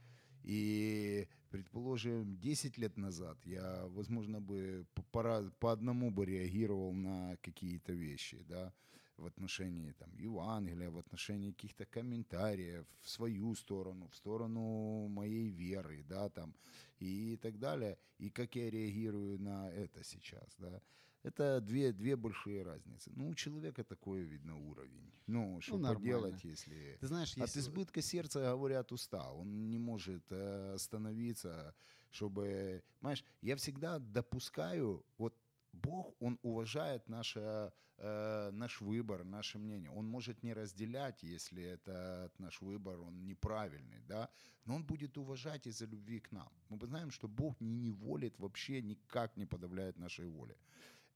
И, 0.43 1.27
предположим, 1.49 2.39
10 2.39 2.77
лет 2.77 2.97
назад 2.97 3.37
я, 3.45 3.85
возможно, 3.87 4.39
бы 4.39 4.85
по, 5.11 5.51
по 5.59 5.71
одному 5.71 6.11
бы 6.11 6.25
реагировал 6.25 6.93
на 6.93 7.37
какие-то 7.41 7.91
вещи, 7.93 8.43
да, 8.47 8.73
в 9.17 9.25
отношении 9.25 9.91
там, 9.91 10.09
Евангелия, 10.15 10.89
в 10.89 10.97
отношении 10.97 11.51
каких-то 11.51 11.85
комментариев 11.85 12.85
в 13.01 13.09
свою 13.09 13.53
сторону, 13.55 14.07
в 14.07 14.15
сторону 14.15 15.07
моей 15.09 15.49
веры, 15.49 16.03
да, 16.07 16.29
там, 16.29 16.55
и 16.99 17.37
так 17.37 17.59
далее. 17.59 17.97
И 18.17 18.29
как 18.29 18.55
я 18.55 18.69
реагирую 18.69 19.39
на 19.39 19.69
это 19.71 20.03
сейчас, 20.03 20.55
да. 20.57 20.81
Это 21.23 21.59
две, 21.61 21.91
две 21.91 22.15
большие 22.15 22.63
разницы. 22.63 23.11
Ну, 23.15 23.29
у 23.29 23.35
человека 23.35 23.83
такой, 23.83 24.21
видно, 24.21 24.57
уровень. 24.57 25.11
Ну, 25.27 25.59
что 25.61 25.77
нормально. 25.77 25.99
поделать, 25.99 26.43
если... 26.43 26.97
Ты 26.99 27.07
знаешь, 27.07 27.37
От 27.37 27.55
избытка 27.57 28.01
сердца, 28.01 28.39
говорят, 28.39 28.91
устал. 28.91 29.39
Он 29.39 29.69
не 29.69 29.77
может 29.77 30.23
э, 30.31 30.73
остановиться, 30.75 31.75
чтобы... 32.09 32.83
Понимаешь, 32.99 33.23
я 33.41 33.55
всегда 33.55 33.99
допускаю... 33.99 35.05
Вот 35.17 35.35
Бог, 35.73 36.15
Он 36.19 36.39
уважает 36.41 37.07
наше, 37.09 37.71
э, 37.97 38.49
наш 38.51 38.81
выбор, 38.81 39.23
наше 39.23 39.59
мнение. 39.59 39.91
Он 39.91 40.05
может 40.07 40.43
не 40.43 40.53
разделять, 40.53 41.23
если 41.23 41.63
этот 41.63 42.39
наш 42.39 42.61
выбор, 42.61 42.99
он 42.99 43.25
неправильный, 43.25 44.01
да, 44.07 44.29
но 44.65 44.75
Он 44.75 44.83
будет 44.83 45.17
уважать 45.17 45.67
из-за 45.67 45.85
любви 45.85 46.19
к 46.19 46.31
нам. 46.31 46.49
Мы 46.69 46.85
знаем, 46.87 47.11
что 47.11 47.27
Бог 47.27 47.61
не 47.61 47.75
неволит, 47.75 48.39
вообще 48.39 48.81
никак 48.81 49.37
не 49.37 49.45
подавляет 49.45 49.97
нашей 49.97 50.25
воли. 50.25 50.57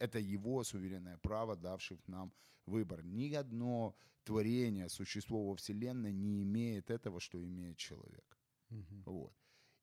Это 0.03 0.19
Его 0.19 0.63
суверенное 0.63 1.17
право, 1.17 1.55
давший 1.55 1.97
нам 2.07 2.33
выбор. 2.65 3.03
Ни 3.05 3.33
одно 3.35 3.95
творение, 4.25 4.89
существо 4.89 5.47
во 5.47 5.55
Вселенной 5.55 6.11
не 6.11 6.43
имеет 6.43 6.89
этого, 6.89 7.19
что 7.19 7.37
имеет 7.41 7.77
человек. 7.77 8.37
Мгм. 8.69 9.03
Вот. 9.05 9.33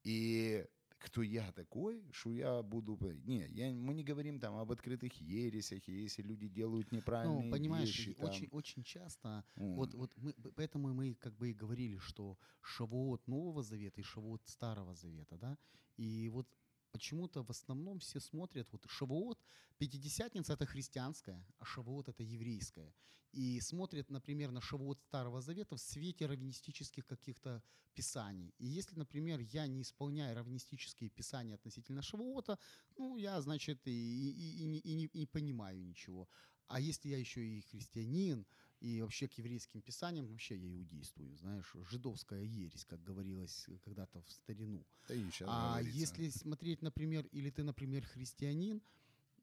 И 0.05 0.67
кто 0.99 1.23
я 1.23 1.53
такой, 1.53 2.05
что 2.13 2.33
я 2.33 2.63
буду... 2.63 2.99
Не, 3.25 3.47
я, 3.49 3.73
мы 3.73 3.95
не 3.95 4.05
говорим 4.05 4.39
там 4.39 4.57
об 4.57 4.71
открытых 4.71 5.15
ересях, 5.23 5.89
и 5.89 6.03
если 6.05 6.23
люди 6.23 6.49
делают 6.49 6.93
неправильные 6.93 7.45
Ну, 7.45 7.51
понимаешь, 7.51 7.99
вещи. 7.99 8.13
там, 8.13 8.29
очень, 8.29 8.49
очень 8.51 8.83
часто, 8.85 9.43
м, 9.57 9.75
вот, 9.77 9.95
вот 9.95 10.13
мы, 10.19 10.35
поэтому 10.55 10.93
мы 10.93 11.15
как 11.15 11.35
бы 11.39 11.49
и 11.49 11.55
говорили, 11.55 11.97
что 11.99 12.37
Шавуот 12.61 13.27
Нового 13.27 13.63
Завета 13.63 14.01
и 14.01 14.05
Шавуот 14.05 14.47
Старого 14.47 14.95
Завета, 14.95 15.39
да, 15.39 15.57
и 15.97 16.29
вот 16.29 16.47
почему-то 16.93 17.43
в 17.43 17.51
основном 17.51 17.99
все 17.99 18.21
смотрят, 18.21 18.69
вот 18.73 18.85
Шавуот, 18.89 19.39
Пятидесятница 19.79 20.53
это 20.53 20.67
христианская, 20.67 21.43
а 21.59 21.65
Шавуот 21.65 22.09
это 22.09 22.23
еврейская, 22.23 22.93
и 23.33 23.61
смотрят, 23.61 24.11
например, 24.11 24.51
на 24.51 24.61
Шавуот 24.61 25.01
Старого 25.01 25.41
Завета 25.41 25.77
в 25.77 25.81
свете 25.81 26.27
раввинистических 26.27 27.07
каких-то 27.07 27.63
писаний. 27.95 28.53
И 28.59 28.67
если, 28.67 28.99
например, 28.99 29.41
я 29.41 29.67
не 29.67 29.81
исполняю 29.83 30.37
раввинистические 30.37 31.09
писания 31.11 31.55
относительно 31.55 32.03
Шавуота, 32.03 32.59
ну, 32.99 33.17
я, 33.17 33.41
значит, 33.41 33.81
и, 33.87 33.91
и- 33.91 34.33
и 34.33 34.63
и 34.63 34.95
не, 34.95 35.07
и 35.07 35.19
не 35.19 35.27
понимаю 35.27 35.81
ничего. 35.83 36.29
А 36.69 36.79
если 36.79 37.09
я 37.09 37.19
еще 37.19 37.41
и 37.45 37.63
христианин, 37.63 38.47
и 38.81 39.03
вообще 39.03 39.29
к 39.29 39.35
еврейским 39.35 39.83
писаниям, 39.83 40.27
вообще 40.27 40.57
я 40.57 40.75
иудействую, 40.77 41.37
знаешь, 41.37 41.77
жидовская 41.91 42.43
ересь, 42.43 42.85
как 42.85 43.03
говорилось 43.03 43.69
сейчас 43.85 44.23
в 44.23 44.31
старину. 44.31 44.85
да 45.09 45.15
и 45.15 45.23
А 45.47 45.79
говорится. 45.79 45.99
если 45.99 46.31
смотреть, 46.31 46.83
например, 46.83 47.27
или 47.27 47.51
ты, 47.51 47.63
например, 47.63 48.05
христианин, 48.07 48.83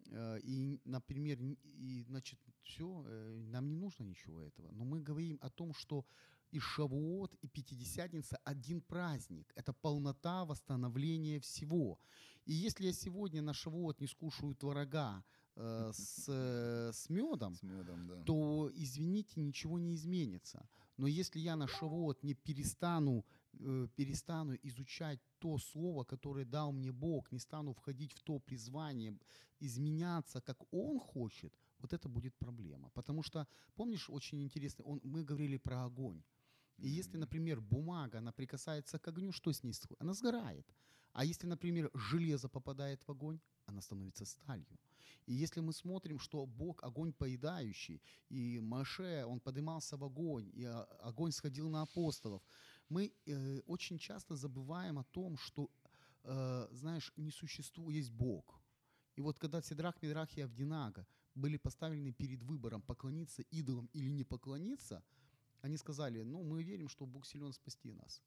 э, 0.07 0.39
и, 0.43 0.79
например, 0.85 1.39
и, 1.63 2.03
значит, 2.07 2.39
все, 2.63 3.03
нам 3.51 3.67
не 3.69 3.75
нужно 3.75 4.03
ничего 4.03 4.41
этого. 4.41 4.71
Но 4.71 4.85
мы 4.85 5.01
говорим 5.01 5.37
о 5.41 5.49
том, 5.49 5.73
что 5.73 6.05
и 6.51 6.59
Шавуот, 6.59 7.35
и 7.41 7.47
Пятидесятница 7.47 8.37
один 8.43 8.81
праздник. 8.81 9.51
Это 9.55 9.73
полнота 9.73 10.45
восстановления 10.45 11.39
всего. 11.39 11.99
И 12.45 12.53
если 12.53 12.87
я 12.87 12.93
сегодня 12.93 13.41
на 13.41 13.53
Шавуот 13.53 13.99
не 13.99 14.07
скушаю 14.07 14.55
творога 14.55 15.23
э, 15.57 15.91
с, 15.93 16.25
э, 16.27 16.91
с 16.93 17.09
медом, 17.09 17.55
С 17.55 17.63
медом, 17.63 18.07
да. 18.07 18.23
то, 18.23 18.69
извините, 18.73 19.41
ничего 19.41 19.79
не 19.79 19.93
изменится. 19.95 20.67
Но 20.97 21.07
если 21.07 21.39
я 21.39 21.55
на 21.55 21.67
Шавуот 21.67 22.23
не 22.23 22.33
перестану, 22.33 23.25
э, 23.53 23.87
перестану 23.95 24.55
изучать 24.63 25.19
то 25.39 25.57
слово, 25.57 26.03
которое 26.03 26.45
дал 26.45 26.71
мне 26.71 26.91
Бог, 26.91 27.31
не 27.31 27.39
стану 27.39 27.73
входить 27.73 28.13
в 28.13 28.21
то 28.21 28.39
призвание, 28.39 29.17
изменяться, 29.59 30.41
как 30.41 30.57
Он 30.71 30.99
хочет, 30.99 31.53
вот 31.79 31.93
это 31.93 32.09
будет 32.09 32.35
проблема. 32.35 32.89
Потому 32.93 33.23
что, 33.23 33.47
помнишь, 33.75 34.09
очень 34.09 34.41
интересно, 34.41 34.85
он, 34.85 35.01
мы 35.03 35.23
говорили 35.23 35.57
про 35.57 35.85
огонь. 35.85 36.23
И 36.77 36.89
если, 36.89 37.17
например, 37.17 37.59
бумага, 37.61 38.19
она 38.19 38.31
прикасается 38.31 38.99
к 38.99 39.07
огню, 39.07 39.31
что 39.31 39.51
с 39.51 39.63
ней? 39.63 39.73
Она 39.99 40.13
сгорает. 40.13 40.65
А 41.13 41.25
если, 41.25 41.47
например, 41.47 41.89
железо 41.93 42.49
попадает 42.49 43.01
в 43.07 43.11
огонь, 43.11 43.39
она 43.67 43.81
становится 43.81 44.25
сталью. 44.25 44.79
И 45.25 45.33
если 45.33 45.61
мы 45.61 45.73
смотрим, 45.73 46.19
что 46.19 46.45
Бог 46.45 46.83
огонь 46.83 47.11
поедающий, 47.11 48.01
и 48.29 48.59
Маше, 48.59 49.25
он 49.25 49.39
поднимался 49.39 49.97
в 49.97 50.03
огонь, 50.03 50.49
и 50.53 50.63
а, 50.63 50.83
огонь 51.03 51.31
сходил 51.31 51.69
на 51.69 51.81
апостолов, 51.81 52.41
мы 52.89 53.11
э, 53.25 53.59
очень 53.67 53.99
часто 53.99 54.35
забываем 54.35 54.97
о 54.97 55.03
том, 55.03 55.37
что, 55.37 55.69
э, 56.23 56.67
знаешь, 56.71 57.11
не 57.17 57.31
существует, 57.31 57.97
есть 57.97 58.11
Бог. 58.11 58.61
И 59.17 59.21
вот 59.21 59.37
когда 59.37 59.61
Сидрах, 59.61 60.01
Медрах 60.01 60.37
и 60.37 60.41
Авдинага 60.41 61.05
были 61.35 61.57
поставлены 61.57 62.13
перед 62.13 62.43
выбором 62.43 62.81
поклониться 62.81 63.41
идолам 63.51 63.89
или 63.93 64.09
не 64.11 64.23
поклониться, 64.23 65.03
они 65.61 65.77
сказали, 65.77 66.23
ну, 66.23 66.43
мы 66.43 66.63
верим, 66.63 66.87
что 66.87 67.05
Бог 67.05 67.25
силен 67.25 67.51
спасти 67.51 67.91
нас. 67.91 68.21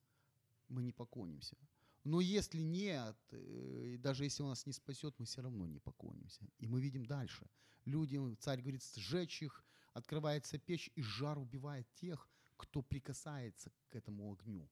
Мы 0.68 0.82
не 0.82 0.92
поклонимся. 0.92 1.56
Но 2.04 2.20
если 2.20 2.62
нет, 2.62 3.16
э, 3.32 3.92
и 3.94 3.96
даже 3.98 4.24
если 4.24 4.42
он 4.42 4.50
нас 4.50 4.66
не 4.66 4.72
спасет, 4.72 5.18
мы 5.18 5.26
все 5.26 5.42
равно 5.42 5.66
не 5.66 5.80
поклонимся. 5.80 6.46
И 6.58 6.66
мы 6.66 6.80
видим 6.80 7.04
дальше. 7.04 7.46
Люди, 7.84 8.18
царь 8.36 8.60
говорит, 8.60 8.82
сжечь 8.96 9.42
их, 9.42 9.64
открывается 9.92 10.58
печь, 10.58 10.90
и 10.94 11.02
жар 11.02 11.38
убивает 11.38 11.86
тех, 11.94 12.28
кто 12.56 12.82
прикасается 12.82 13.70
к 13.88 13.96
этому 13.96 14.32
огню. 14.32 14.70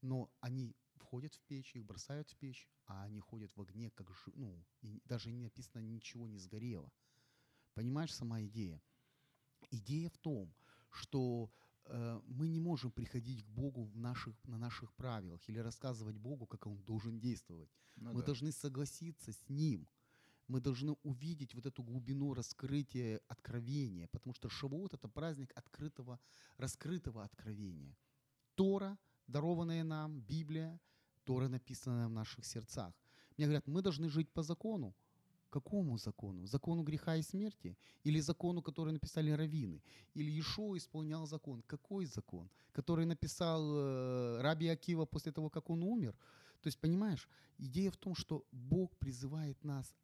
Но 0.00 0.30
они 0.40 0.74
входят 0.96 1.34
в 1.34 1.42
печь, 1.42 1.74
их 1.74 1.84
бросают 1.84 2.30
в 2.30 2.36
печь, 2.36 2.68
а 2.86 3.04
они 3.04 3.20
ходят 3.20 3.54
в 3.56 3.60
огне, 3.60 3.90
как 3.90 4.10
жи- 4.10 4.32
ну, 4.34 4.64
и 4.80 5.00
даже 5.04 5.30
не 5.30 5.40
написано, 5.40 5.80
ничего 5.80 6.26
не 6.26 6.38
сгорело. 6.38 6.90
Понимаешь, 7.74 8.14
сама 8.14 8.42
идея? 8.42 8.82
Идея 9.70 10.08
в 10.10 10.18
том, 10.18 10.54
что 10.90 11.50
мы 11.88 12.48
не 12.48 12.60
можем 12.60 12.90
приходить 12.90 13.44
к 13.44 13.48
Богу 13.48 13.84
в 13.84 13.96
наших, 13.96 14.34
на 14.44 14.58
наших 14.58 14.92
правилах 14.94 15.40
или 15.48 15.58
рассказывать 15.58 16.16
Богу, 16.16 16.46
как 16.46 16.66
Он 16.66 16.82
должен 16.84 17.18
действовать. 17.18 17.70
Ну 17.96 18.12
мы 18.12 18.20
да. 18.20 18.26
должны 18.26 18.52
согласиться 18.52 19.32
с 19.32 19.48
Ним. 19.48 19.88
Мы 20.48 20.60
должны 20.60 20.92
увидеть 21.02 21.54
вот 21.54 21.66
эту 21.66 21.82
глубину 21.82 22.34
раскрытия 22.34 23.20
откровения, 23.28 24.08
потому 24.08 24.34
что 24.34 24.48
Шавуот— 24.48 24.94
это 24.94 25.08
праздник 25.08 25.52
открытого, 25.54 26.18
раскрытого 26.58 27.24
откровения. 27.24 27.96
Тора, 28.54 28.98
дарованная 29.26 29.84
нам, 29.84 30.20
Библия, 30.20 30.80
Тора, 31.24 31.48
написанная 31.48 32.08
в 32.08 32.12
наших 32.12 32.44
сердцах. 32.44 32.94
Мне 33.36 33.46
говорят, 33.46 33.66
мы 33.66 33.82
должны 33.82 34.08
жить 34.08 34.30
по 34.32 34.42
закону. 34.42 34.94
Какому 35.52 35.98
закону? 35.98 36.46
Закону 36.46 36.82
греха 36.82 37.16
и 37.16 37.22
смерти? 37.22 37.76
Или 38.06 38.20
закону, 38.20 38.62
который 38.62 38.92
написали 38.92 39.30
раввины? 39.30 39.82
Или 40.14 40.40
Ишуа 40.40 40.76
исполнял 40.76 41.26
закон? 41.26 41.62
Какой 41.66 42.06
закон? 42.06 42.48
Который 42.72 43.04
написал 43.04 43.62
э, 43.62 44.40
Раби 44.40 44.68
Акива 44.68 45.04
после 45.04 45.30
того, 45.30 45.50
как 45.50 45.68
он 45.68 45.82
умер? 45.82 46.16
То 46.62 46.68
есть, 46.68 46.78
понимаешь, 46.78 47.28
идея 47.58 47.90
в 47.90 47.96
том, 47.96 48.14
что 48.14 48.44
Бог 48.50 48.96
призывает 48.96 49.64
нас 49.64 49.94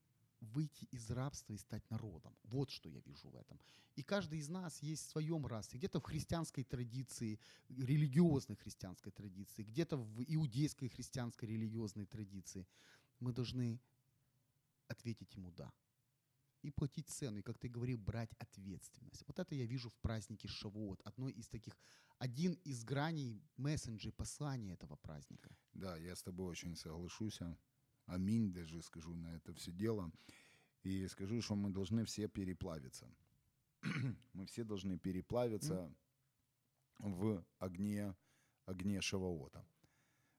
выйти 0.40 0.86
из 0.92 1.10
рабства 1.10 1.54
и 1.54 1.58
стать 1.58 1.90
народом. 1.90 2.36
Вот 2.44 2.70
что 2.70 2.90
я 2.90 3.00
вижу 3.06 3.30
в 3.30 3.36
этом. 3.36 3.58
И 3.96 4.02
каждый 4.02 4.40
из 4.40 4.50
нас 4.50 4.82
есть 4.82 5.06
в 5.06 5.10
своем 5.10 5.46
расе. 5.46 5.78
Где-то 5.78 5.98
в 5.98 6.04
христианской 6.04 6.64
традиции, 6.64 7.40
религиозной 7.70 8.56
христианской 8.56 9.12
традиции, 9.12 9.64
где-то 9.64 9.96
в 9.96 10.24
иудейской 10.26 10.88
христианской 10.88 11.48
религиозной 11.48 12.04
традиции. 12.04 12.66
Мы 13.20 13.32
должны 13.32 13.80
ответить 14.88 15.34
ему 15.34 15.50
«да». 15.50 15.72
И 16.62 16.70
платить 16.70 17.08
цену, 17.08 17.38
и, 17.38 17.42
как 17.42 17.56
ты 17.58 17.68
говорил, 17.68 17.98
брать 17.98 18.34
ответственность. 18.38 19.22
Вот 19.26 19.38
это 19.38 19.54
я 19.54 19.64
вижу 19.64 19.90
в 19.90 19.96
празднике 20.00 20.48
Шавуот. 20.48 21.00
Одной 21.04 21.32
из 21.32 21.48
таких, 21.48 21.76
один 22.18 22.54
из 22.64 22.82
граней 22.82 23.40
мессенджей 23.56 24.12
послания 24.12 24.72
этого 24.72 24.96
праздника. 24.96 25.56
Да, 25.72 25.96
я 25.96 26.16
с 26.16 26.22
тобой 26.22 26.50
очень 26.50 26.74
соглашусь. 26.74 27.38
Аминь, 28.06 28.52
даже 28.52 28.82
скажу 28.82 29.14
на 29.14 29.36
это 29.36 29.54
все 29.54 29.70
дело. 29.70 30.10
И 30.82 31.06
скажу, 31.08 31.40
что 31.42 31.54
мы 31.54 31.70
должны 31.70 32.04
все 32.04 32.28
переплавиться. 32.28 33.08
мы 34.32 34.46
все 34.46 34.64
должны 34.64 34.98
переплавиться 34.98 35.94
в 36.98 37.44
огне, 37.58 38.16
огне 38.64 39.00
Шаваота. 39.00 39.64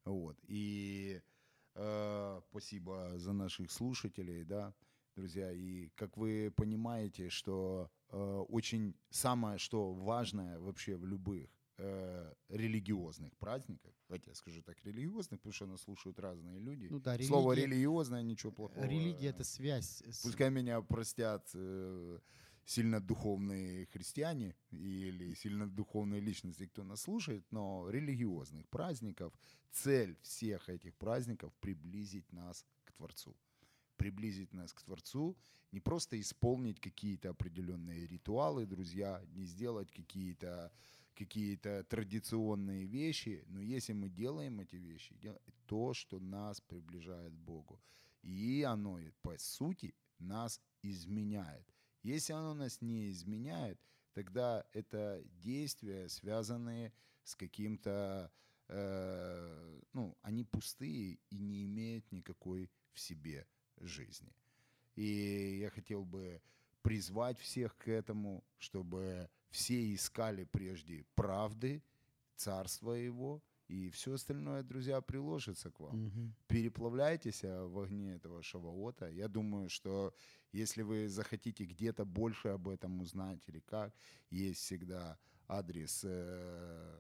Вот. 0.06 0.38
И 0.44 1.22
спасибо 2.50 3.14
за 3.18 3.34
наших 3.34 3.72
слушателей, 3.72 4.44
да, 4.44 4.74
друзья. 5.16 5.52
И 5.52 5.90
как 5.96 6.18
вы 6.18 6.52
понимаете, 6.56 7.30
что 7.30 7.90
э, 8.10 8.44
очень 8.50 8.96
самое, 9.10 9.58
что 9.58 9.94
важное 9.94 10.60
вообще 10.60 10.96
в 10.98 11.06
любых 11.06 11.50
э, 11.78 12.34
религиозных 12.50 13.36
праздниках, 13.38 13.94
давайте 14.08 14.30
я 14.32 14.36
скажу 14.36 14.62
так, 14.62 14.78
религиозных, 14.84 15.40
потому 15.40 15.54
что 15.54 15.66
нас 15.66 15.82
слушают 15.82 16.20
разные 16.20 16.60
люди. 16.60 16.88
Ну 16.90 17.00
да, 17.00 17.18
Слово 17.20 17.54
религия- 17.54 17.68
религиозное, 17.74 18.24
ничего 18.24 18.52
плохого. 18.52 18.84
Религия— 18.86 19.28
это 19.30 19.44
связь. 19.44 20.02
с- 20.10 20.24
Пускай 20.24 20.50
меня 20.50 20.82
простят 20.82 21.50
э, 21.54 22.20
сильно 22.70 23.00
духовные 23.00 23.88
христиане 23.88 24.56
или 24.70 25.34
сильно 25.34 25.68
духовные 25.68 26.22
личности, 26.22 26.68
кто 26.68 26.84
нас 26.84 27.02
слушает, 27.02 27.44
но 27.52 27.90
религиозных 27.90 28.70
праздников, 28.70 29.34
цель 29.72 30.16
всех 30.22 30.70
этих 30.70 30.96
праздников 30.96 31.52
приблизить 31.62 32.32
нас 32.32 32.64
к 32.86 32.92
Творцу. 32.92 33.36
Приблизить 33.98 34.54
нас 34.54 34.72
к 34.72 34.84
Творцу, 34.84 35.36
не 35.72 35.80
просто 35.80 36.20
исполнить 36.20 36.80
какие-то 36.80 37.32
определенные 37.32 38.06
ритуалы, 38.06 38.68
друзья, 38.68 39.20
не 39.34 39.46
сделать 39.46 39.92
какие-то 39.92 40.72
какие-то 41.16 41.84
традиционные 41.84 42.86
вещи, 42.86 43.44
но 43.48 43.62
если 43.62 43.94
мы 43.94 44.10
делаем 44.10 44.62
эти 44.62 44.78
вещи, 44.78 45.16
то, 45.66 45.94
что 45.94 46.20
нас 46.20 46.62
приближает 46.62 47.34
к 47.34 47.40
Богу, 47.40 47.82
и 48.22 48.62
оно, 48.62 49.00
по 49.22 49.38
сути, 49.38 49.96
нас 50.20 50.62
изменяет. 50.82 51.66
Если 52.04 52.34
оно 52.34 52.54
нас 52.54 52.82
не 52.82 53.10
изменяет, 53.12 53.80
тогда 54.14 54.66
это 54.74 55.24
действия, 55.42 56.10
связанные 56.10 56.94
с 57.24 57.36
каким-то, 57.36 58.32
э, 58.68 59.82
ну, 59.94 60.18
они 60.22 60.44
пустые 60.44 61.20
и 61.30 61.40
не 61.40 61.66
имеют 61.66 62.12
никакой 62.12 62.70
в 62.94 63.00
себе 63.00 63.48
жизни. 63.78 64.34
И 64.96 65.60
я 65.62 65.70
хотел 65.70 66.06
бы 66.06 66.42
призвать 66.82 67.38
всех 67.40 67.78
к 67.78 67.88
этому, 67.88 68.44
чтобы 68.58 69.30
все 69.50 69.94
искали 69.94 70.46
прежде 70.46 71.06
правды, 71.16 71.84
царства 72.36 72.94
его, 72.94 73.44
и 73.68 73.90
все 73.92 74.14
остальное, 74.14 74.64
друзья, 74.64 75.00
приложится 75.02 75.70
к 75.70 75.80
вам 75.80 76.06
Мгм. 76.06 76.36
переплавляйтесь 76.48 77.44
а, 77.44 77.68
в 77.68 77.80
огне 77.80 78.16
этого 78.16 78.42
шаваота. 78.42 79.10
Я 79.10 79.28
думаю, 79.28 79.70
что 79.70 80.14
если 80.52 80.82
вы 80.82 81.08
захотите 81.08 81.66
где-то 81.66 82.06
больше 82.06 82.50
об 82.50 82.68
этом 82.68 83.02
узнать 83.02 83.40
или 83.48 83.60
как, 83.60 83.94
есть 84.30 84.62
всегда 84.62 85.18
адрес 85.48 86.02
э, 86.04 86.98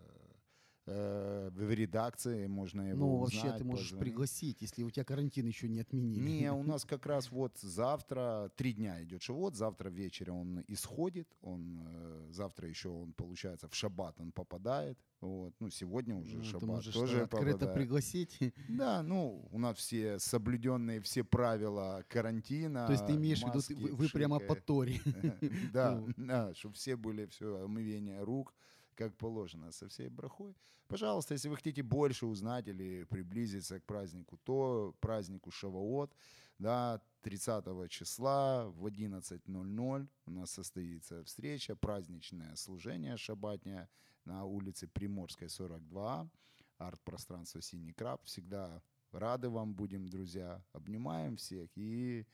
в 0.85 1.71
редакции, 1.73 2.47
можно 2.47 2.81
его 2.89 2.97
Ну, 2.97 3.17
вообще 3.17 3.37
узнать, 3.39 3.57
ты 3.59 3.63
можешь 3.63 3.89
позвонить. 3.91 4.09
пригласить, 4.09 4.61
если 4.61 4.83
у 4.83 4.89
тебя 4.89 5.03
карантин 5.03 5.45
еще 5.45 5.67
не 5.69 5.81
отменили. 5.81 6.19
Не, 6.19 6.51
у 6.51 6.63
нас 6.63 6.83
как 6.85 7.05
раз 7.05 7.31
вот 7.31 7.57
завтра, 7.59 8.51
три 8.55 8.73
дня 8.73 9.03
идет 9.03 9.21
шавот, 9.21 9.55
завтра 9.55 9.89
вечером 9.89 10.37
он 10.37 10.63
исходит, 10.67 11.27
он 11.41 11.79
э, 11.85 12.27
завтра 12.31 12.67
еще 12.67 12.89
он, 12.89 13.13
получается, 13.13 13.67
в 13.67 13.75
шаббат 13.75 14.19
он 14.19 14.31
попадает, 14.31 14.97
вот, 15.21 15.53
ну, 15.59 15.69
сегодня 15.69 16.15
уже 16.15 16.37
Ну, 16.37 16.43
Ты 16.43 16.47
шаббат 16.49 16.69
можешь 16.69 16.93
тоже 16.93 17.21
открыто 17.21 17.51
попадает. 17.59 17.73
пригласить. 17.75 18.37
Да, 18.69 19.03
ну, 19.03 19.47
у 19.51 19.59
нас 19.59 19.77
все 19.77 20.17
соблюденные 20.19 21.01
все 21.01 21.23
правила 21.23 22.03
карантина. 22.07 22.85
То 22.87 22.93
есть 22.93 23.05
ты 23.05 23.13
имеешь 23.13 23.39
в 23.41 23.47
виду, 23.47 23.55
маски, 23.55 23.73
ты- 23.73 23.79
вы, 23.79 23.91
вы 23.93 24.09
прямо 24.09 24.39
по 24.39 24.55
Торе. 24.55 24.99
Да, 25.73 25.95
Ну. 25.99 26.13
да, 26.17 26.53
чтобы 26.55 26.75
все 26.75 26.95
были, 26.95 27.25
все, 27.27 27.63
омывение 27.63 28.23
рук, 28.23 28.53
как 28.99 29.15
положено, 29.15 29.71
со 29.71 29.87
всей 29.87 30.09
брахой. 30.09 30.53
Пожалуйста, 30.87 31.33
если 31.33 31.47
вы 31.47 31.55
хотите 31.55 31.83
больше 31.83 32.25
узнать 32.25 32.67
или 32.67 33.05
приблизиться 33.05 33.79
к 33.79 33.85
празднику, 33.85 34.37
то 34.43 34.93
празднику 34.99 35.51
Шаваот, 35.51 36.13
да, 36.57 37.01
30 37.21 37.89
числа 37.89 38.67
в 38.67 38.85
11.00 38.85 40.07
у 40.25 40.31
нас 40.31 40.51
состоится 40.51 41.23
встреча, 41.23 41.75
праздничное 41.77 42.55
служение 42.57 43.15
шабатня 43.15 43.89
на 44.25 44.43
улице 44.43 44.87
Приморской, 44.87 45.47
42, 45.47 46.29
арт-пространство 46.77 47.61
«Синий 47.61 47.93
краб». 47.93 48.25
Всегда 48.25 48.83
рады 49.11 49.49
вам 49.49 49.73
будем, 49.73 50.09
друзья. 50.09 50.61
Обнимаем 50.73 51.37
всех 51.37 51.69
и 51.75 52.25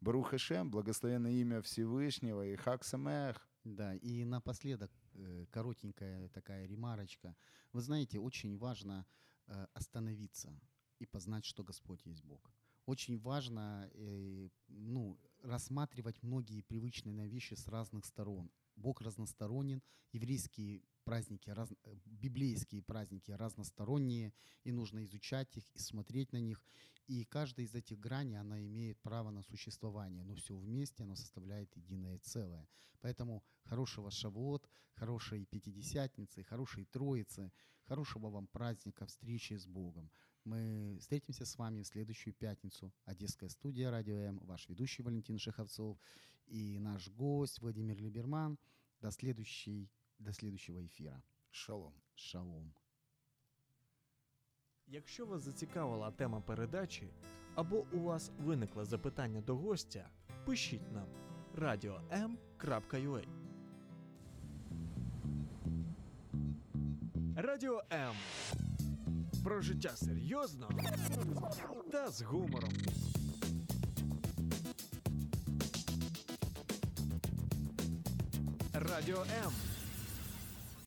Барух 0.00 0.30
Хашем, 0.30 0.70
благословенное 0.70 1.32
имя 1.32 1.60
Всевышнего 1.60 2.46
и 2.46 2.54
Хак 2.54 2.84
Самех. 2.84 3.48
Да, 3.64 3.94
и 3.96 4.24
напоследок 4.24 4.90
коротенькая 5.50 6.28
такая 6.28 6.66
ремарочка. 6.66 7.36
Вы 7.72 7.80
знаете, 7.80 8.18
очень 8.18 8.56
важно 8.56 9.06
э, 9.46 9.66
остановиться 9.74 10.60
и 10.98 11.06
познать, 11.06 11.44
что 11.44 11.64
Господь 11.64 12.06
есть 12.06 12.24
Бог. 12.24 12.52
Очень 12.86 13.18
важно 13.18 13.90
э, 13.92 14.48
ну, 14.68 15.18
рассматривать 15.42 16.22
многие 16.22 16.62
привычные 16.62 17.14
нам 17.14 17.28
вещи 17.28 17.54
с 17.54 17.68
разных 17.68 18.04
сторон. 18.04 18.50
Бог 18.76 19.00
разносторонен, 19.00 19.82
еврейские 20.12 20.82
праздники, 21.08 21.48
раз, 21.50 21.70
э, 21.84 21.94
библейские 22.04 22.82
праздники 22.82 23.30
разносторонние, 23.30 24.32
и 24.64 24.72
нужно 24.72 25.02
изучать 25.04 25.56
их 25.56 25.64
и 25.74 25.78
смотреть 25.78 26.32
на 26.32 26.40
них. 26.40 26.62
И 27.06 27.24
каждая 27.24 27.64
из 27.64 27.74
этих 27.74 27.98
граней, 27.98 28.38
она 28.38 28.66
имеет 28.66 29.00
право 29.00 29.30
на 29.30 29.42
существование, 29.42 30.22
но 30.22 30.34
все 30.34 30.54
вместе 30.54 31.04
оно 31.04 31.14
составляет 31.14 31.74
единое 31.76 32.18
целое. 32.18 32.68
Поэтому 33.00 33.42
хорошего 33.64 34.10
Шавуот, 34.10 34.68
хорошей 34.96 35.46
Пятидесятницы, 35.46 36.42
хорошей 36.42 36.84
Троицы, 36.84 37.52
хорошего 37.86 38.28
вам 38.28 38.46
праздника, 38.46 39.06
встречи 39.06 39.54
с 39.54 39.66
Богом. 39.66 40.10
Мы 40.44 40.98
встретимся 41.00 41.46
с 41.46 41.56
вами 41.56 41.82
в 41.82 41.86
следующую 41.86 42.34
пятницу. 42.34 42.92
Одесская 43.06 43.48
студия 43.48 43.90
«Радио 43.90 44.16
М», 44.16 44.38
ваш 44.40 44.68
ведущий 44.68 45.02
Валентин 45.02 45.38
Шеховцов 45.38 45.98
и 46.46 46.78
наш 46.78 47.08
гость 47.08 47.62
Владимир 47.62 47.96
Либерман. 47.96 48.58
До, 49.00 49.10
следующей, 49.10 49.88
до 50.18 50.32
следующего 50.32 50.84
эфира. 50.84 51.22
Шалом. 51.50 51.94
Шалом. 52.14 52.72
Якщо 54.86 55.26
вас 55.26 55.42
зацікавила 55.42 56.10
тема 56.10 56.40
передачі 56.40 57.08
або 57.54 57.86
у 57.92 58.00
вас 58.00 58.30
виникло 58.38 58.84
запитання 58.84 59.40
до 59.40 59.56
гостя, 59.56 60.10
пишіть 60.44 60.92
нам 60.92 61.08
radio.m.ua 61.54 63.24
Радіо 67.36 67.82
М. 67.92 68.14
Про 69.44 69.60
життя 69.60 69.96
серйозно 69.96 70.70
та 71.92 72.10
з 72.10 72.22
гумором. 72.22 72.72
Радіо 78.72 79.22
М. 79.44 79.67